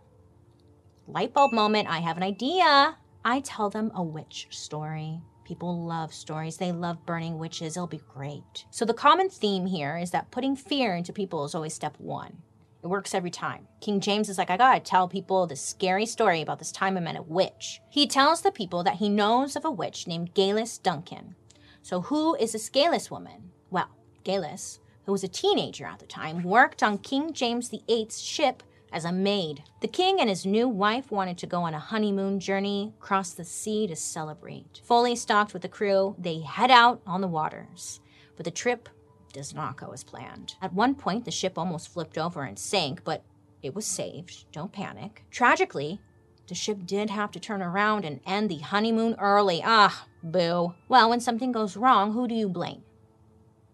Light 1.07 1.33
bulb 1.33 1.53
moment. 1.53 1.87
I 1.87 1.99
have 1.99 2.17
an 2.17 2.23
idea. 2.23 2.97
I 3.23 3.39
tell 3.39 3.69
them 3.69 3.91
a 3.95 4.03
witch 4.03 4.47
story. 4.49 5.21
People 5.45 5.85
love 5.85 6.11
stories. 6.11 6.57
They 6.57 6.71
love 6.71 7.05
burning 7.05 7.37
witches. 7.37 7.77
It'll 7.77 7.85
be 7.85 8.01
great. 8.11 8.65
So, 8.71 8.83
the 8.83 8.95
common 8.95 9.29
theme 9.29 9.67
here 9.67 9.95
is 9.95 10.09
that 10.11 10.31
putting 10.31 10.55
fear 10.55 10.95
into 10.95 11.13
people 11.13 11.45
is 11.45 11.53
always 11.53 11.73
step 11.73 11.95
one. 11.99 12.37
It 12.83 12.87
works 12.87 13.13
every 13.13 13.29
time. 13.29 13.67
King 13.79 13.99
James 13.99 14.27
is 14.27 14.39
like, 14.39 14.49
I 14.49 14.57
gotta 14.57 14.79
tell 14.79 15.07
people 15.07 15.45
this 15.45 15.61
scary 15.61 16.07
story 16.07 16.41
about 16.41 16.57
this 16.57 16.71
time 16.71 16.97
I 16.97 16.99
met 16.99 17.15
a 17.15 17.21
witch. 17.21 17.79
He 17.89 18.07
tells 18.07 18.41
the 18.41 18.51
people 18.51 18.83
that 18.83 18.95
he 18.95 19.07
knows 19.07 19.55
of 19.55 19.65
a 19.65 19.71
witch 19.71 20.07
named 20.07 20.33
Geillis 20.33 20.81
Duncan. 20.81 21.35
So, 21.83 22.01
who 22.01 22.35
is 22.35 22.53
this 22.53 22.69
Geillis 22.69 23.11
woman? 23.11 23.51
Well, 23.69 23.89
Geillis, 24.23 24.79
who 25.05 25.11
was 25.11 25.23
a 25.23 25.27
teenager 25.27 25.85
at 25.85 25.99
the 25.99 26.07
time, 26.07 26.41
worked 26.41 26.81
on 26.81 26.97
King 26.97 27.33
James 27.33 27.69
VIII's 27.69 28.19
ship 28.19 28.63
as 28.95 29.03
a 29.03 29.11
maid. 29.11 29.61
The 29.81 29.89
king 29.89 30.21
and 30.21 30.29
his 30.29 30.45
new 30.45 30.69
wife 30.69 31.11
wanted 31.11 31.37
to 31.39 31.47
go 31.47 31.63
on 31.63 31.73
a 31.73 31.79
honeymoon 31.79 32.39
journey 32.39 32.93
across 32.97 33.33
the 33.33 33.43
sea 33.43 33.87
to 33.87 33.95
celebrate. 33.95 34.79
Fully 34.85 35.17
stocked 35.17 35.51
with 35.51 35.61
the 35.61 35.67
crew, 35.67 36.15
they 36.17 36.39
head 36.39 36.71
out 36.71 37.01
on 37.05 37.19
the 37.19 37.27
waters. 37.27 37.99
But 38.37 38.45
the 38.45 38.51
trip 38.51 38.87
does 39.33 39.53
not 39.53 39.75
go 39.75 39.91
as 39.91 40.05
planned. 40.05 40.55
At 40.61 40.73
one 40.73 40.95
point, 40.95 41.25
the 41.25 41.31
ship 41.31 41.57
almost 41.57 41.89
flipped 41.89 42.17
over 42.17 42.43
and 42.43 42.57
sank, 42.57 43.03
but 43.03 43.21
it 43.61 43.75
was 43.75 43.85
saved. 43.85 44.45
Don't 44.53 44.71
panic. 44.71 45.25
Tragically, 45.29 45.99
the 46.47 46.55
ship 46.55 46.85
did 46.85 47.09
have 47.09 47.31
to 47.31 47.39
turn 47.39 47.61
around 47.61 48.05
and 48.05 48.21
end 48.25 48.49
the 48.49 48.59
honeymoon 48.59 49.15
early. 49.19 49.61
Ah, 49.65 50.07
boo. 50.23 50.73
Well, 50.87 51.09
when 51.09 51.19
something 51.19 51.51
goes 51.51 51.75
wrong, 51.75 52.13
who 52.13 52.29
do 52.29 52.35
you 52.35 52.47
blame? 52.47 52.83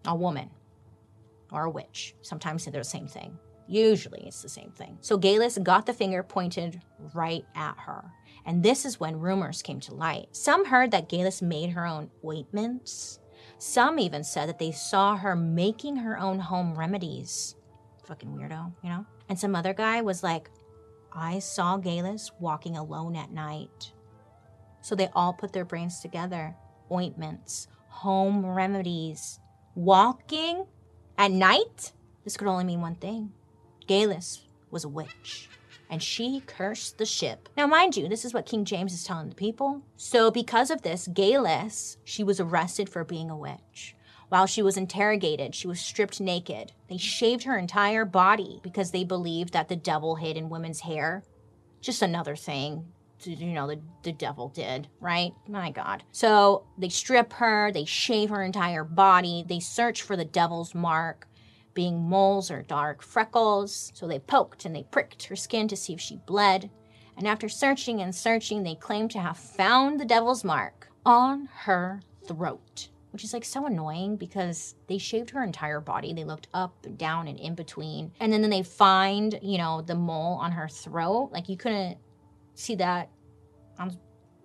A 0.04 0.16
woman 0.16 0.50
or 1.52 1.62
a 1.62 1.70
witch. 1.70 2.16
Sometimes 2.22 2.64
they're 2.64 2.72
the 2.72 2.84
same 2.84 3.06
thing. 3.06 3.38
Usually 3.72 4.24
it's 4.26 4.42
the 4.42 4.50
same 4.50 4.70
thing. 4.72 4.98
So 5.00 5.18
Geillis 5.18 5.62
got 5.62 5.86
the 5.86 5.94
finger 5.94 6.22
pointed 6.22 6.82
right 7.14 7.46
at 7.54 7.74
her. 7.78 8.04
And 8.44 8.62
this 8.62 8.84
is 8.84 9.00
when 9.00 9.18
rumors 9.18 9.62
came 9.62 9.80
to 9.80 9.94
light. 9.94 10.26
Some 10.32 10.66
heard 10.66 10.90
that 10.90 11.08
Geillis 11.08 11.40
made 11.40 11.70
her 11.70 11.86
own 11.86 12.10
ointments. 12.22 13.18
Some 13.56 13.98
even 13.98 14.24
said 14.24 14.50
that 14.50 14.58
they 14.58 14.72
saw 14.72 15.16
her 15.16 15.34
making 15.34 15.96
her 15.96 16.18
own 16.18 16.38
home 16.38 16.78
remedies. 16.78 17.56
Fucking 18.04 18.28
weirdo, 18.28 18.74
you 18.82 18.90
know? 18.90 19.06
And 19.30 19.38
some 19.38 19.56
other 19.56 19.72
guy 19.72 20.02
was 20.02 20.22
like, 20.22 20.50
I 21.10 21.38
saw 21.38 21.78
Geillis 21.78 22.30
walking 22.38 22.76
alone 22.76 23.16
at 23.16 23.32
night. 23.32 23.94
So 24.82 24.94
they 24.94 25.08
all 25.14 25.32
put 25.32 25.54
their 25.54 25.64
brains 25.64 26.00
together. 26.00 26.54
Ointments, 26.90 27.68
home 27.88 28.44
remedies, 28.44 29.40
walking 29.74 30.66
at 31.16 31.30
night? 31.30 31.94
This 32.22 32.36
could 32.36 32.48
only 32.48 32.64
mean 32.64 32.82
one 32.82 32.96
thing 32.96 33.32
Geillis 33.92 34.40
was 34.70 34.84
a 34.84 34.88
witch, 34.88 35.50
and 35.90 36.02
she 36.02 36.42
cursed 36.46 36.96
the 36.96 37.04
ship. 37.04 37.50
Now, 37.58 37.66
mind 37.66 37.94
you, 37.94 38.08
this 38.08 38.24
is 38.24 38.32
what 38.32 38.46
King 38.46 38.64
James 38.64 38.94
is 38.94 39.04
telling 39.04 39.28
the 39.28 39.34
people. 39.34 39.82
So, 39.98 40.30
because 40.30 40.70
of 40.70 40.80
this, 40.80 41.06
Geillis, 41.08 41.98
she 42.02 42.24
was 42.24 42.40
arrested 42.40 42.88
for 42.88 43.04
being 43.04 43.28
a 43.28 43.36
witch. 43.36 43.94
While 44.30 44.46
she 44.46 44.62
was 44.62 44.78
interrogated, 44.78 45.54
she 45.54 45.68
was 45.68 45.78
stripped 45.78 46.22
naked. 46.22 46.72
They 46.88 46.96
shaved 46.96 47.44
her 47.44 47.58
entire 47.58 48.06
body 48.06 48.60
because 48.62 48.92
they 48.92 49.04
believed 49.04 49.52
that 49.52 49.68
the 49.68 49.76
devil 49.76 50.16
hid 50.16 50.38
in 50.38 50.48
women's 50.48 50.80
hair. 50.80 51.22
Just 51.82 52.00
another 52.00 52.34
thing 52.34 52.86
you 53.26 53.52
know 53.52 53.68
the, 53.68 53.80
the 54.02 54.10
devil 54.10 54.48
did 54.48 54.88
right 55.00 55.32
my 55.46 55.70
god 55.70 56.02
so 56.10 56.64
they 56.76 56.88
strip 56.88 57.34
her 57.34 57.70
they 57.70 57.84
shave 57.84 58.30
her 58.30 58.42
entire 58.42 58.82
body 58.82 59.44
they 59.48 59.60
search 59.60 60.02
for 60.02 60.16
the 60.16 60.24
devil's 60.24 60.74
mark 60.74 61.28
being 61.74 62.02
moles 62.02 62.50
or 62.50 62.62
dark 62.62 63.02
freckles. 63.02 63.90
So 63.94 64.06
they 64.06 64.18
poked 64.18 64.64
and 64.64 64.74
they 64.74 64.84
pricked 64.84 65.24
her 65.24 65.36
skin 65.36 65.68
to 65.68 65.76
see 65.76 65.92
if 65.92 66.00
she 66.00 66.16
bled. 66.26 66.70
And 67.16 67.26
after 67.26 67.48
searching 67.48 68.00
and 68.00 68.14
searching, 68.14 68.62
they 68.62 68.74
claimed 68.74 69.10
to 69.12 69.20
have 69.20 69.36
found 69.36 70.00
the 70.00 70.04
devil's 70.04 70.44
mark 70.44 70.88
on 71.04 71.48
her 71.52 72.00
throat, 72.26 72.88
which 73.10 73.24
is 73.24 73.32
like 73.32 73.44
so 73.44 73.66
annoying 73.66 74.16
because 74.16 74.74
they 74.86 74.98
shaved 74.98 75.30
her 75.30 75.42
entire 75.42 75.80
body. 75.80 76.12
They 76.12 76.24
looked 76.24 76.48
up 76.54 76.74
and 76.84 76.96
down 76.96 77.28
and 77.28 77.38
in 77.38 77.54
between. 77.54 78.12
And 78.20 78.32
then, 78.32 78.40
then 78.40 78.50
they 78.50 78.62
find, 78.62 79.38
you 79.42 79.58
know, 79.58 79.82
the 79.82 79.94
mole 79.94 80.38
on 80.40 80.52
her 80.52 80.68
throat. 80.68 81.30
Like 81.32 81.48
you 81.48 81.56
couldn't 81.56 81.98
see 82.54 82.76
that 82.76 83.10
on, 83.78 83.96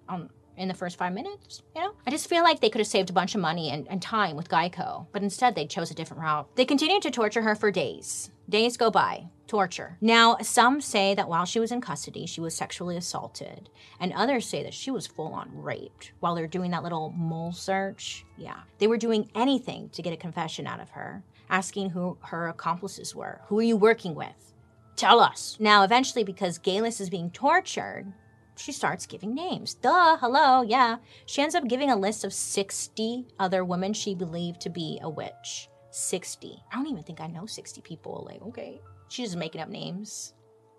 on 0.09 0.29
in 0.57 0.67
the 0.67 0.73
first 0.73 0.97
five 0.97 1.13
minutes, 1.13 1.61
you 1.75 1.81
know? 1.81 1.93
I 2.05 2.11
just 2.11 2.27
feel 2.27 2.43
like 2.43 2.59
they 2.59 2.69
could 2.69 2.79
have 2.79 2.87
saved 2.87 3.09
a 3.09 3.13
bunch 3.13 3.35
of 3.35 3.41
money 3.41 3.69
and, 3.69 3.87
and 3.89 4.01
time 4.01 4.35
with 4.35 4.49
Geico, 4.49 5.05
but 5.11 5.23
instead 5.23 5.55
they 5.55 5.67
chose 5.67 5.91
a 5.91 5.93
different 5.93 6.23
route. 6.23 6.47
They 6.55 6.65
continued 6.65 7.03
to 7.03 7.11
torture 7.11 7.43
her 7.43 7.55
for 7.55 7.71
days. 7.71 8.31
Days 8.49 8.77
go 8.77 8.89
by. 8.89 9.27
Torture. 9.47 9.97
Now, 10.01 10.37
some 10.41 10.81
say 10.81 11.15
that 11.15 11.29
while 11.29 11.45
she 11.45 11.61
was 11.61 11.71
in 11.71 11.79
custody, 11.79 12.25
she 12.25 12.41
was 12.41 12.53
sexually 12.53 12.97
assaulted, 12.97 13.69
and 13.97 14.11
others 14.11 14.45
say 14.45 14.61
that 14.63 14.73
she 14.73 14.91
was 14.91 15.07
full 15.07 15.33
on 15.33 15.49
raped 15.53 16.11
while 16.19 16.35
they're 16.35 16.47
doing 16.47 16.71
that 16.71 16.83
little 16.83 17.13
mole 17.15 17.53
search. 17.53 18.25
Yeah. 18.35 18.57
They 18.79 18.87
were 18.87 18.97
doing 18.97 19.29
anything 19.35 19.87
to 19.89 20.01
get 20.01 20.11
a 20.11 20.17
confession 20.17 20.67
out 20.67 20.81
of 20.81 20.89
her, 20.89 21.23
asking 21.49 21.91
who 21.91 22.17
her 22.23 22.49
accomplices 22.49 23.15
were. 23.15 23.39
Who 23.47 23.57
are 23.59 23.63
you 23.63 23.77
working 23.77 24.15
with? 24.15 24.53
Tell 24.97 25.21
us. 25.21 25.55
Now, 25.61 25.83
eventually, 25.83 26.25
because 26.25 26.59
Geillis 26.59 26.99
is 26.99 27.09
being 27.09 27.31
tortured, 27.31 28.11
she 28.57 28.71
starts 28.71 29.05
giving 29.05 29.33
names. 29.33 29.73
Duh, 29.73 30.17
hello, 30.17 30.61
yeah. 30.61 30.97
She 31.25 31.41
ends 31.41 31.55
up 31.55 31.67
giving 31.67 31.89
a 31.89 31.95
list 31.95 32.23
of 32.23 32.33
60 32.33 33.27
other 33.39 33.63
women 33.63 33.93
she 33.93 34.15
believed 34.15 34.61
to 34.61 34.69
be 34.69 34.99
a 35.01 35.09
witch. 35.09 35.69
60. 35.91 36.63
I 36.71 36.75
don't 36.75 36.87
even 36.87 37.03
think 37.03 37.21
I 37.21 37.27
know 37.27 37.45
60 37.45 37.81
people. 37.81 38.27
Like, 38.29 38.41
okay. 38.41 38.81
She's 39.09 39.29
just 39.29 39.37
making 39.37 39.61
up 39.61 39.69
names. 39.69 40.33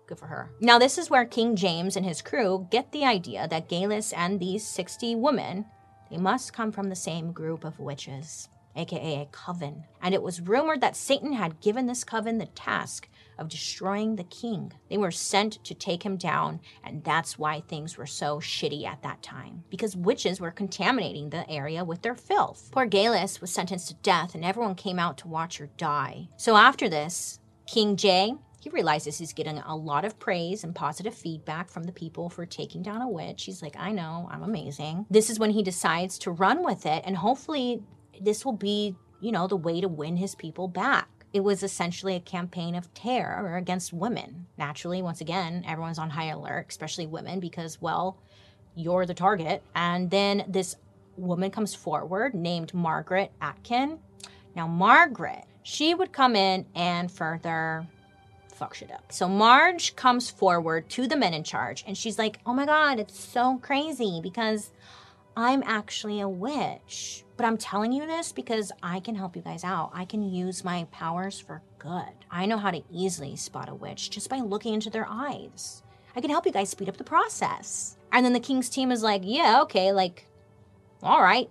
Good 0.07 0.19
for 0.19 0.27
her. 0.27 0.51
Now, 0.59 0.79
this 0.79 0.97
is 0.97 1.09
where 1.09 1.25
King 1.25 1.55
James 1.55 1.95
and 1.95 2.05
his 2.05 2.21
crew 2.21 2.67
get 2.71 2.91
the 2.91 3.05
idea 3.05 3.47
that 3.47 3.69
Geillis 3.69 4.13
and 4.15 4.39
these 4.39 4.65
60 4.65 5.15
women, 5.15 5.65
they 6.09 6.17
must 6.17 6.53
come 6.53 6.71
from 6.71 6.89
the 6.89 6.95
same 6.95 7.31
group 7.31 7.63
of 7.63 7.79
witches, 7.79 8.49
aka 8.75 9.21
a 9.21 9.25
coven. 9.31 9.83
And 10.01 10.13
it 10.13 10.23
was 10.23 10.41
rumored 10.41 10.81
that 10.81 10.95
Satan 10.95 11.33
had 11.33 11.61
given 11.61 11.85
this 11.87 12.03
coven 12.03 12.37
the 12.37 12.47
task 12.47 13.07
of 13.39 13.49
destroying 13.49 14.15
the 14.15 14.23
king. 14.25 14.71
They 14.89 14.97
were 14.97 15.11
sent 15.11 15.63
to 15.63 15.73
take 15.73 16.03
him 16.03 16.17
down, 16.17 16.59
and 16.83 17.03
that's 17.03 17.39
why 17.39 17.61
things 17.61 17.97
were 17.97 18.05
so 18.05 18.39
shitty 18.39 18.85
at 18.85 19.01
that 19.03 19.23
time. 19.23 19.63
Because 19.69 19.95
witches 19.95 20.39
were 20.39 20.51
contaminating 20.51 21.29
the 21.29 21.49
area 21.49 21.83
with 21.83 22.01
their 22.01 22.15
filth. 22.15 22.69
Poor 22.71 22.87
Geillis 22.87 23.41
was 23.41 23.51
sentenced 23.51 23.87
to 23.87 23.93
death, 23.95 24.35
and 24.35 24.45
everyone 24.45 24.75
came 24.75 24.99
out 24.99 25.17
to 25.19 25.27
watch 25.27 25.57
her 25.57 25.69
die. 25.77 26.27
So 26.37 26.55
after 26.55 26.89
this, 26.89 27.39
King 27.65 27.95
Jay 27.95 28.33
he 28.59 28.69
realizes 28.69 29.17
he's 29.17 29.33
getting 29.33 29.57
a 29.59 29.75
lot 29.75 30.03
of 30.03 30.19
praise 30.19 30.63
and 30.63 30.75
positive 30.75 31.15
feedback 31.15 31.69
from 31.69 31.83
the 31.83 31.91
people 31.91 32.29
for 32.29 32.45
taking 32.45 32.81
down 32.81 33.01
a 33.01 33.07
witch. 33.07 33.45
He's 33.45 33.61
like, 33.61 33.75
I 33.77 33.91
know, 33.91 34.27
I'm 34.31 34.43
amazing. 34.43 35.05
This 35.09 35.29
is 35.29 35.39
when 35.39 35.51
he 35.51 35.63
decides 35.63 36.19
to 36.19 36.31
run 36.31 36.63
with 36.63 36.85
it, 36.85 37.03
and 37.05 37.15
hopefully, 37.15 37.81
this 38.19 38.43
will 38.43 38.53
be, 38.53 38.95
you 39.21 39.31
know, 39.31 39.47
the 39.47 39.55
way 39.55 39.79
to 39.79 39.87
win 39.87 40.17
his 40.17 40.35
people 40.35 40.67
back. 40.67 41.07
It 41.31 41.41
was 41.41 41.61
essentially 41.63 42.15
a 42.15 42.19
campaign 42.19 42.75
of 42.75 42.93
terror 42.93 43.55
against 43.57 43.93
women. 43.93 44.47
Naturally, 44.57 45.01
once 45.01 45.21
again, 45.21 45.63
everyone's 45.67 45.99
on 45.99 46.09
high 46.09 46.29
alert, 46.29 46.67
especially 46.69 47.05
women, 47.05 47.39
because, 47.39 47.81
well, 47.81 48.17
you're 48.75 49.05
the 49.05 49.13
target. 49.13 49.61
And 49.75 50.09
then 50.09 50.45
this 50.47 50.75
woman 51.17 51.51
comes 51.51 51.75
forward 51.75 52.33
named 52.33 52.73
Margaret 52.73 53.31
Aitken. 53.41 53.99
Now, 54.55 54.67
Margaret, 54.67 55.45
she 55.63 55.93
would 55.93 56.11
come 56.11 56.35
in 56.35 56.65
and 56.75 57.11
further 57.11 57.85
fuck 58.59 58.73
shit 58.73 58.91
up. 58.91 59.11
So 59.11 59.29
Marge 59.29 59.95
comes 59.95 60.29
forward 60.29 60.89
to 60.89 61.07
the 61.07 61.15
men 61.15 61.33
in 61.33 61.43
charge 61.43 61.83
and 61.87 61.97
she's 61.97 62.19
like, 62.19 62.39
oh 62.45 62.53
my 62.53 62.65
God, 62.65 62.99
it's 62.99 63.17
so 63.17 63.57
crazy 63.61 64.19
because 64.21 64.71
I'm 65.37 65.63
actually 65.65 66.19
a 66.19 66.27
witch. 66.27 67.23
But 67.39 67.45
I'm 67.45 67.57
telling 67.57 67.93
you 67.93 68.05
this 68.05 68.33
because 68.33 68.69
I 68.83 68.99
can 68.99 69.15
help 69.15 69.33
you 69.33 69.41
guys 69.41 69.63
out. 69.63 69.91
I 69.93 70.03
can 70.03 70.29
use 70.29 70.65
my 70.65 70.85
powers 70.91 71.39
for 71.39 71.61
good. 71.77 72.11
I 72.29 72.45
know 72.45 72.57
how 72.57 72.69
to 72.69 72.83
easily 72.91 73.37
spot 73.37 73.69
a 73.69 73.73
witch 73.73 74.09
just 74.09 74.29
by 74.29 74.41
looking 74.41 74.73
into 74.73 74.89
their 74.89 75.07
eyes. 75.09 75.81
I 76.17 76.19
can 76.19 76.31
help 76.31 76.45
you 76.45 76.51
guys 76.51 76.67
speed 76.67 76.89
up 76.89 76.97
the 76.97 77.05
process. 77.05 77.95
And 78.11 78.25
then 78.25 78.33
the 78.33 78.41
king's 78.41 78.67
team 78.67 78.91
is 78.91 79.03
like, 79.03 79.21
yeah, 79.23 79.61
okay, 79.61 79.93
like, 79.93 80.27
all 81.01 81.23
right. 81.23 81.49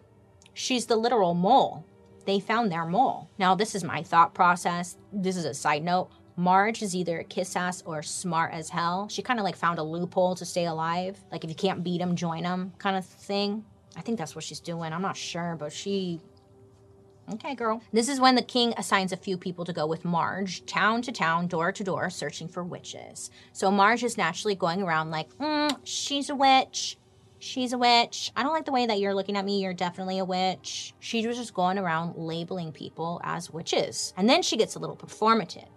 She's 0.53 0.85
the 0.85 0.97
literal 0.97 1.33
mole. 1.33 1.87
They 2.27 2.39
found 2.39 2.71
their 2.71 2.85
mole. 2.85 3.31
Now, 3.39 3.55
this 3.55 3.75
is 3.75 3.83
my 3.83 4.03
thought 4.03 4.35
process. 4.35 4.99
This 5.11 5.39
is 5.39 5.47
a 5.47 5.55
side 5.55 5.85
note. 5.85 6.11
Marge 6.37 6.83
is 6.83 6.95
either 6.95 7.21
a 7.21 7.25
kiss 7.25 7.57
ass 7.57 7.83
or 7.87 8.03
smart 8.03 8.53
as 8.53 8.69
hell. 8.69 9.09
She 9.09 9.23
kind 9.23 9.41
of 9.41 9.45
like 9.45 9.57
found 9.57 9.79
a 9.79 9.83
loophole 9.83 10.35
to 10.35 10.45
stay 10.45 10.67
alive. 10.67 11.19
Like 11.33 11.45
if 11.45 11.51
you 11.51 11.57
can't 11.57 11.83
beat 11.83 11.97
them, 11.97 12.15
join 12.15 12.43
them 12.43 12.75
kind 12.77 12.99
of 12.99 13.07
thing. 13.07 13.65
I 13.97 14.01
think 14.01 14.19
that's 14.19 14.35
what 14.35 14.45
she's 14.45 14.61
doing. 14.61 14.93
I'm 14.93 15.03
not 15.03 15.17
sure, 15.17 15.57
but 15.59 15.73
she. 15.73 16.21
Okay, 17.33 17.55
girl. 17.55 17.83
This 17.93 18.09
is 18.09 18.21
when 18.21 18.37
the 18.37 18.43
king 18.43 18.73
assigns 18.79 19.13
a 19.13 19.17
few 19.17 19.37
people 19.37 19.65
to 19.67 19.73
go 19.73 19.87
with 19.87 20.05
Marge, 20.05 20.65
town 20.65 21.03
to 21.03 21.13
town, 21.13 21.47
door 21.47 21.73
to 21.73 21.85
door, 21.85 22.09
searching 22.09 22.49
for 22.49 22.65
witches. 22.65 23.31
So 23.53 23.71
Marge 23.71 24.03
is 24.03 24.17
naturally 24.17 24.55
going 24.55 24.83
around 24.83 25.11
like, 25.11 25.29
mm, 25.37 25.77
she's 25.85 26.31
a 26.31 26.35
witch. 26.35 26.97
She's 27.39 27.73
a 27.73 27.79
witch. 27.79 28.33
I 28.35 28.43
don't 28.43 28.55
like 28.55 28.65
the 28.65 28.73
way 28.73 28.87
that 28.87 28.99
you're 28.99 29.15
looking 29.15 29.37
at 29.37 29.45
me. 29.45 29.63
You're 29.63 29.75
definitely 29.75 30.19
a 30.19 30.25
witch. 30.25 30.95
She 31.01 31.27
was 31.27 31.37
just 31.37 31.53
going 31.53 31.79
around 31.79 32.17
labeling 32.17 32.73
people 32.73 33.21
as 33.23 33.51
witches. 33.51 34.15
And 34.17 34.29
then 34.29 34.43
she 34.43 34.57
gets 34.57 34.75
a 34.75 34.79
little 34.79 34.97
performative 34.97 35.69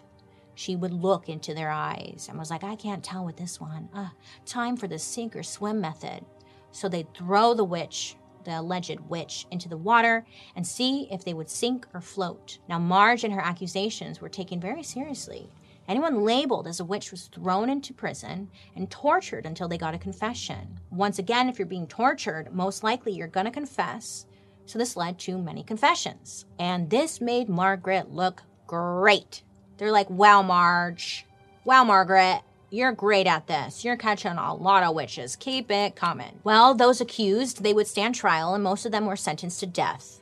she 0.62 0.76
would 0.76 0.94
look 0.94 1.30
into 1.30 1.54
their 1.54 1.72
eyes 1.72 2.28
and 2.30 2.38
was 2.38 2.52
like, 2.52 2.64
I 2.64 2.76
can't 2.76 3.04
tell 3.04 3.26
with 3.26 3.38
this 3.38 3.60
one. 3.60 3.90
Uh, 3.94 4.10
time 4.46 4.78
for 4.78 4.88
the 4.88 5.00
sink 5.00 5.36
or 5.36 5.44
swim 5.44 5.82
method. 5.82 6.24
So 6.72 6.88
they'd 6.88 7.14
throw 7.14 7.54
the 7.54 7.64
witch, 7.64 8.16
the 8.44 8.60
alleged 8.60 9.00
witch, 9.02 9.46
into 9.52 9.70
the 9.70 9.78
water 9.78 10.26
and 10.56 10.66
see 10.66 11.08
if 11.12 11.24
they 11.24 11.34
would 11.34 11.50
sink 11.50 11.88
or 11.94 12.02
float. 12.02 12.60
Now, 12.68 12.80
Marge 12.80 13.24
and 13.24 13.34
her 13.34 13.42
accusations 13.42 14.22
were 14.22 14.30
taken 14.30 14.60
very 14.60 14.84
seriously. 14.84 15.50
Anyone 15.88 16.24
labeled 16.24 16.68
as 16.68 16.80
a 16.80 16.86
witch 16.86 17.12
was 17.12 17.28
thrown 17.28 17.70
into 17.70 17.94
prison 17.94 18.50
and 18.76 18.90
tortured 18.90 19.46
until 19.46 19.68
they 19.68 19.78
got 19.78 19.94
a 19.94 20.00
confession. 20.00 20.80
Once 20.92 21.20
again, 21.20 21.50
if 21.50 21.60
you're 21.60 21.66
being 21.66 21.88
tortured, 21.88 22.54
most 22.54 22.84
likely 22.84 23.12
you're 23.12 23.28
going 23.28 23.46
to 23.46 23.52
confess. 23.52 24.26
So 24.66 24.80
this 24.80 24.96
led 24.96 25.20
to 25.20 25.38
many 25.38 25.64
confessions. 25.64 26.46
And 26.60 26.90
this 26.90 27.20
made 27.20 27.50
Margaret 27.50 28.12
look 28.12 28.44
great. 28.68 29.44
They're 29.78 29.92
like, 29.92 30.10
wow, 30.10 30.42
Marge. 30.42 31.26
Wow, 31.66 31.84
Margaret. 31.84 32.42
You're 32.74 32.94
great 32.94 33.28
at 33.28 33.48
this. 33.48 33.84
You're 33.84 33.98
catching 33.98 34.32
a 34.32 34.56
lot 34.56 34.84
of 34.84 34.96
witches. 34.96 35.36
Keep 35.36 35.70
it 35.72 35.98
coming. 35.98 36.40
Well, 36.46 36.74
those 36.74 37.02
accused, 37.02 37.64
they 37.64 37.74
would 37.74 37.86
stand 37.86 38.16
trial, 38.16 38.56
and 38.56 38.64
most 38.64 38.86
of 38.86 38.94
them 38.94 39.06
were 39.06 39.18
sentenced 39.18 39.60
to 39.60 39.66
death. 39.66 40.22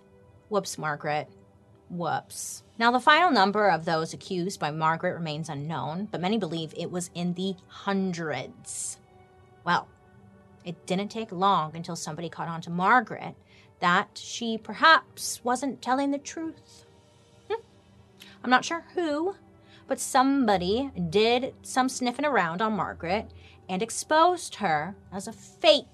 Whoops, 0.50 0.80
Margaret. 0.80 1.28
Whoops. 1.92 2.64
Now, 2.80 2.92
the 2.92 3.00
final 3.00 3.30
number 3.30 3.70
of 3.70 3.86
those 3.86 4.14
accused 4.14 4.60
by 4.60 4.72
Margaret 4.72 5.14
remains 5.14 5.48
unknown, 5.48 6.08
but 6.12 6.22
many 6.22 6.40
believe 6.40 6.74
it 6.76 6.90
was 6.90 7.12
in 7.14 7.36
the 7.36 7.54
hundreds. 7.68 8.98
Well, 9.64 9.88
it 10.66 10.88
didn't 10.88 11.10
take 11.10 11.32
long 11.32 11.76
until 11.76 11.96
somebody 11.96 12.30
caught 12.30 12.48
on 12.48 12.62
to 12.62 12.72
Margaret 12.72 13.36
that 13.80 14.20
she 14.20 14.58
perhaps 14.58 15.44
wasn't 15.44 15.84
telling 15.84 16.10
the 16.10 16.18
truth. 16.18 16.86
Hm. 17.48 17.62
I'm 18.44 18.50
not 18.50 18.66
sure 18.66 18.86
who, 18.96 19.36
but 19.90 20.00
somebody 20.00 20.92
did 21.10 21.54
some 21.64 21.90
sniffing 21.90 22.26
around 22.26 22.62
on 22.62 22.74
Margaret 22.74 23.32
and 23.68 23.82
exposed 23.82 24.56
her 24.56 24.96
as 25.12 25.28
a 25.28 25.34
fake. 25.34 25.86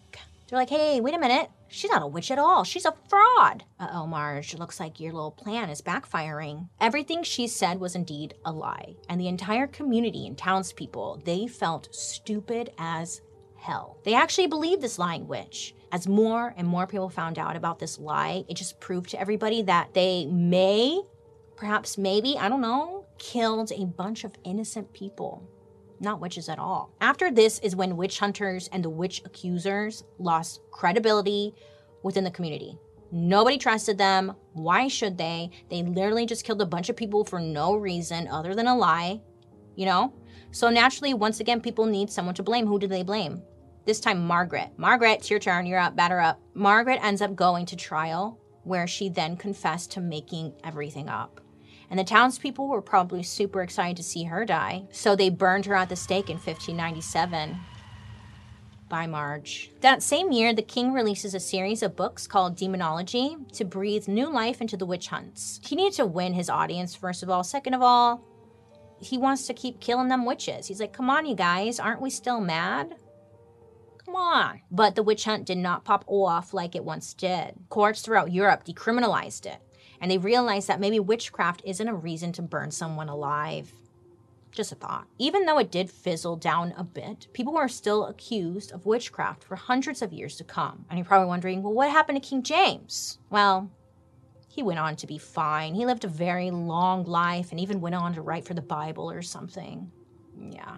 They're 0.47 0.59
like, 0.59 0.69
hey, 0.69 1.01
wait 1.01 1.15
a 1.15 1.19
minute. 1.19 1.49
She's 1.67 1.89
not 1.89 2.03
a 2.03 2.07
witch 2.07 2.29
at 2.29 2.37
all. 2.37 2.63
She's 2.63 2.85
a 2.85 2.93
fraud. 3.09 3.63
Uh 3.79 3.87
oh, 3.91 4.05
Marge. 4.05 4.53
Looks 4.53 4.79
like 4.79 4.99
your 4.99 5.13
little 5.13 5.31
plan 5.31 5.69
is 5.69 5.81
backfiring. 5.81 6.69
Everything 6.79 7.23
she 7.23 7.47
said 7.47 7.79
was 7.79 7.95
indeed 7.95 8.35
a 8.45 8.51
lie. 8.51 8.95
And 9.09 9.19
the 9.19 9.27
entire 9.27 9.65
community 9.65 10.27
and 10.27 10.37
townspeople, 10.37 11.21
they 11.25 11.47
felt 11.47 11.93
stupid 11.93 12.71
as 12.77 13.21
hell. 13.57 13.97
They 14.03 14.13
actually 14.13 14.47
believed 14.47 14.81
this 14.81 14.99
lying 14.99 15.27
witch. 15.27 15.73
As 15.91 16.07
more 16.07 16.53
and 16.55 16.67
more 16.67 16.85
people 16.85 17.09
found 17.09 17.39
out 17.39 17.55
about 17.55 17.79
this 17.79 17.97
lie, 17.97 18.45
it 18.47 18.55
just 18.55 18.79
proved 18.79 19.09
to 19.11 19.19
everybody 19.19 19.63
that 19.63 19.93
they 19.93 20.25
may, 20.27 21.01
perhaps 21.55 21.97
maybe, 21.97 22.37
I 22.37 22.47
don't 22.47 22.61
know, 22.61 22.94
killed 23.17 23.71
a 23.71 23.85
bunch 23.85 24.23
of 24.23 24.33
innocent 24.43 24.91
people, 24.93 25.47
not 25.99 26.19
witches 26.19 26.49
at 26.49 26.59
all. 26.59 26.93
After 27.01 27.31
this 27.31 27.59
is 27.59 27.75
when 27.75 27.97
witch 27.97 28.19
hunters 28.19 28.69
and 28.71 28.83
the 28.83 28.89
witch 28.89 29.21
accusers 29.25 30.03
lost 30.19 30.61
credibility 30.71 31.53
within 32.03 32.23
the 32.23 32.31
community. 32.31 32.77
Nobody 33.11 33.57
trusted 33.57 33.97
them. 33.97 34.35
Why 34.53 34.87
should 34.87 35.17
they? 35.17 35.51
They 35.69 35.83
literally 35.83 36.25
just 36.25 36.43
killed 36.43 36.61
a 36.61 36.65
bunch 36.65 36.89
of 36.89 36.95
people 36.95 37.23
for 37.23 37.39
no 37.39 37.75
reason 37.75 38.27
other 38.27 38.53
than 38.55 38.67
a 38.67 38.75
lie, 38.75 39.21
you 39.75 39.85
know? 39.85 40.13
So 40.51 40.69
naturally, 40.69 41.13
once 41.13 41.39
again, 41.39 41.61
people 41.61 41.85
need 41.85 42.09
someone 42.09 42.35
to 42.35 42.43
blame. 42.43 42.67
Who 42.67 42.79
do 42.79 42.87
they 42.87 43.03
blame? 43.03 43.41
This 43.85 43.99
time, 43.99 44.25
Margaret. 44.25 44.71
Margaret, 44.77 45.19
it's 45.19 45.29
your 45.29 45.39
turn. 45.39 45.65
You're 45.65 45.79
up. 45.79 45.95
Batter 45.95 46.19
up. 46.19 46.41
Margaret 46.53 46.99
ends 47.03 47.21
up 47.21 47.35
going 47.35 47.65
to 47.67 47.75
trial, 47.75 48.39
where 48.63 48.87
she 48.87 49.09
then 49.09 49.37
confessed 49.37 49.91
to 49.91 50.01
making 50.01 50.53
everything 50.63 51.07
up 51.07 51.34
and 51.89 51.99
the 51.99 52.03
townspeople 52.03 52.67
were 52.67 52.81
probably 52.81 53.23
super 53.23 53.61
excited 53.61 53.97
to 53.97 54.03
see 54.03 54.23
her 54.23 54.45
die. 54.45 54.87
So 54.91 55.15
they 55.15 55.29
burned 55.29 55.65
her 55.65 55.75
at 55.75 55.89
the 55.89 55.95
stake 55.95 56.29
in 56.29 56.37
1597 56.37 57.57
by 58.89 59.07
Marge. 59.07 59.71
That 59.81 60.03
same 60.03 60.31
year, 60.31 60.53
the 60.53 60.61
king 60.61 60.93
releases 60.93 61.33
a 61.33 61.39
series 61.39 61.81
of 61.81 61.95
books 61.95 62.27
called 62.27 62.55
Demonology 62.55 63.35
to 63.53 63.65
breathe 63.65 64.07
new 64.07 64.31
life 64.31 64.61
into 64.61 64.77
the 64.77 64.85
witch 64.85 65.07
hunts. 65.07 65.59
He 65.65 65.75
needed 65.75 65.93
to 65.93 66.05
win 66.05 66.33
his 66.33 66.49
audience, 66.49 66.95
first 66.95 67.23
of 67.23 67.29
all. 67.29 67.43
Second 67.43 67.73
of 67.73 67.81
all, 67.81 68.23
he 68.99 69.17
wants 69.17 69.47
to 69.47 69.53
keep 69.53 69.79
killing 69.79 70.07
them 70.07 70.25
witches. 70.25 70.67
He's 70.67 70.79
like, 70.79 70.93
come 70.93 71.09
on, 71.09 71.25
you 71.25 71.35
guys, 71.35 71.79
aren't 71.79 72.01
we 72.01 72.09
still 72.09 72.39
mad? 72.39 72.95
Come 74.05 74.15
on. 74.15 74.61
But 74.69 74.95
the 74.95 75.03
witch 75.03 75.25
hunt 75.25 75.45
did 75.45 75.57
not 75.57 75.83
pop 75.83 76.05
off 76.07 76.53
like 76.53 76.75
it 76.75 76.85
once 76.85 77.13
did. 77.13 77.55
Courts 77.69 78.01
throughout 78.01 78.31
Europe 78.31 78.65
decriminalized 78.65 79.45
it 79.47 79.57
and 79.99 80.09
they 80.09 80.17
realized 80.17 80.67
that 80.67 80.79
maybe 80.79 80.99
witchcraft 80.99 81.61
isn't 81.65 81.87
a 81.87 81.95
reason 81.95 82.31
to 82.33 82.41
burn 82.41 82.71
someone 82.71 83.09
alive. 83.09 83.71
Just 84.51 84.71
a 84.71 84.75
thought. 84.75 85.07
Even 85.17 85.45
though 85.45 85.57
it 85.57 85.71
did 85.71 85.91
fizzle 85.91 86.37
down 86.37 86.73
a 86.77 86.83
bit, 86.83 87.27
people 87.33 87.53
were 87.53 87.67
still 87.67 88.05
accused 88.05 88.71
of 88.71 88.85
witchcraft 88.85 89.43
for 89.43 89.55
hundreds 89.55 90.01
of 90.01 90.13
years 90.13 90.37
to 90.37 90.43
come. 90.45 90.85
And 90.89 90.97
you're 90.97 91.05
probably 91.05 91.27
wondering, 91.27 91.61
well, 91.61 91.73
what 91.73 91.89
happened 91.89 92.21
to 92.21 92.27
King 92.27 92.41
James? 92.41 93.19
Well, 93.29 93.69
he 94.47 94.63
went 94.63 94.79
on 94.79 94.95
to 94.95 95.07
be 95.07 95.17
fine. 95.17 95.75
He 95.75 95.85
lived 95.85 96.05
a 96.05 96.07
very 96.07 96.49
long 96.51 97.03
life 97.03 97.51
and 97.51 97.59
even 97.59 97.81
went 97.81 97.95
on 97.95 98.13
to 98.13 98.21
write 98.21 98.45
for 98.45 98.53
the 98.53 98.61
Bible 98.61 99.11
or 99.11 99.21
something. 99.21 99.91
Yeah, 100.39 100.77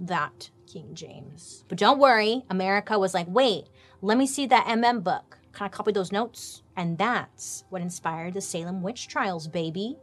that 0.00 0.50
King 0.66 0.94
James. 0.94 1.64
But 1.68 1.78
don't 1.78 2.00
worry, 2.00 2.42
America 2.50 2.98
was 2.98 3.14
like, 3.14 3.28
wait, 3.28 3.66
let 4.02 4.18
me 4.18 4.26
see 4.26 4.46
that 4.46 4.66
MM 4.66 5.04
book. 5.04 5.38
Kind 5.54 5.70
of 5.70 5.76
copy 5.76 5.92
those 5.92 6.10
notes? 6.10 6.62
And 6.76 6.98
that's 6.98 7.64
what 7.70 7.80
inspired 7.80 8.34
the 8.34 8.40
Salem 8.40 8.82
witch 8.82 9.06
trials, 9.06 9.46
baby. 9.46 9.96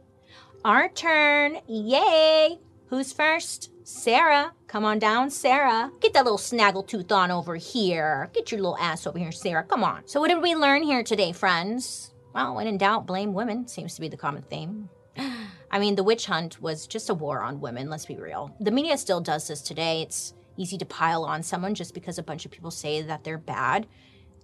Our 0.64 0.88
turn. 0.88 1.58
Yay! 1.68 2.58
Who's 2.86 3.12
first? 3.12 3.70
Sarah. 3.84 4.52
Come 4.66 4.84
on 4.84 4.98
down, 4.98 5.28
Sarah. 5.30 5.90
Get 6.00 6.14
that 6.14 6.24
little 6.24 6.38
snaggletooth 6.38 7.12
on 7.12 7.30
over 7.30 7.56
here. 7.56 8.30
Get 8.32 8.50
your 8.50 8.60
little 8.60 8.78
ass 8.78 9.06
over 9.06 9.18
here, 9.18 9.32
Sarah. 9.32 9.64
Come 9.64 9.84
on. 9.84 10.02
So, 10.06 10.20
what 10.20 10.28
did 10.28 10.40
we 10.42 10.54
learn 10.54 10.82
here 10.82 11.02
today, 11.02 11.32
friends? 11.32 12.14
Well, 12.34 12.54
when 12.54 12.66
in 12.66 12.78
doubt, 12.78 13.06
blame 13.06 13.34
women 13.34 13.68
seems 13.68 13.94
to 13.94 14.00
be 14.00 14.08
the 14.08 14.16
common 14.16 14.42
theme. 14.42 14.88
I 15.70 15.78
mean, 15.78 15.96
the 15.96 16.04
witch 16.04 16.26
hunt 16.26 16.62
was 16.62 16.86
just 16.86 17.10
a 17.10 17.14
war 17.14 17.42
on 17.42 17.60
women, 17.60 17.90
let's 17.90 18.06
be 18.06 18.16
real. 18.16 18.54
The 18.60 18.70
media 18.70 18.96
still 18.96 19.20
does 19.20 19.48
this 19.48 19.60
today. 19.60 20.02
It's 20.02 20.34
easy 20.56 20.78
to 20.78 20.84
pile 20.86 21.24
on 21.24 21.42
someone 21.42 21.74
just 21.74 21.94
because 21.94 22.18
a 22.18 22.22
bunch 22.22 22.44
of 22.44 22.50
people 22.50 22.70
say 22.70 23.02
that 23.02 23.24
they're 23.24 23.38
bad. 23.38 23.86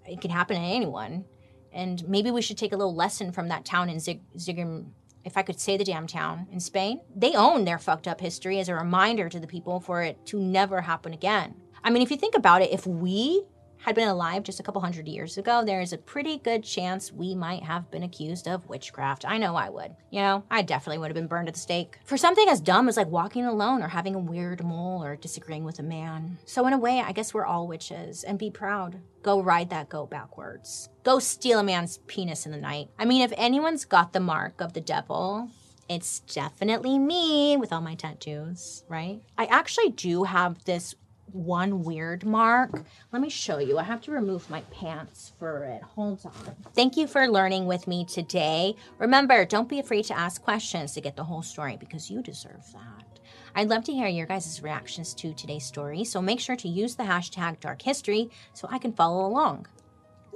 It 0.08 0.20
can 0.20 0.30
happen 0.30 0.56
to 0.56 0.62
anyone. 0.62 1.24
And 1.72 2.06
maybe 2.08 2.30
we 2.30 2.42
should 2.42 2.58
take 2.58 2.72
a 2.72 2.76
little 2.76 2.94
lesson 2.94 3.30
from 3.32 3.48
that 3.48 3.64
town 3.64 3.88
in 3.90 4.00
Zig, 4.00 4.22
Zigam, 4.36 4.92
if 5.24 5.36
I 5.36 5.42
could 5.42 5.60
say 5.60 5.76
the 5.76 5.84
damn 5.84 6.06
town, 6.06 6.46
in 6.50 6.60
Spain. 6.60 7.00
They 7.14 7.34
own 7.34 7.64
their 7.64 7.78
fucked 7.78 8.08
up 8.08 8.20
history 8.20 8.58
as 8.58 8.68
a 8.68 8.74
reminder 8.74 9.28
to 9.28 9.38
the 9.38 9.46
people 9.46 9.80
for 9.80 10.02
it 10.02 10.24
to 10.26 10.40
never 10.40 10.80
happen 10.80 11.12
again. 11.12 11.54
I 11.84 11.90
mean, 11.90 12.02
if 12.02 12.10
you 12.10 12.16
think 12.16 12.34
about 12.34 12.62
it, 12.62 12.72
if 12.72 12.86
we 12.86 13.44
had 13.78 13.94
been 13.94 14.08
alive 14.08 14.42
just 14.42 14.60
a 14.60 14.62
couple 14.62 14.80
hundred 14.80 15.08
years 15.08 15.38
ago, 15.38 15.64
there 15.64 15.80
is 15.80 15.92
a 15.92 15.98
pretty 15.98 16.38
good 16.38 16.64
chance 16.64 17.12
we 17.12 17.34
might 17.34 17.62
have 17.62 17.90
been 17.90 18.02
accused 18.02 18.48
of 18.48 18.68
witchcraft. 18.68 19.24
I 19.24 19.38
know 19.38 19.56
I 19.56 19.70
would. 19.70 19.94
You 20.10 20.20
know, 20.20 20.44
I 20.50 20.62
definitely 20.62 20.98
would 20.98 21.08
have 21.08 21.14
been 21.14 21.26
burned 21.26 21.48
at 21.48 21.54
the 21.54 21.60
stake. 21.60 21.98
For 22.04 22.16
something 22.16 22.48
as 22.48 22.60
dumb 22.60 22.88
as 22.88 22.96
like 22.96 23.08
walking 23.08 23.44
alone 23.44 23.82
or 23.82 23.88
having 23.88 24.14
a 24.14 24.20
weird 24.20 24.62
mole 24.64 25.02
or 25.02 25.16
disagreeing 25.16 25.64
with 25.64 25.78
a 25.78 25.82
man. 25.82 26.38
So, 26.44 26.66
in 26.66 26.72
a 26.72 26.78
way, 26.78 27.00
I 27.00 27.12
guess 27.12 27.32
we're 27.32 27.46
all 27.46 27.68
witches 27.68 28.24
and 28.24 28.38
be 28.38 28.50
proud. 28.50 29.00
Go 29.22 29.42
ride 29.42 29.70
that 29.70 29.88
goat 29.88 30.10
backwards. 30.10 30.88
Go 31.04 31.18
steal 31.18 31.58
a 31.58 31.64
man's 31.64 31.98
penis 32.06 32.46
in 32.46 32.52
the 32.52 32.58
night. 32.58 32.88
I 32.98 33.04
mean, 33.04 33.22
if 33.22 33.32
anyone's 33.36 33.84
got 33.84 34.12
the 34.12 34.20
mark 34.20 34.60
of 34.60 34.72
the 34.72 34.80
devil, 34.80 35.50
it's 35.88 36.20
definitely 36.20 36.98
me 36.98 37.56
with 37.56 37.72
all 37.72 37.80
my 37.80 37.94
tattoos, 37.94 38.84
right? 38.88 39.22
I 39.36 39.46
actually 39.46 39.90
do 39.90 40.24
have 40.24 40.64
this 40.64 40.94
one 41.32 41.84
weird 41.84 42.24
mark. 42.24 42.82
Let 43.12 43.22
me 43.22 43.28
show 43.28 43.58
you. 43.58 43.78
I 43.78 43.82
have 43.82 44.00
to 44.02 44.10
remove 44.10 44.50
my 44.50 44.60
pants 44.70 45.32
for 45.38 45.64
it. 45.64 45.82
Hold 45.82 46.24
on. 46.24 46.56
Thank 46.74 46.96
you 46.96 47.06
for 47.06 47.28
learning 47.28 47.66
with 47.66 47.86
me 47.86 48.04
today. 48.04 48.74
Remember, 48.98 49.44
don't 49.44 49.68
be 49.68 49.78
afraid 49.78 50.04
to 50.06 50.18
ask 50.18 50.42
questions 50.42 50.92
to 50.92 51.00
get 51.00 51.16
the 51.16 51.24
whole 51.24 51.42
story 51.42 51.76
because 51.76 52.10
you 52.10 52.22
deserve 52.22 52.64
that. 52.72 53.20
I'd 53.54 53.68
love 53.68 53.84
to 53.84 53.92
hear 53.92 54.08
your 54.08 54.26
guys' 54.26 54.62
reactions 54.62 55.14
to 55.14 55.32
today's 55.32 55.64
story, 55.64 56.04
so 56.04 56.22
make 56.22 56.40
sure 56.40 56.56
to 56.56 56.68
use 56.68 56.94
the 56.94 57.04
hashtag 57.04 57.60
dark 57.60 57.82
history 57.82 58.30
so 58.52 58.68
I 58.70 58.78
can 58.78 58.92
follow 58.92 59.26
along. 59.26 59.66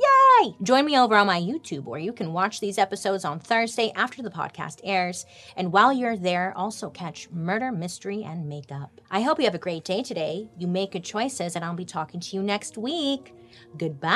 Yay! 0.03 0.55
Join 0.63 0.85
me 0.85 0.99
over 0.99 1.17
on 1.17 1.27
my 1.27 1.41
YouTube 1.41 1.85
where 1.85 2.01
you 2.01 2.13
can 2.13 2.33
watch 2.33 2.61
these 2.61 2.79
episodes 2.79 3.25
on 3.25 3.39
Thursday 3.39 3.93
after 3.95 4.23
the 4.23 4.31
podcast 4.31 4.81
airs. 4.83 5.25
And 5.57 5.73
while 5.73 5.93
you're 5.93 6.17
there, 6.17 6.53
also 6.57 6.91
catch 6.91 7.31
Murder, 7.31 7.71
Mystery, 7.71 8.25
and 8.25 8.49
Makeup. 8.49 9.01
I 9.11 9.21
hope 9.21 9.39
you 9.39 9.45
have 9.45 9.55
a 9.55 9.59
great 9.59 9.85
day 9.85 10.03
today. 10.03 10.49
You 10.59 10.67
make 10.67 10.93
good 10.93 11.05
choices, 11.05 11.55
and 11.55 11.65
I'll 11.65 11.75
be 11.75 11.85
talking 11.85 12.21
to 12.21 12.37
you 12.37 12.43
next 12.43 12.77
week. 12.77 13.35
Goodbye. 13.77 14.13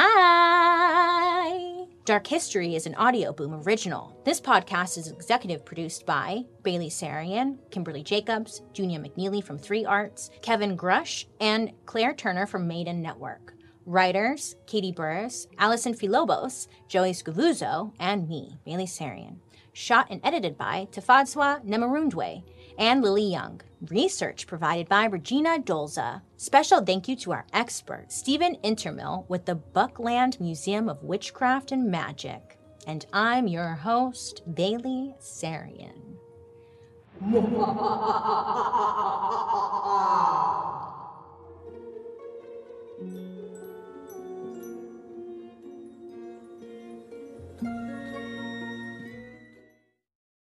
Dark 2.04 2.26
History 2.26 2.74
is 2.76 2.86
an 2.86 2.94
Audioboom 2.94 3.66
original. 3.66 4.16
This 4.24 4.40
podcast 4.40 4.96
is 4.96 5.08
executive 5.08 5.64
produced 5.64 6.06
by 6.06 6.44
Bailey 6.62 6.88
Sarian, 6.88 7.58
Kimberly 7.70 8.04
Jacobs, 8.04 8.62
Junia 8.72 9.00
McNeely 9.00 9.42
from 9.42 9.58
Three 9.58 9.84
Arts, 9.84 10.30
Kevin 10.40 10.76
Grush, 10.76 11.26
and 11.40 11.72
Claire 11.84 12.14
Turner 12.14 12.46
from 12.46 12.68
Maiden 12.68 13.02
Network. 13.02 13.55
Writers 13.86 14.56
Katie 14.66 14.90
Burris, 14.90 15.46
Allison 15.58 15.94
Filobos, 15.94 16.66
Joey 16.88 17.12
Scavuzzo, 17.12 17.92
and 18.00 18.28
me, 18.28 18.58
Bailey 18.64 18.86
Sarian. 18.86 19.36
Shot 19.72 20.08
and 20.10 20.20
edited 20.24 20.58
by 20.58 20.88
Tafadzwa 20.90 21.64
Nemarundwe 21.64 22.42
and 22.78 23.00
Lily 23.00 23.30
Young. 23.30 23.60
Research 23.88 24.48
provided 24.48 24.88
by 24.88 25.04
Regina 25.04 25.58
Dolza. 25.60 26.22
Special 26.36 26.80
thank 26.80 27.06
you 27.06 27.14
to 27.16 27.32
our 27.32 27.46
expert, 27.52 28.10
Stephen 28.10 28.56
Intermill, 28.64 29.28
with 29.28 29.44
the 29.44 29.54
Buckland 29.54 30.40
Museum 30.40 30.88
of 30.88 31.04
Witchcraft 31.04 31.70
and 31.70 31.88
Magic. 31.88 32.58
And 32.88 33.06
I'm 33.12 33.46
your 33.46 33.74
host, 33.74 34.42
Bailey 34.52 35.14
Sarian. 35.20 36.16